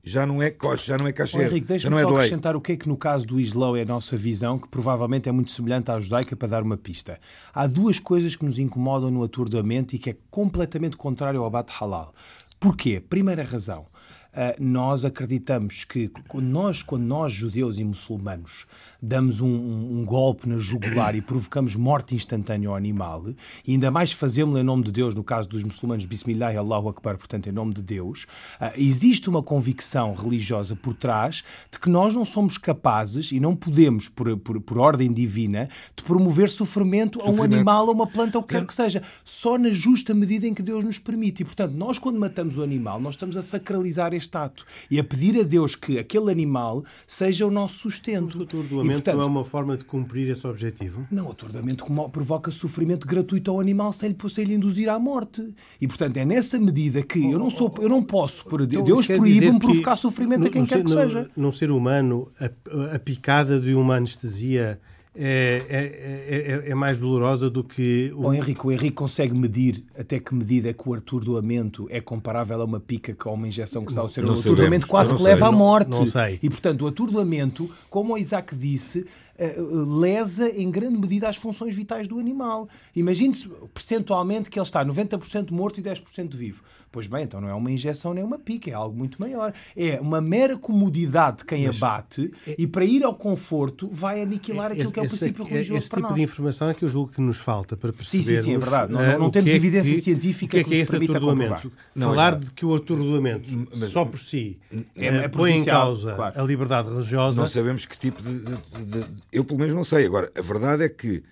já 0.04 0.26
não 0.26 0.42
é 0.42 0.50
coche, 0.50 0.86
já 0.86 0.98
não 0.98 1.06
é 1.06 1.12
cacheiro. 1.12 1.50
Henrique, 1.50 1.66
deixa-me 1.66 1.96
é 1.96 2.02
só 2.02 2.08
acrescentar 2.10 2.54
o 2.54 2.60
que 2.60 2.72
é 2.72 2.76
que 2.76 2.86
no 2.86 2.96
caso 2.96 3.26
do 3.26 3.40
Islão 3.40 3.74
é 3.74 3.82
a 3.82 3.86
nossa 3.86 4.16
visão, 4.16 4.58
que 4.58 4.68
provavelmente 4.68 5.30
é 5.30 5.32
muito 5.32 5.50
semelhante 5.50 5.90
à 5.90 5.98
judaica, 5.98 6.36
para 6.36 6.48
dar 6.48 6.62
uma 6.62 6.76
pista. 6.76 7.18
Há 7.54 7.66
duas 7.66 7.98
coisas 7.98 8.36
que 8.36 8.44
nos 8.44 8.58
incomodam 8.58 9.10
no 9.10 9.24
atordoamento 9.24 9.96
e 9.96 9.98
que 9.98 10.10
é 10.10 10.16
completamente 10.30 10.96
contrário 10.96 11.40
ao 11.40 11.46
abate 11.46 11.72
halal. 11.80 12.14
Porquê? 12.58 13.00
Primeira 13.00 13.42
razão. 13.44 13.86
Uh, 14.34 14.62
nós 14.62 15.04
acreditamos 15.04 15.84
que 15.84 16.10
nós, 16.34 16.82
quando 16.82 17.04
nós, 17.04 17.32
judeus 17.32 17.78
e 17.78 17.84
muçulmanos, 17.84 18.66
damos 19.00 19.40
um, 19.40 19.46
um, 19.46 19.98
um, 20.00 20.04
golpe 20.04 20.48
na 20.48 20.58
jugular 20.58 21.14
e 21.14 21.22
provocamos 21.22 21.76
morte 21.76 22.14
instantânea 22.14 22.68
ao 22.68 22.74
animal, 22.74 23.24
e 23.66 23.72
ainda 23.72 23.90
mais 23.90 24.12
fazemos 24.12 24.58
em 24.58 24.62
nome 24.62 24.84
de 24.84 24.92
Deus, 24.92 25.14
no 25.14 25.22
caso 25.22 25.48
dos 25.48 25.62
muçulmanos, 25.62 26.04
Bismillah 26.04 26.58
Allahu 26.58 26.88
Akbar, 26.88 27.16
portanto, 27.16 27.48
em 27.48 27.52
nome 27.52 27.74
de 27.74 27.82
Deus, 27.82 28.26
uh, 28.60 28.72
existe 28.76 29.28
uma 29.28 29.42
convicção 29.42 30.14
religiosa 30.14 30.74
por 30.74 30.94
trás 30.94 31.44
de 31.70 31.78
que 31.78 31.88
nós 31.88 32.14
não 32.14 32.24
somos 32.24 32.58
capazes 32.58 33.32
e 33.32 33.40
não 33.40 33.54
podemos, 33.54 34.08
por, 34.08 34.36
por, 34.38 34.60
por 34.60 34.78
ordem 34.78 35.12
divina, 35.12 35.68
de 35.96 36.02
promover 36.02 36.50
sofrimento, 36.50 36.74
sofrimento, 36.74 37.20
a 37.20 37.30
um 37.30 37.42
animal, 37.42 37.88
a 37.88 37.92
uma 37.92 38.06
planta, 38.06 38.38
ou 38.38 38.44
o 38.44 38.46
que 38.46 38.54
quer 38.54 38.66
que 38.66 38.74
seja, 38.74 39.02
só 39.24 39.56
na 39.58 39.70
justa 39.70 40.14
medida 40.14 40.46
em 40.46 40.54
que 40.54 40.62
Deus 40.62 40.84
nos 40.84 40.98
permite. 40.98 41.42
E, 41.42 41.44
portanto, 41.44 41.72
nós, 41.72 41.98
quando 41.98 42.18
matamos 42.18 42.56
o 42.56 42.62
animal, 42.62 43.00
nós 43.00 43.14
estamos 43.14 43.36
a 43.36 43.42
sacralizar 43.42 44.12
este 44.12 44.23
este 44.24 44.36
ato 44.36 44.64
e 44.90 44.98
a 44.98 45.04
pedir 45.04 45.38
a 45.38 45.42
Deus 45.42 45.74
que 45.74 45.98
aquele 45.98 46.30
animal 46.30 46.84
seja 47.06 47.46
o 47.46 47.50
nosso 47.50 47.78
sustento. 47.78 48.38
O 48.38 48.42
atordoamento 48.42 48.92
e, 48.92 48.94
portanto, 48.94 49.16
não 49.16 49.22
é 49.22 49.26
uma 49.26 49.44
forma 49.44 49.76
de 49.76 49.84
cumprir 49.84 50.28
esse 50.28 50.46
objetivo? 50.46 51.06
Não, 51.10 51.28
o 51.28 51.30
atordoamento 51.30 51.84
provoca 52.10 52.50
sofrimento 52.50 53.06
gratuito 53.06 53.50
ao 53.50 53.60
animal 53.60 53.92
sem 53.92 54.10
lhe, 54.10 54.30
sem 54.30 54.44
lhe 54.44 54.54
induzir 54.54 54.88
à 54.88 54.98
morte. 54.98 55.54
E, 55.80 55.86
portanto, 55.86 56.16
é 56.16 56.24
nessa 56.24 56.58
medida 56.58 57.02
que 57.02 57.30
eu 57.30 57.38
não, 57.38 57.50
sou, 57.50 57.72
eu 57.80 57.88
não 57.88 58.02
posso, 58.02 58.44
por 58.44 58.60
então, 58.60 58.82
Deus 58.82 59.06
proíbe-me 59.06 59.58
provocar 59.58 59.96
sofrimento 59.96 60.46
a 60.46 60.50
quem 60.50 60.64
quer 60.64 60.82
que 60.82 60.90
seja. 60.90 61.30
Num 61.36 61.52
ser 61.52 61.70
humano, 61.70 62.30
a, 62.40 62.94
a 62.94 62.98
picada 62.98 63.60
de 63.60 63.74
uma 63.74 63.96
anestesia 63.96 64.80
é, 65.16 65.62
é, 65.68 66.66
é, 66.66 66.70
é, 66.70 66.74
mais 66.74 66.98
dolorosa 66.98 67.48
do 67.48 67.62
que. 67.62 68.12
O... 68.16 68.26
Oh, 68.26 68.34
Henrique, 68.34 68.66
o 68.66 68.72
Henrique 68.72 68.96
consegue 68.96 69.32
medir 69.32 69.84
até 69.96 70.18
que 70.18 70.34
medida 70.34 70.70
é 70.70 70.72
que 70.72 70.88
o 70.88 70.94
atordoamento 70.94 71.86
é 71.88 72.00
comparável 72.00 72.60
a 72.60 72.64
uma 72.64 72.80
pica 72.80 73.14
que 73.14 73.28
a 73.28 73.30
uma 73.30 73.46
injeção 73.46 73.84
que 73.84 73.92
está 73.92 74.00
ao 74.00 74.08
ser. 74.08 74.24
O 74.24 74.32
atordoamento 74.32 74.88
quase 74.88 75.12
que 75.12 75.22
sei, 75.22 75.26
leva 75.26 75.46
à 75.46 75.52
morte. 75.52 75.88
Não, 75.88 76.00
não 76.00 76.06
sei. 76.06 76.40
E, 76.42 76.50
portanto, 76.50 76.82
o 76.82 76.88
atordoamento, 76.88 77.70
como 77.88 78.14
o 78.14 78.18
Isaac 78.18 78.56
disse, 78.56 79.06
lesa 79.38 80.48
em 80.48 80.70
grande 80.70 80.98
medida 80.98 81.28
as 81.28 81.36
funções 81.36 81.74
vitais 81.74 82.06
do 82.06 82.18
animal. 82.18 82.68
Imagine-se 82.94 83.48
percentualmente 83.72 84.50
que 84.50 84.58
ele 84.58 84.66
está 84.66 84.84
90% 84.84 85.50
morto 85.50 85.80
e 85.80 85.82
10% 85.82 86.34
vivo. 86.34 86.62
Pois 86.94 87.08
bem, 87.08 87.24
então 87.24 87.40
não 87.40 87.48
é 87.48 87.54
uma 87.54 87.72
injeção 87.72 88.14
nem 88.14 88.22
uma 88.22 88.38
pica, 88.38 88.70
é 88.70 88.72
algo 88.72 88.96
muito 88.96 89.20
maior. 89.20 89.52
É 89.76 90.00
uma 90.00 90.20
mera 90.20 90.56
comodidade 90.56 91.38
de 91.38 91.44
quem 91.44 91.66
Mas, 91.66 91.82
abate 91.82 92.32
é, 92.46 92.54
e 92.56 92.68
para 92.68 92.84
ir 92.84 93.02
ao 93.02 93.16
conforto 93.16 93.90
vai 93.90 94.22
aniquilar 94.22 94.70
aquilo 94.70 94.92
que 94.92 95.00
é 95.00 95.02
o 95.02 95.08
princípio 95.08 95.44
religioso 95.44 95.78
Esse 95.78 95.88
tipo 95.88 96.02
nós. 96.02 96.14
de 96.14 96.22
informação 96.22 96.70
é 96.70 96.74
que 96.74 96.84
eu 96.84 96.88
julgo 96.88 97.10
que 97.10 97.20
nos 97.20 97.38
falta 97.38 97.76
para 97.76 97.92
perceber. 97.92 98.22
Sim, 98.22 98.36
sim, 98.36 98.42
sim, 98.42 98.54
é 98.54 98.58
verdade. 98.58 98.92
Não, 98.92 99.02
não, 99.02 99.18
não 99.18 99.30
temos 99.30 99.50
é 99.50 99.56
evidência 99.56 99.92
que, 99.92 100.00
científica 100.02 100.56
que, 100.56 100.62
que, 100.62 100.70
é 100.70 100.76
que 100.76 100.82
esse 100.82 100.94
atordoamento. 100.94 101.72
Falar 101.98 102.38
de 102.38 102.52
que 102.52 102.64
o 102.64 102.72
atordoamento 102.72 103.68
mas, 103.76 103.90
só 103.90 104.04
por 104.04 104.20
si 104.20 104.56
é, 104.94 105.06
é 105.06 105.28
põe 105.28 105.50
em 105.56 105.64
causa 105.64 106.14
claro. 106.14 106.40
a 106.40 106.44
liberdade 106.44 106.90
religiosa. 106.90 107.40
Não 107.40 107.48
sabemos 107.48 107.86
que 107.86 107.98
tipo 107.98 108.22
de, 108.22 108.38
de, 108.38 108.54
de, 108.84 109.04
Eu, 109.34 109.44
pelo 109.44 109.58
menos, 109.58 109.74
não 109.74 109.82
sei. 109.82 110.06
Agora, 110.06 110.30
a 110.36 110.40
verdade 110.40 110.84
é 110.84 110.88
que. 110.88 111.22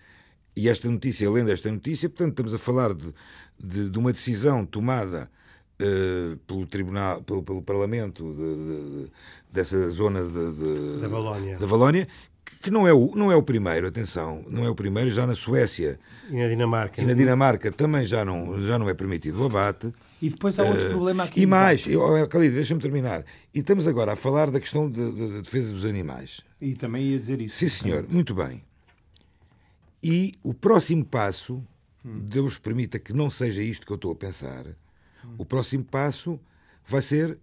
E 0.54 0.68
esta 0.68 0.90
notícia, 0.90 1.26
além 1.28 1.44
desta 1.44 1.70
notícia, 1.70 2.10
portanto, 2.10 2.32
estamos 2.32 2.52
a 2.52 2.58
falar 2.58 2.92
de, 2.92 3.14
de, 3.58 3.88
de 3.88 3.98
uma 3.98 4.12
decisão 4.12 4.66
tomada 4.66 5.30
uh, 5.80 6.36
pelo 6.38 6.66
Tribunal, 6.66 7.22
pelo, 7.22 7.42
pelo 7.42 7.62
Parlamento 7.62 8.34
de, 8.34 9.04
de, 9.06 9.10
dessa 9.50 9.88
zona 9.88 10.20
da 11.00 11.08
Valónia, 11.08 11.56
da 11.56 11.66
Valónia 11.66 12.08
que 12.62 12.70
não 12.70 12.86
é, 12.86 12.92
o, 12.92 13.12
não 13.14 13.30
é 13.30 13.36
o 13.36 13.42
primeiro, 13.42 13.88
atenção, 13.88 14.42
não 14.48 14.64
é 14.64 14.70
o 14.70 14.74
primeiro, 14.74 15.10
já 15.10 15.26
na 15.26 15.34
Suécia 15.34 15.98
e 16.30 16.36
na 16.36 16.48
Dinamarca. 16.48 17.02
E 17.02 17.04
na 17.04 17.12
Dinamarca 17.12 17.72
também 17.72 18.06
já 18.06 18.24
não, 18.24 18.64
já 18.64 18.78
não 18.78 18.88
é 18.88 18.94
permitido 18.94 19.42
o 19.42 19.46
abate. 19.46 19.92
E 20.20 20.30
depois 20.30 20.58
há 20.58 20.62
outro 20.62 20.86
uh, 20.86 20.90
problema 20.90 21.24
aqui. 21.24 21.40
E 21.40 21.46
mais, 21.46 21.84
Calido, 22.30 22.54
deixa-me 22.54 22.80
terminar. 22.80 23.24
E 23.52 23.58
estamos 23.58 23.88
agora 23.88 24.12
a 24.12 24.16
falar 24.16 24.50
da 24.50 24.60
questão 24.60 24.88
da 24.88 25.02
de, 25.02 25.12
de 25.12 25.42
defesa 25.42 25.72
dos 25.72 25.84
animais. 25.84 26.40
E 26.60 26.74
também 26.74 27.06
ia 27.06 27.18
dizer 27.18 27.40
isso. 27.40 27.58
Sim, 27.58 27.68
senhor, 27.68 28.06
muito 28.08 28.34
bem. 28.34 28.62
E 30.02 30.34
o 30.42 30.54
próximo 30.54 31.04
passo, 31.04 31.62
hum. 32.04 32.20
Deus 32.22 32.58
permita 32.58 32.98
que 32.98 33.12
não 33.12 33.28
seja 33.30 33.62
isto 33.62 33.84
que 33.84 33.92
eu 33.92 33.96
estou 33.96 34.12
a 34.12 34.16
pensar, 34.16 34.66
o 35.36 35.44
próximo 35.44 35.84
passo 35.84 36.38
vai 36.86 37.02
ser 37.02 37.38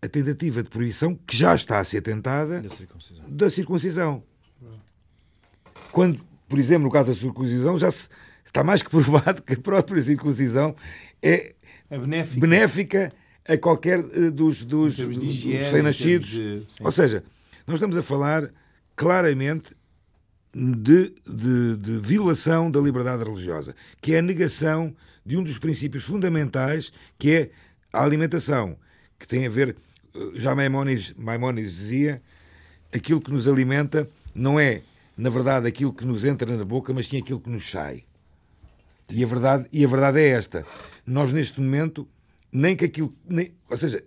a 0.00 0.08
tentativa 0.08 0.62
de 0.62 0.70
proibição, 0.70 1.14
que 1.14 1.36
já 1.36 1.54
está 1.54 1.78
a 1.78 1.84
ser 1.84 2.00
tentada, 2.02 2.60
da 2.60 2.70
circuncisão. 2.70 3.24
Da 3.28 3.50
circuncisão. 3.50 4.22
Quando, 5.90 6.20
por 6.48 6.58
exemplo, 6.58 6.84
no 6.84 6.90
caso 6.90 7.12
da 7.12 7.18
circuncisão, 7.18 7.78
já 7.78 7.90
se, 7.90 8.08
está 8.44 8.62
mais 8.62 8.82
que 8.82 8.90
provado 8.90 9.42
que 9.42 9.54
a 9.54 9.58
própria 9.58 10.02
circuncisão 10.02 10.74
é, 11.22 11.54
é 11.90 11.98
benéfica. 11.98 12.40
benéfica. 12.40 13.12
a 13.46 13.56
qualquer 13.56 13.98
uh, 14.00 14.30
dos, 14.30 14.62
dos, 14.62 14.96
dos 14.96 15.44
recém-nascidos. 15.44 16.30
De... 16.30 16.62
Ou 16.80 16.92
seja, 16.92 17.24
nós 17.66 17.76
estamos 17.76 17.96
a 17.96 18.02
falar 18.02 18.50
claramente 18.94 19.74
de, 20.54 21.14
de, 21.26 21.76
de, 21.76 21.98
violação 22.00 22.70
da 22.70 22.80
liberdade 22.80 23.24
religiosa, 23.24 23.74
que 24.00 24.14
é 24.14 24.18
a 24.18 24.22
negação 24.22 24.94
de 25.24 25.36
um 25.36 25.42
dos 25.42 25.58
princípios 25.58 26.04
fundamentais, 26.04 26.92
que 27.18 27.30
é 27.30 27.50
a 27.92 28.02
alimentação, 28.02 28.76
que 29.18 29.26
tem 29.26 29.46
a 29.46 29.50
ver, 29.50 29.68
eh, 29.70 29.74
já 30.34 30.54
Maimónides, 30.54 31.14
Maimónides 31.16 31.72
dizia, 31.72 32.22
aquilo 32.92 33.20
que 33.20 33.30
nos 33.30 33.46
alimenta 33.48 34.08
não 34.34 34.58
é, 34.58 34.82
na 35.16 35.30
verdade, 35.30 35.66
aquilo 35.66 35.92
que 35.92 36.04
nos 36.04 36.24
entra 36.24 36.56
na 36.56 36.64
boca, 36.64 36.92
mas 36.92 37.08
sim 37.08 37.18
aquilo 37.18 37.40
que 37.40 37.50
nos 37.50 37.70
sai. 37.70 38.04
E 39.10 39.24
a 39.24 39.26
verdade, 39.26 39.66
e 39.72 39.84
a 39.84 39.88
verdade 39.88 40.20
é 40.20 40.28
esta. 40.28 40.66
Nós, 41.06 41.32
neste 41.32 41.60
momento, 41.60 42.06
nem 42.52 42.76
que 42.76 42.84
aquilo. 42.84 43.12
Nem, 43.26 43.52
ou 43.68 43.76
seja, 43.76 44.04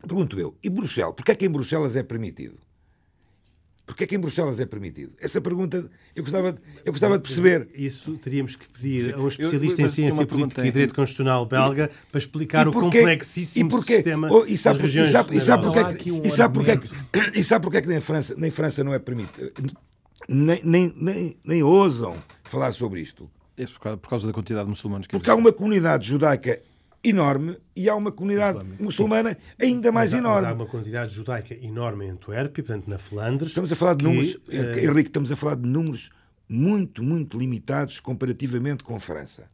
pergunto 0.00 0.38
eu, 0.40 0.56
e 0.62 0.70
Bruxelas? 0.70 1.14
Porquê 1.14 1.32
é 1.32 1.34
que 1.34 1.44
em 1.44 1.50
Bruxelas 1.50 1.94
é 1.94 2.02
permitido? 2.02 2.58
Porquê 3.86 4.04
é 4.04 4.06
que 4.06 4.14
em 4.14 4.18
Bruxelas 4.18 4.58
é 4.58 4.64
permitido? 4.64 5.12
Essa 5.20 5.42
pergunta 5.42 5.90
eu 6.16 6.22
gostava, 6.22 6.56
eu 6.84 6.92
gostava 6.92 7.18
de 7.18 7.22
perceber. 7.22 7.68
Isso 7.74 8.16
teríamos 8.16 8.56
que 8.56 8.66
pedir 8.66 9.02
Sim. 9.02 9.12
a 9.12 9.18
um 9.18 9.28
especialista 9.28 9.82
eu, 9.82 9.84
eu, 9.84 9.90
em 9.90 9.92
ciência 9.92 10.26
política 10.26 10.66
e 10.66 10.70
direito 10.70 10.94
constitucional 10.94 11.44
belga 11.44 11.90
e, 11.92 12.10
para 12.10 12.18
explicar 12.18 12.66
o 12.66 12.72
complexíssimo 12.72 13.68
porquê, 13.68 13.96
sistema 13.96 14.28
oh, 14.32 14.46
e 14.46 14.56
sabe, 14.56 14.78
das 14.78 14.86
regiões. 14.86 15.10
E 15.10 15.12
sabe, 15.12 15.36
e 15.36 15.40
sabe 15.40 15.62
porque, 15.64 16.12
um 16.12 16.22
e 16.24 16.30
sabe 16.30 16.54
porque, 16.54 16.80
e 17.38 17.44
sabe 17.44 17.62
porque 17.62 17.76
é 17.76 17.82
que 17.82 17.88
nem 17.88 18.00
França, 18.00 18.34
nem 18.38 18.50
França 18.50 18.82
não 18.82 18.94
é 18.94 18.98
permitido? 18.98 19.52
Nem, 20.26 20.60
nem, 20.64 20.94
nem, 20.96 21.36
nem 21.44 21.62
ousam 21.62 22.16
falar 22.42 22.72
sobre 22.72 23.02
isto. 23.02 23.30
É 23.56 23.66
por 23.66 23.80
causa, 23.80 23.96
por 23.98 24.08
causa 24.08 24.26
da 24.26 24.32
quantidade 24.32 24.64
de 24.64 24.70
muçulmanos 24.70 25.06
que 25.06 25.12
Porque 25.12 25.30
há 25.30 25.34
uma 25.34 25.52
comunidade 25.52 26.08
judaica 26.08 26.60
enorme 27.04 27.58
e 27.76 27.88
há 27.88 27.94
uma 27.94 28.10
comunidade 28.10 28.64
muçulmana 28.80 29.36
ainda 29.60 29.92
mais 29.92 30.12
mas, 30.12 30.18
enorme. 30.18 30.42
Mas 30.42 30.52
há 30.52 30.54
uma 30.54 30.66
quantidade 30.66 31.14
judaica 31.14 31.54
enorme 31.54 32.06
em 32.06 32.10
Antuérpia, 32.10 32.64
portanto, 32.64 32.88
na 32.88 32.98
Flandres. 32.98 33.50
Estamos 33.50 33.70
a 33.70 33.76
falar 33.76 33.94
de 33.94 34.04
que, 34.04 34.10
números, 34.10 34.34
uh... 34.34 34.78
Henrique, 34.78 35.10
estamos 35.10 35.30
a 35.30 35.36
falar 35.36 35.56
de 35.56 35.68
números 35.68 36.10
muito, 36.48 37.02
muito 37.02 37.38
limitados 37.38 38.00
comparativamente 38.00 38.82
com 38.82 38.96
a 38.96 39.00
França. 39.00 39.44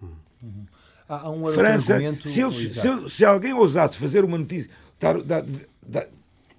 Uhum. 0.00 0.66
Há 1.08 1.28
um 1.28 1.46
França, 1.48 1.98
se, 2.24 2.40
eles, 2.40 2.54
se, 2.54 3.10
se, 3.10 3.24
alguém 3.24 3.52
ousasse 3.52 3.98
fazer 3.98 4.24
uma 4.24 4.38
notícia, 4.38 4.70
dar, 4.98 5.20
dar, 5.20 5.44
dar, 5.86 6.06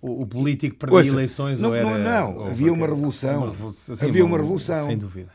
o, 0.01 0.21
o 0.21 0.27
político 0.27 0.75
perdia 0.75 1.11
eleições 1.11 1.61
não, 1.61 1.69
ou 1.69 1.75
era. 1.75 1.97
não, 1.97 2.33
não. 2.33 2.45
havia 2.47 2.71
uma 2.71 2.85
revolução. 2.85 3.37
uma 3.37 3.49
revolução. 3.49 3.95
Sim, 3.95 4.05
Havia 4.05 4.25
uma 4.25 4.37
revolução. 4.37 4.83
Sem 4.83 4.97
dúvida. 4.97 5.31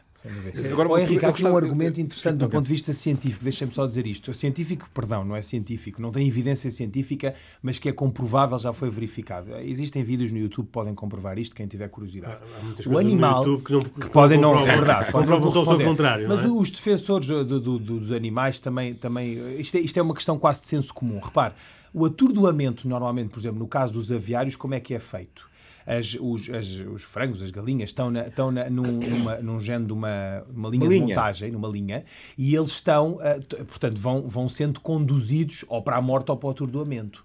Agora, 0.72 0.88
uma- 0.88 1.00
Henrique, 1.00 1.24
há 1.24 1.28
aqui 1.28 1.44
um 1.44 1.56
argumento 1.56 2.00
interessante 2.00 2.36
do 2.38 2.48
ponto 2.48 2.64
de 2.64 2.70
vista 2.72 2.92
científico. 2.92 3.44
Deixem-me 3.44 3.72
só 3.72 3.86
dizer 3.86 4.06
isto. 4.06 4.30
O 4.30 4.34
científico, 4.34 4.88
perdão, 4.92 5.24
não 5.24 5.36
é 5.36 5.42
científico, 5.42 6.02
não 6.02 6.10
tem 6.10 6.26
evidência 6.26 6.70
científica, 6.70 7.34
mas 7.62 7.78
que 7.78 7.88
é 7.88 7.92
comprovável, 7.92 8.58
já 8.58 8.72
foi 8.72 8.90
verificado. 8.90 9.54
Existem 9.58 10.02
vídeos 10.02 10.32
no 10.32 10.38
YouTube 10.38 10.66
que 10.66 10.72
podem 10.72 10.94
comprovar 10.94 11.38
isto, 11.38 11.54
quem 11.54 11.66
tiver 11.66 11.88
curiosidade. 11.88 12.38
Há 12.60 12.64
muitas 12.64 12.86
o 12.86 12.98
animal 12.98 13.44
que 13.60 13.72
não- 13.72 13.80
que 13.80 14.00
que 14.00 14.10
podem 14.10 14.38
não, 14.40 14.58
é 14.58 14.64
verdade, 14.76 15.12
comprovam 15.12 15.52
só 15.52 15.62
o 15.62 15.84
contrário, 15.84 16.26
não 16.28 16.34
Mas 16.36 16.44
é? 16.44 16.48
os 16.48 16.70
defensores 16.70 17.26
do- 17.28 17.44
do- 17.44 17.60
do- 17.60 17.78
dos 17.78 18.12
animais 18.12 18.58
também, 18.60 18.94
também 18.94 19.60
isto, 19.60 19.76
é, 19.76 19.80
isto 19.80 19.96
é 19.98 20.02
uma 20.02 20.14
questão 20.14 20.38
quase 20.38 20.60
de 20.62 20.66
senso 20.66 20.92
comum. 20.92 21.20
Repare, 21.20 21.54
o 21.94 22.04
atordoamento, 22.04 22.88
normalmente, 22.88 23.28
por 23.30 23.38
exemplo, 23.38 23.58
no 23.58 23.68
caso 23.68 23.92
dos 23.92 24.10
aviários, 24.10 24.56
como 24.56 24.74
é 24.74 24.80
que 24.80 24.94
é 24.94 24.98
feito? 24.98 25.48
As- 25.90 26.16
os, 26.20 26.50
as- 26.50 26.80
os 26.94 27.02
frangos, 27.02 27.42
as 27.42 27.50
galinhas, 27.50 27.88
estão, 27.90 28.10
na, 28.10 28.26
estão 28.26 28.50
na- 28.50 28.68
num, 28.68 28.82
numa, 29.00 29.36
num 29.38 29.58
género 29.58 29.86
de 29.86 29.92
uma, 29.94 30.44
uma 30.54 30.68
linha 30.68 30.82
Uma 30.84 30.88
de 30.92 30.94
linha. 31.00 31.06
montagem, 31.16 31.50
numa 31.50 31.68
linha, 31.68 32.04
e 32.36 32.54
eles 32.54 32.72
estão, 32.72 33.18
t- 33.48 33.56
portanto, 33.64 33.96
vão, 33.98 34.28
vão 34.28 34.48
sendo 34.48 34.80
conduzidos 34.80 35.64
ou 35.68 35.80
para 35.82 35.96
a 35.96 36.02
morte 36.02 36.30
ou 36.30 36.36
para 36.36 36.48
o 36.48 36.50
atordoamento. 36.50 37.24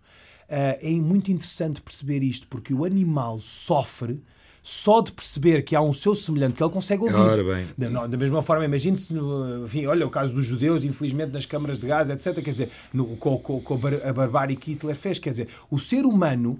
Ah, 0.49 0.78
é 0.82 0.91
muito 0.91 1.32
interessante 1.32 1.82
perceber 1.82 2.24
isto, 2.24 2.47
porque 2.47 2.74
o 2.74 2.86
animal 2.86 3.39
sofre 3.41 4.22
só 4.64 5.01
de 5.01 5.11
perceber 5.11 5.61
que 5.64 5.76
há 5.76 5.82
um 5.82 5.91
seu 5.93 6.16
semelhante 6.16 6.53
que 6.55 6.64
ele 6.64 6.72
consegue 6.72 7.03
ouvir. 7.03 7.16
Ora 7.18 7.43
bem. 7.43 7.68
Da, 7.78 8.07
da 8.07 8.18
mesma 8.18 8.41
forma, 8.41 8.64
imagine-se, 8.64 9.14
enfim, 9.64 9.86
olha 9.86 10.07
o 10.07 10.09
caso 10.09 10.34
dos 10.34 10.45
judeus, 10.45 10.84
infelizmente, 10.86 11.32
nas 11.34 11.45
câmaras 11.45 11.78
de 11.78 11.86
gás, 11.86 12.09
etc. 12.09 12.41
Quer 12.41 12.51
dizer, 12.53 12.70
no, 12.93 13.18
com, 13.18 13.38
com, 13.38 13.59
com 13.61 13.74
a 13.74 13.78
bar- 13.78 14.01
a 14.07 14.14
barbárie 14.14 14.55
que 14.55 14.72
Hitler 14.72 14.95
fez, 14.95 15.20
quer 15.20 15.32
dizer, 15.32 15.49
o 15.70 15.78
ser 15.78 16.05
humano, 16.05 16.57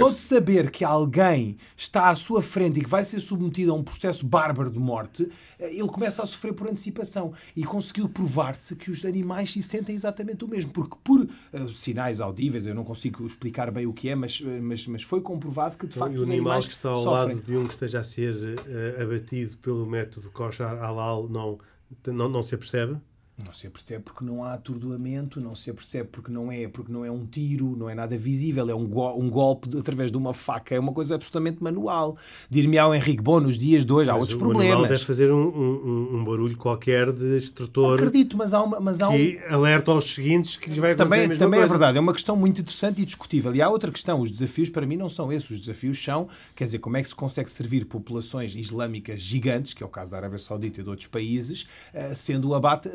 só 0.00 0.10
de 0.10 0.18
saber 0.18 0.70
que 0.72 0.84
alguém 0.84 1.56
está 1.76 2.08
à 2.10 2.16
sua 2.16 2.42
frente 2.42 2.80
e 2.80 2.82
que 2.82 2.90
vai 2.90 3.04
ser 3.04 3.20
submetido 3.20 3.70
a 3.72 3.74
um 3.76 3.84
processo 3.84 4.26
bárbaro 4.26 4.70
de 4.70 4.78
morte, 4.78 5.28
eh, 5.58 5.70
ele 5.72 5.88
começa 5.88 6.22
a 6.22 6.26
sofrer 6.26 6.52
por 6.54 6.66
antecipação. 6.68 7.32
E 7.56 7.62
conseguiu 7.62 8.08
provar-se 8.08 8.74
que 8.74 8.90
os 8.90 9.04
animais 9.04 9.52
se 9.52 9.62
sentem 9.62 9.94
exatamente 9.94 10.44
o 10.44 10.48
mesmo, 10.48 10.72
porque 10.72 10.96
por 11.04 11.24
eh, 11.52 11.66
sinais 11.72 12.20
audíveis, 12.20 12.66
eu 12.66 12.74
não 12.74 12.82
consigo 12.84 13.24
explicar 13.26 13.70
bem 13.70 13.86
o 13.86 13.92
que 13.92 14.08
é, 14.08 14.14
mas, 14.16 14.42
eh, 14.44 14.60
mas, 14.60 14.86
mas 14.88 15.02
foi 15.04 15.20
comprovado 15.20 15.76
que 15.78 15.86
de 15.86 15.94
facto 15.94 16.14
e 16.14 16.18
o 16.18 16.22
os 16.22 16.28
animal 16.28 16.52
animais 16.54 16.66
que 16.66 16.74
está 16.74 16.88
ao 16.88 17.02
sofrem. 17.02 17.36
lado 17.36 17.43
de 17.44 17.56
um 17.56 17.66
que 17.66 17.74
esteja 17.74 18.00
a 18.00 18.04
ser 18.04 18.34
eh, 18.66 19.02
abatido 19.02 19.56
pelo 19.58 19.86
método 19.86 20.30
kosher 20.30 20.66
halal 20.66 21.28
não, 21.28 21.58
não, 22.06 22.28
não 22.28 22.42
se 22.42 22.54
apercebe? 22.54 22.96
Não 23.44 23.52
se 23.52 23.66
apercebe 23.66 24.04
porque 24.04 24.24
não 24.24 24.44
há 24.44 24.54
atordoamento, 24.54 25.40
não 25.40 25.56
se 25.56 25.68
apercebe 25.68 26.08
porque 26.12 26.30
não 26.30 26.52
é, 26.52 26.68
porque 26.68 26.92
não 26.92 27.04
é 27.04 27.10
um 27.10 27.26
tiro, 27.26 27.74
não 27.76 27.90
é 27.90 27.94
nada 27.94 28.16
visível, 28.16 28.70
é 28.70 28.74
um, 28.76 28.86
go- 28.86 29.12
um 29.18 29.28
golpe 29.28 29.68
de- 29.68 29.76
através 29.76 30.12
de 30.12 30.16
uma 30.16 30.32
faca, 30.32 30.72
é 30.72 30.78
uma 30.78 30.92
coisa 30.92 31.16
absolutamente 31.16 31.60
manual. 31.60 32.16
Dir-me 32.48 32.78
ao 32.78 32.94
Henrique, 32.94 33.20
bom, 33.20 33.40
nos 33.40 33.58
dias 33.58 33.84
de 33.84 33.92
hoje 33.92 34.08
há 34.08 34.14
outros 34.14 34.36
o 34.36 34.38
problemas. 34.38 34.88
deve 34.88 35.04
fazer 35.04 35.32
um, 35.32 35.48
um, 35.48 36.16
um 36.18 36.24
barulho 36.24 36.56
qualquer 36.56 37.12
de 37.12 37.36
extrator 37.38 37.94
Acredito, 37.98 38.36
mas 38.36 38.54
há, 38.54 38.62
uma, 38.62 38.78
mas 38.78 39.00
há 39.00 39.08
um, 39.08 39.16
que 39.16 39.40
alerta 39.50 39.90
aos 39.90 40.14
seguintes 40.14 40.56
que 40.56 40.68
lhes 40.68 40.78
vai 40.78 40.92
acontecer 40.92 41.22
também, 41.22 41.36
também 41.38 41.58
é 41.58 41.62
coisa. 41.62 41.74
verdade, 41.74 41.98
é 41.98 42.00
uma 42.00 42.12
questão 42.12 42.36
muito 42.36 42.60
interessante 42.60 43.02
e 43.02 43.04
discutível. 43.04 43.52
E 43.52 43.60
há 43.60 43.68
outra 43.68 43.90
questão, 43.90 44.20
os 44.20 44.30
desafios 44.30 44.70
para 44.70 44.86
mim 44.86 44.96
não 44.96 45.08
são 45.10 45.32
esses. 45.32 45.50
Os 45.50 45.58
desafios 45.60 46.00
são, 46.00 46.28
quer 46.54 46.66
dizer, 46.66 46.78
como 46.78 46.96
é 46.96 47.02
que 47.02 47.08
se 47.08 47.14
consegue 47.16 47.50
servir 47.50 47.84
populações 47.86 48.54
islâmicas 48.54 49.20
gigantes, 49.20 49.74
que 49.74 49.82
é 49.82 49.86
o 49.86 49.88
caso 49.88 50.12
da 50.12 50.18
Arábia 50.18 50.38
Saudita 50.38 50.80
e 50.80 50.84
de 50.84 50.88
outros 50.88 51.08
países, 51.08 51.66
eh, 51.92 52.14
sendo 52.14 52.50
o 52.50 52.54
abate 52.54 52.90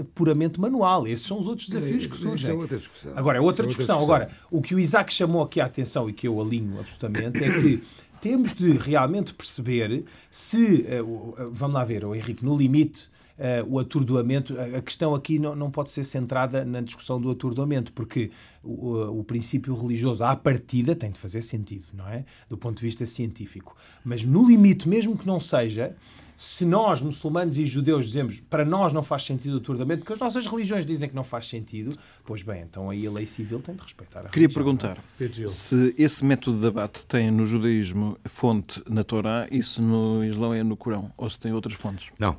manual. 0.62 1.08
Esses 1.08 1.26
são 1.26 1.40
os 1.40 1.48
outros 1.48 1.68
desafios 1.68 2.06
que 2.06 2.14
Isso- 2.14 2.28
isso 2.28 2.28
surgem. 2.30 2.50
é 2.50 2.54
outra 2.54 2.78
discussão. 2.78 3.14
Agora, 3.16 3.38
é 3.38 3.42
outra 3.42 3.66
Isso 3.68 3.76
é 3.76 3.78
discussão. 3.78 4.04
Agora, 4.04 4.30
o 4.52 4.62
que 4.62 4.76
o 4.76 4.80
Isaac 4.80 5.14
chamou 5.14 5.42
aqui 5.42 5.60
a 5.62 5.66
atenção 5.66 6.10
e 6.10 6.14
que 6.14 6.28
eu 6.28 6.40
alinho 6.42 6.80
absolutamente 6.80 7.44
é 7.44 7.52
que 7.62 7.84
temos 8.22 8.54
de 8.54 8.72
realmente 8.72 9.34
perceber 9.34 10.04
se, 10.30 10.86
eh, 10.88 10.98
eh, 11.00 11.04
vamos 11.52 11.74
lá 11.74 11.86
ver, 11.86 12.04
o 12.06 12.14
Henrique, 12.14 12.44
no 12.44 12.58
limite, 12.58 13.10
eh, 13.38 13.64
o 13.66 13.80
atordoamento, 13.80 14.54
a 14.60 14.82
questão 14.82 15.16
aqui 15.16 15.40
não, 15.40 15.56
não 15.56 15.72
pode 15.72 15.90
ser 15.92 16.04
centrada 16.04 16.66
na 16.66 16.82
discussão 16.82 17.22
do 17.22 17.32
atordoamento, 17.32 17.94
porque 17.94 18.32
o- 18.62 19.20
o 19.20 19.24
princípio 19.24 19.74
religioso 19.74 20.22
à 20.26 20.36
partida 20.36 20.94
tem 20.94 21.10
de 21.10 21.18
fazer 21.18 21.42
sentido, 21.42 21.86
não 21.94 22.06
é? 22.10 22.26
Do 22.50 22.58
ponto 22.58 22.78
de 22.80 22.86
vista 22.86 23.06
científico. 23.06 23.78
Mas 24.04 24.26
no 24.26 24.46
limite, 24.46 24.90
mesmo 24.90 25.18
que 25.18 25.26
não 25.26 25.40
seja, 25.40 25.96
se 26.42 26.64
nós, 26.64 27.02
muçulmanos 27.02 27.58
e 27.58 27.66
judeus, 27.66 28.06
dizemos 28.06 28.40
para 28.40 28.64
nós 28.64 28.94
não 28.94 29.04
faz 29.04 29.24
sentido 29.24 29.56
o 29.56 29.58
atordoamento, 29.58 30.00
porque 30.04 30.14
as 30.14 30.20
nossas 30.20 30.46
religiões 30.48 30.86
dizem 30.86 31.10
que 31.10 31.16
não 31.16 31.24
faz 31.26 31.50
sentido, 31.50 31.98
pois 32.24 32.42
bem, 32.44 32.62
então 32.62 32.90
aí 32.90 33.06
a 33.06 33.12
lei 33.12 33.28
civil 33.28 33.60
tem 33.60 33.76
de 33.76 33.82
respeitar 33.82 34.22
a 34.22 34.30
Queria 34.30 34.48
religião, 34.48 34.62
é? 34.62 34.78
perguntar 34.88 35.04
se 35.50 35.94
esse 35.98 36.24
método 36.24 36.62
de 36.62 36.68
abate 36.68 37.06
tem 37.06 37.30
no 37.30 37.46
judaísmo 37.46 38.18
fonte 38.24 38.82
na 38.90 39.04
Torá 39.04 39.48
e 39.52 39.62
se 39.62 39.82
no 39.82 40.24
Islão 40.24 40.54
é 40.54 40.64
no 40.64 40.78
Corão, 40.78 41.12
ou 41.18 41.30
se 41.30 41.38
tem 41.38 41.52
outras 41.52 41.74
fontes. 41.76 42.08
Não. 42.18 42.38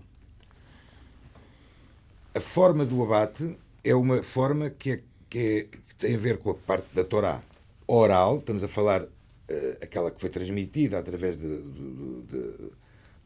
A 2.35 2.41
forma 2.41 2.87
do 2.87 3.03
abate 3.03 3.55
é 3.85 3.95
uma 3.95 4.23
forma 4.23 4.71
que, 4.71 4.93
é, 4.93 5.01
que, 5.29 5.39
é- 5.39 5.65
que 5.89 5.95
tem 5.97 6.15
a 6.15 6.19
ver 6.19 6.39
com 6.39 6.51
a 6.51 6.55
parte 6.55 6.87
da 6.95 7.05
Torá 7.05 7.43
oral, 7.87 8.39
estamos 8.39 8.65
a 8.65 8.69
falar 8.69 9.05
eh, 9.47 9.77
aquela 9.83 10.11
que 10.11 10.21
foi 10.21 10.31
transmitida 10.31 10.99
através 10.99 11.37
de- 11.37 11.61
de- 11.61 12.23
de- 12.31 12.71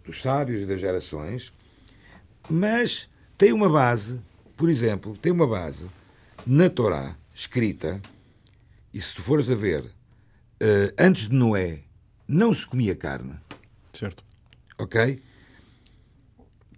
dos 0.04 0.20
sábios 0.20 0.62
e 0.62 0.66
das 0.66 0.80
gerações, 0.80 1.52
mas 2.48 3.08
tem 3.38 3.52
uma 3.52 3.68
base, 3.68 4.20
por 4.56 4.68
exemplo, 4.68 5.16
tem 5.16 5.32
uma 5.32 5.46
base 5.46 5.88
na 6.46 6.68
Torá 6.68 7.16
escrita, 7.34 8.00
e 8.92 9.00
se 9.00 9.14
tu 9.14 9.22
fores 9.22 9.48
a 9.50 9.54
ver, 9.54 9.90
eh, 10.60 10.94
antes 10.98 11.28
de 11.28 11.34
Noé 11.34 11.80
não 12.28 12.54
se 12.54 12.66
comia 12.66 12.94
carne, 12.94 13.34
Certo. 13.92 14.22
ok? 14.78 15.22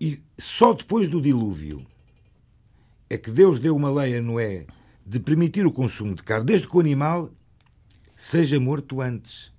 E 0.00 0.22
só 0.38 0.72
depois 0.72 1.08
do 1.08 1.20
dilúvio 1.20 1.84
é 3.08 3.16
que 3.18 3.30
Deus 3.30 3.58
deu 3.58 3.74
uma 3.74 3.90
lei 3.90 4.16
a 4.16 4.22
Noé 4.22 4.66
de 5.04 5.20
permitir 5.20 5.66
o 5.66 5.72
consumo 5.72 6.14
de 6.14 6.22
carne, 6.22 6.46
desde 6.46 6.68
que 6.68 6.76
o 6.76 6.80
animal 6.80 7.30
seja 8.14 8.58
morto 8.58 9.00
antes. 9.00 9.52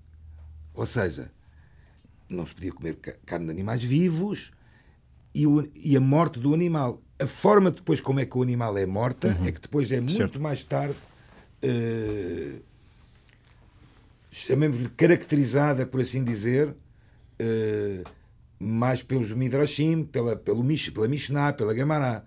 Ou 0.74 0.86
seja, 0.86 1.32
não 2.30 2.46
se 2.46 2.54
podia 2.54 2.72
comer 2.72 2.96
ca- 2.96 3.16
carne 3.26 3.46
de 3.46 3.52
animais 3.52 3.84
vivos 3.84 4.52
e, 5.34 5.46
o- 5.48 5.70
e 5.76 5.96
a 5.96 6.00
morte 6.02 6.40
do 6.40 6.54
animal. 6.54 7.02
A 7.20 7.26
forma 7.28 7.72
depois 7.72 8.00
como 8.02 8.20
é 8.20 8.26
que 8.26 8.38
o 8.38 8.42
animal 8.44 8.78
é 8.78 8.86
morta 8.86 9.36
é 9.46 9.52
que 9.52 9.60
depois 9.62 9.92
é 9.92 9.98
muito 10.00 10.14
Certo. 10.14 10.40
mais 10.40 10.64
tarde 10.64 10.96
eh, 11.62 12.60
chamemos-lhe 14.32 14.90
caracterizada, 14.90 15.86
por 15.86 16.02
assim 16.02 16.24
dizer, 16.24 16.76
eh, 17.40 18.04
mais 18.60 19.02
pelos 19.02 19.32
Midrashim, 19.32 20.04
pela, 20.04 20.36
pelo 20.36 20.64
pela 20.94 21.08
Mishnah, 21.08 21.54
pela 21.54 21.76
Gemara. 21.76 22.26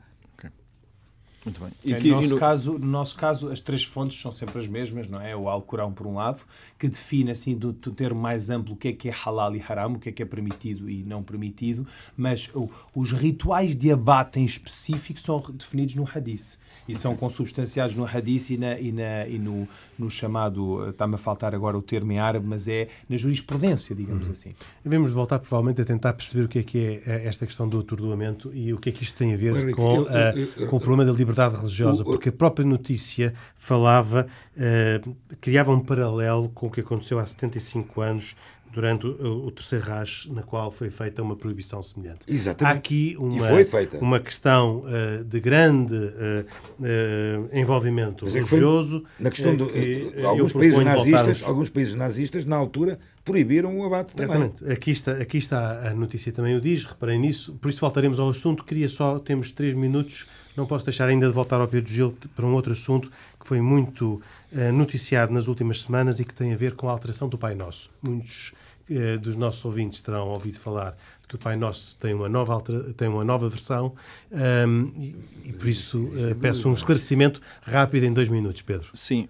Muito 1.44 1.58
bem. 1.60 1.70
no, 1.84 1.96
aqui- 1.96 2.10
nosso 2.10 2.28
no- 2.30 2.38
caso, 2.38 2.78
no 2.78 2.86
nosso 2.86 3.16
caso, 3.16 3.48
as 3.48 3.60
três 3.60 3.82
fontes 3.82 4.20
são 4.20 4.30
sempre 4.30 4.58
as 4.58 4.66
mesmas, 4.68 5.08
não 5.08 5.20
é? 5.20 5.34
O 5.34 5.48
Alcorão, 5.48 5.90
por 5.90 6.06
um 6.06 6.14
lado, 6.16 6.42
que 6.78 6.86
define, 6.88 7.30
assim, 7.30 7.56
do, 7.56 7.72
do 7.72 7.90
termo 7.92 8.20
mais 8.20 8.50
amplo, 8.50 8.74
o 8.74 8.76
que 8.76 8.88
é 8.88 8.92
que 8.92 9.08
é 9.08 9.12
halal 9.12 9.56
e 9.56 9.62
haram, 9.66 9.94
o 9.94 9.98
que 9.98 10.10
é 10.10 10.12
que 10.12 10.22
é 10.22 10.26
permitido 10.26 10.90
e 10.90 11.02
não 11.02 11.22
permitido, 11.22 11.86
mas 12.16 12.50
o- 12.54 12.68
os 12.94 13.12
rituais 13.12 13.74
de 13.74 13.90
abate 13.90 14.38
em 14.38 14.44
específico 14.44 15.18
são 15.20 15.40
definidos 15.54 15.94
no 15.94 16.06
hadith. 16.14 16.58
E 16.88 16.96
são 16.98 17.14
consubstanciados 17.14 17.94
no 17.94 18.04
hadith 18.04 18.50
e, 18.50 18.56
na, 18.56 18.78
e, 18.80 18.90
na, 18.90 19.26
e 19.28 19.38
no, 19.38 19.68
no 19.96 20.10
chamado, 20.10 20.84
eh, 20.86 20.90
está-me 20.90 21.14
a 21.14 21.18
faltar 21.18 21.54
agora 21.54 21.78
o 21.78 21.82
termo 21.82 22.10
em 22.10 22.18
árabe, 22.18 22.44
mas 22.46 22.66
é 22.66 22.88
na 23.08 23.16
jurisprudência, 23.16 23.94
digamos 23.94 24.28
assim. 24.28 24.54
Devemos 24.82 25.12
voltar 25.12 25.38
provavelmente 25.38 25.80
a 25.80 25.84
tentar 25.84 26.12
perceber 26.14 26.44
o 26.44 26.48
que 26.48 26.58
é 26.58 26.62
que 26.64 26.78
é 26.78 27.02
eh, 27.06 27.26
esta 27.28 27.46
questão 27.46 27.68
do 27.68 27.78
atordoamento 27.78 28.50
e 28.52 28.72
o 28.74 28.78
que 28.78 28.88
é 28.88 28.92
que 28.92 29.04
isto 29.04 29.16
tem 29.16 29.32
a 29.32 29.36
ver 29.36 29.54
Henrique, 29.54 29.74
com, 29.74 29.94
eu- 29.96 30.02
eu- 30.06 30.10
eh, 30.10 30.48
eu- 30.56 30.66
com 30.66 30.76
o 30.76 30.80
problema 30.80 31.04
da 31.04 31.12
liberdade 31.12 31.29
religiosa, 31.34 32.02
o- 32.02 32.04
porque 32.04 32.28
a 32.28 32.32
própria 32.32 32.64
notícia 32.66 33.34
falava, 33.56 34.26
eh, 34.56 35.00
criava 35.40 35.72
um 35.72 35.80
paralelo 35.80 36.48
com 36.50 36.66
o 36.66 36.70
que 36.70 36.80
aconteceu 36.80 37.18
há 37.18 37.26
75 37.26 38.00
anos 38.00 38.36
durante 38.72 39.04
o, 39.04 39.46
o 39.46 39.50
terceiro 39.50 39.84
Raj, 39.84 40.26
na 40.26 40.42
qual 40.42 40.70
foi 40.70 40.90
feita 40.90 41.20
uma 41.22 41.34
proibição 41.34 41.82
semelhante. 41.82 42.20
Exatamente. 42.28 42.72
Há 42.72 42.78
aqui 42.78 43.16
uma, 43.18 43.46
foi 43.48 43.64
feita. 43.64 43.98
uma 43.98 44.20
questão 44.20 44.84
eh, 44.86 45.24
de 45.24 45.40
grande 45.40 45.96
eh, 45.96 46.44
eh, 46.82 47.60
envolvimento 47.60 48.24
Mas 48.24 48.36
é 48.36 48.42
que 48.42 48.48
religioso. 48.48 49.04
na 49.18 49.28
questão 49.30 49.56
do, 49.56 49.66
que, 49.66 50.12
alguns 50.24 50.52
países 50.52 50.84
nazistas, 50.84 51.42
alguns 51.42 51.68
países 51.68 51.94
nazistas 51.96 52.44
na 52.44 52.56
altura 52.56 52.98
proibiram 53.24 53.76
o 53.78 53.84
abate 53.84 54.12
também. 54.12 54.36
Exatamente. 54.36 54.72
Aqui 54.72 54.90
está, 54.92 55.12
aqui 55.12 55.38
está 55.38 55.88
a 55.90 55.94
notícia 55.94 56.30
também 56.32 56.56
o 56.56 56.60
diz, 56.60 56.84
reparem 56.84 57.18
nisso, 57.18 57.54
por 57.60 57.70
isso 57.70 57.80
voltaremos 57.80 58.20
ao 58.20 58.28
assunto. 58.30 58.64
Queria 58.64 58.88
só, 58.88 59.18
temos 59.18 59.50
três 59.50 59.74
minutos, 59.74 60.26
não 60.56 60.66
posso 60.66 60.84
deixar 60.84 61.08
ainda 61.08 61.26
de 61.26 61.32
voltar 61.32 61.60
ao 61.60 61.68
Pedro 61.68 61.92
Gil 61.92 62.16
para 62.34 62.46
um 62.46 62.52
outro 62.52 62.72
assunto 62.72 63.10
que 63.38 63.46
foi 63.46 63.60
muito 63.60 64.20
eh, 64.52 64.72
noticiado 64.72 65.32
nas 65.32 65.46
últimas 65.46 65.82
semanas 65.82 66.18
e 66.18 66.24
que 66.24 66.34
tem 66.34 66.52
a 66.52 66.56
ver 66.56 66.74
com 66.74 66.88
a 66.88 66.92
alteração 66.92 67.28
do 67.28 67.38
Pai 67.38 67.54
Nosso. 67.54 67.90
Muitos 68.02 68.52
eh, 68.90 69.16
dos 69.16 69.36
nossos 69.36 69.64
ouvintes 69.64 70.00
terão 70.00 70.28
ouvido 70.28 70.58
falar 70.58 70.96
de 71.22 71.28
que 71.28 71.36
o 71.36 71.38
Pai 71.38 71.56
Nosso 71.56 71.96
tem 71.98 72.12
uma 72.12 72.28
nova, 72.28 72.52
altera, 72.52 72.92
tem 72.94 73.06
uma 73.06 73.22
nova 73.22 73.48
versão 73.48 73.94
um, 74.32 74.90
e, 74.98 75.16
e, 75.44 75.52
por 75.52 75.68
isso 75.68 75.98
uh, 76.00 76.34
peço 76.40 76.68
um 76.68 76.72
esclarecimento 76.72 77.40
rápido 77.62 78.02
em 78.02 78.12
dois 78.12 78.28
minutos, 78.28 78.62
Pedro. 78.62 78.88
Sim, 78.92 79.28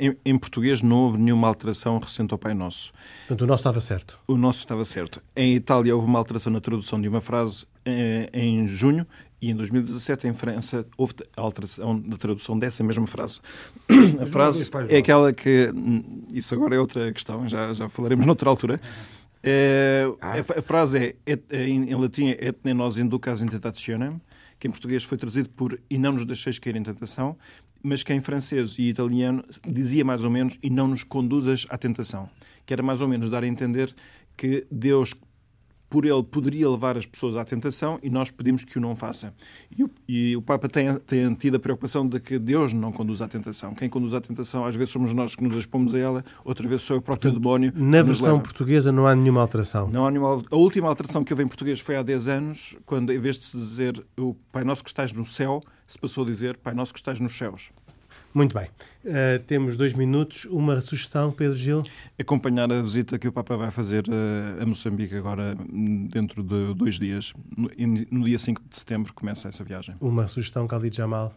em, 0.00 0.16
em, 0.24 0.36
português 0.36 0.82
não 0.82 0.96
houve 1.04 1.18
nenhuma 1.18 1.46
alteração 1.46 1.98
recente 2.00 2.32
ao 2.32 2.38
Pai 2.38 2.52
Nosso. 2.52 2.92
Portanto, 3.28 3.42
o 3.42 3.46
nosso 3.46 3.60
estava 3.60 3.80
certo. 3.80 4.18
O 4.26 4.36
nosso 4.36 4.58
estava 4.58 4.84
certo. 4.84 5.22
Em 5.36 5.54
Itália 5.54 5.94
houve 5.94 6.08
uma 6.08 6.18
alteração 6.18 6.52
na 6.52 6.60
tradução 6.60 7.00
de 7.00 7.08
uma 7.08 7.20
frase 7.20 7.64
em 8.32 8.66
junho 8.66 9.06
e 9.40 9.50
em 9.50 9.54
2017, 9.54 10.26
em 10.26 10.34
França, 10.34 10.86
houve 10.96 11.14
a 11.36 11.40
alteração 11.40 11.98
da 12.00 12.16
tradução 12.16 12.58
dessa 12.58 12.82
mesma 12.82 13.06
frase. 13.06 13.40
A 14.20 14.26
frase 14.26 14.70
é 14.88 14.98
aquela 14.98 15.32
que. 15.32 15.70
Hum, 15.74 16.24
isso 16.32 16.54
agora 16.54 16.74
é 16.74 16.80
outra 16.80 17.12
questão, 17.12 17.46
já, 17.48 17.72
já 17.74 17.88
falaremos 17.88 18.24
noutra 18.26 18.48
altura. 18.48 18.80
É, 19.42 20.04
ah. 20.20 20.34
a, 20.58 20.62
frase 20.62 21.16
é, 21.24 21.38
é, 21.50 21.68
em 21.68 21.94
latim 21.94 22.30
é 22.30 22.48
et 22.48 22.56
ne 22.64 22.74
nos 22.74 22.98
inducas 22.98 23.42
in 23.42 23.46
tentationem, 23.46 24.20
que 24.58 24.66
em 24.66 24.70
português 24.70 25.04
foi 25.04 25.18
traduzido 25.18 25.48
por 25.50 25.78
e 25.88 25.98
não 25.98 26.12
nos 26.12 26.24
deixeis 26.24 26.58
cair 26.58 26.74
em 26.74 26.82
tentação, 26.82 27.36
mas 27.82 28.02
que 28.02 28.12
em 28.12 28.20
francês 28.20 28.76
e 28.78 28.88
italiano 28.88 29.44
dizia 29.64 30.04
mais 30.04 30.24
ou 30.24 30.30
menos 30.30 30.58
e 30.62 30.70
não 30.70 30.88
nos 30.88 31.04
conduzas 31.04 31.66
à 31.70 31.78
tentação, 31.78 32.28
que 32.64 32.72
era 32.72 32.82
mais 32.82 33.00
ou 33.00 33.06
menos 33.06 33.28
dar 33.28 33.44
a 33.44 33.46
entender 33.46 33.94
que 34.36 34.66
Deus 34.70 35.14
por 35.88 36.04
ele 36.04 36.22
poderia 36.22 36.68
levar 36.68 36.96
as 36.96 37.06
pessoas 37.06 37.36
à 37.36 37.44
tentação 37.44 37.98
e 38.02 38.10
nós 38.10 38.30
pedimos 38.30 38.64
que 38.64 38.78
o 38.78 38.80
não 38.80 38.94
faça. 38.94 39.32
E 39.76 39.84
o, 39.84 39.90
e 40.08 40.36
o 40.36 40.42
Papa 40.42 40.68
tem, 40.68 40.94
tem, 41.00 41.34
tido 41.34 41.56
a 41.56 41.60
preocupação 41.60 42.06
de 42.06 42.20
que 42.20 42.38
Deus 42.38 42.72
não 42.72 42.92
conduz 42.92 43.22
à 43.22 43.28
tentação. 43.28 43.74
Quem 43.74 43.88
conduz 43.88 44.14
à 44.14 44.20
tentação, 44.20 44.64
às 44.64 44.74
vezes 44.74 44.92
somos 44.92 45.14
nós 45.14 45.36
que 45.36 45.42
nos 45.42 45.56
expomos 45.56 45.94
a 45.94 45.98
ela, 45.98 46.24
outra 46.44 46.66
vez 46.66 46.82
sou 46.82 46.98
o 46.98 47.02
próprio 47.02 47.30
Portanto, 47.30 47.42
demónio. 47.42 47.72
Na 47.74 48.02
versão 48.02 48.32
leva. 48.32 48.42
portuguesa 48.42 48.90
não 48.90 49.06
há 49.06 49.14
nenhuma 49.14 49.40
alteração? 49.40 49.88
Não 49.88 50.06
há 50.06 50.10
nenhuma 50.10 50.42
A 50.50 50.56
última 50.56 50.88
alteração 50.88 51.22
que 51.22 51.32
houve 51.32 51.44
em 51.44 51.48
português 51.48 51.80
foi 51.80 51.96
há 51.96 52.02
10 52.02 52.28
anos, 52.28 52.76
quando 52.84 53.12
em 53.12 53.18
vez 53.18 53.38
de 53.38 53.44
se 53.44 53.56
dizer 53.56 54.04
o 54.18 54.34
Pai 54.52 54.64
Nosso 54.64 54.82
que 54.82 54.90
estás 54.90 55.12
no 55.12 55.24
céu, 55.24 55.60
se 55.86 55.98
passou 55.98 56.24
a 56.24 56.26
dizer 56.26 56.56
Pai 56.56 56.74
Nosso 56.74 56.92
que 56.92 56.98
estás 56.98 57.20
nos 57.20 57.36
céus. 57.36 57.70
Muito 58.36 58.54
bem. 58.54 58.66
Uh, 59.02 59.42
temos 59.46 59.78
dois 59.78 59.94
minutos. 59.94 60.44
Uma 60.44 60.78
sugestão, 60.82 61.32
Pedro 61.32 61.56
Gil? 61.56 61.82
Acompanhar 62.20 62.70
a 62.70 62.82
visita 62.82 63.18
que 63.18 63.26
o 63.26 63.32
Papa 63.32 63.56
vai 63.56 63.70
fazer 63.70 64.04
uh, 64.10 64.62
a 64.62 64.66
Moçambique 64.66 65.16
agora, 65.16 65.56
dentro 66.10 66.42
de 66.42 66.74
dois 66.74 66.98
dias. 66.98 67.32
No, 67.56 67.70
no, 68.10 68.26
dia 68.26 68.36
5 68.36 68.60
de 68.68 68.78
setembro 68.78 69.14
começa 69.14 69.48
essa 69.48 69.64
viagem. 69.64 69.94
Uma 70.02 70.26
sugestão, 70.26 70.66
Khalid 70.66 70.94
Jamal? 70.94 71.34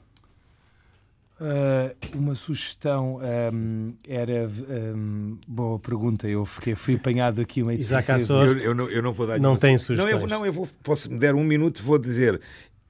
Uh, 1.39 2.17
uma 2.17 2.35
sugestão 2.35 3.17
um, 3.53 3.93
era. 4.05 4.51
Um, 4.93 5.37
boa 5.47 5.79
pergunta, 5.79 6.27
eu 6.27 6.45
fiquei, 6.45 6.75
fui 6.75 6.95
apanhado 6.95 7.39
aqui 7.39 7.63
uma 7.63 7.73
Isaac 7.73 8.09
eu, 8.29 8.57
eu, 8.57 8.75
não, 8.75 8.89
eu 8.89 9.01
não 9.01 9.13
vou 9.13 9.25
dar 9.25 9.39
Não 9.39 9.55
tem 9.55 9.77
sugestões. 9.77 10.15
Não, 10.15 10.21
eu, 10.21 10.27
não, 10.27 10.45
eu 10.45 10.51
vou, 10.51 10.67
posso 10.83 11.09
me 11.09 11.17
der 11.17 11.33
um 11.33 11.45
minuto, 11.45 11.81
vou 11.81 11.97
dizer. 11.97 12.41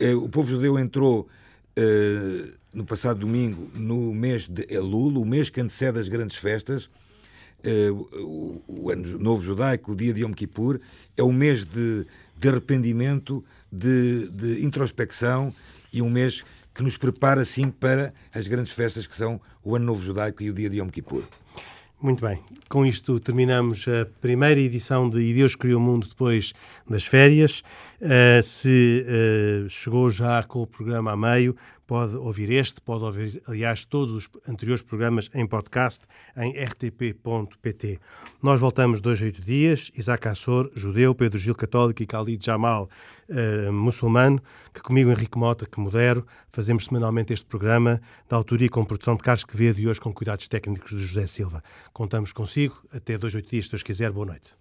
o 0.01 0.28
povo 0.28 0.49
judeu 0.49 0.80
entrou 0.80 1.30
no 2.80 2.86
passado 2.86 3.19
domingo, 3.19 3.69
no 3.75 4.13
mês 4.13 4.47
de 4.47 4.65
Elul, 4.69 5.21
o 5.21 5.25
mês 5.25 5.49
que 5.49 5.59
antecede 5.59 5.99
as 5.99 6.07
grandes 6.07 6.38
festas, 6.38 6.89
eh, 7.61 7.91
o, 7.91 8.89
Ano 8.89 9.19
Novo 9.19 9.43
Judaico, 9.43 9.91
o 9.91 9.95
dia 9.95 10.13
de 10.13 10.21
Yom 10.21 10.32
Kippur, 10.32 10.80
é 11.17 11.21
um 11.21 11.34
mês 11.34 11.65
de, 11.65 12.05
de 12.38 12.47
arrependimento, 12.47 13.43
de, 13.69 14.30
de 14.30 14.63
introspecção 14.63 15.53
e 15.91 16.01
um 16.01 16.09
mês 16.09 16.45
que 16.73 16.82
nos 16.82 16.95
prepara, 16.95 17.43
sim, 17.43 17.69
para 17.69 18.13
as 18.34 18.47
grandes 18.47 18.71
festas 18.71 19.05
que 19.05 19.15
são 19.15 19.41
o 19.61 19.75
Ano 19.75 19.86
Novo 19.86 20.01
Judaico 20.01 20.41
e 20.41 20.49
o 20.49 20.53
dia 20.53 20.69
de 20.69 20.77
Yom 20.77 20.88
Kippur. 20.88 21.23
Muito 22.02 22.26
bem. 22.26 22.39
Com 22.70 22.86
isto 22.86 23.20
terminamos 23.20 23.86
a 23.86 24.06
primeira 24.22 24.58
edição 24.58 25.10
de 25.10 25.20
E 25.20 25.34
Deus 25.34 25.54
Criou 25.54 25.82
o 25.82 25.84
Mundo 25.84 26.08
depois 26.08 26.54
das 26.89 27.06
férias. 27.06 27.62
Uh, 28.00 28.41
se 28.41 29.06
uh, 29.06 29.70
chegou 29.70 30.10
já 30.10 30.41
com 30.43 30.62
o 30.62 30.68
programa 30.68 31.12
a 31.12 31.18
meio, 31.18 31.58
pode 31.86 32.16
ouvir 32.16 32.52
este, 32.52 32.80
pode 32.80 33.04
ouvir, 33.04 33.41
aliás, 33.45 33.84
todos 33.84 34.14
os 34.14 34.30
anteriores 34.47 34.82
programas 34.82 35.30
em 35.34 35.45
podcast 35.45 36.06
em 36.38 36.54
rtp.pt. 36.54 38.00
Nós 38.41 38.62
voltamos 38.62 39.02
dois, 39.02 39.22
oito 39.22 39.41
dias. 39.41 39.91
Isaac 39.93 40.30
Assor, 40.30 40.72
judeu, 40.76 41.14
Pedro 41.14 41.38
Gil, 41.38 41.54
católico 41.54 42.02
e 42.02 42.06
Khalid 42.06 42.45
Jamal, 42.45 42.88
uh, 43.30 43.71
muçulmano, 43.71 44.41
que 44.73 44.82
comigo, 44.82 45.09
Henrique 45.09 45.38
Mota, 45.38 45.65
que 45.65 45.80
modero, 45.80 46.25
fazemos 46.51 46.86
semanalmente 46.86 47.34
este 47.34 47.45
programa, 47.45 48.01
da 48.27 48.36
autoria 48.36 48.69
com 48.69 48.84
produção 48.84 49.15
de 49.15 49.23
Carlos 49.23 49.43
Quevedo 49.43 49.80
e 49.80 49.88
hoje 49.88 50.01
com 50.01 50.13
cuidados 50.13 50.47
técnicos 50.47 50.91
de 50.91 50.99
José 51.05 51.27
Silva. 51.27 51.63
Contamos 51.93 52.34
consigo. 52.34 52.82
Até 52.91 53.17
dois, 53.17 53.34
oito 53.36 53.49
dias, 53.49 53.65
se 53.65 53.71
Deus 53.71 53.84
quiser. 53.84 54.11
Boa 54.11 54.25
noite. 54.25 54.55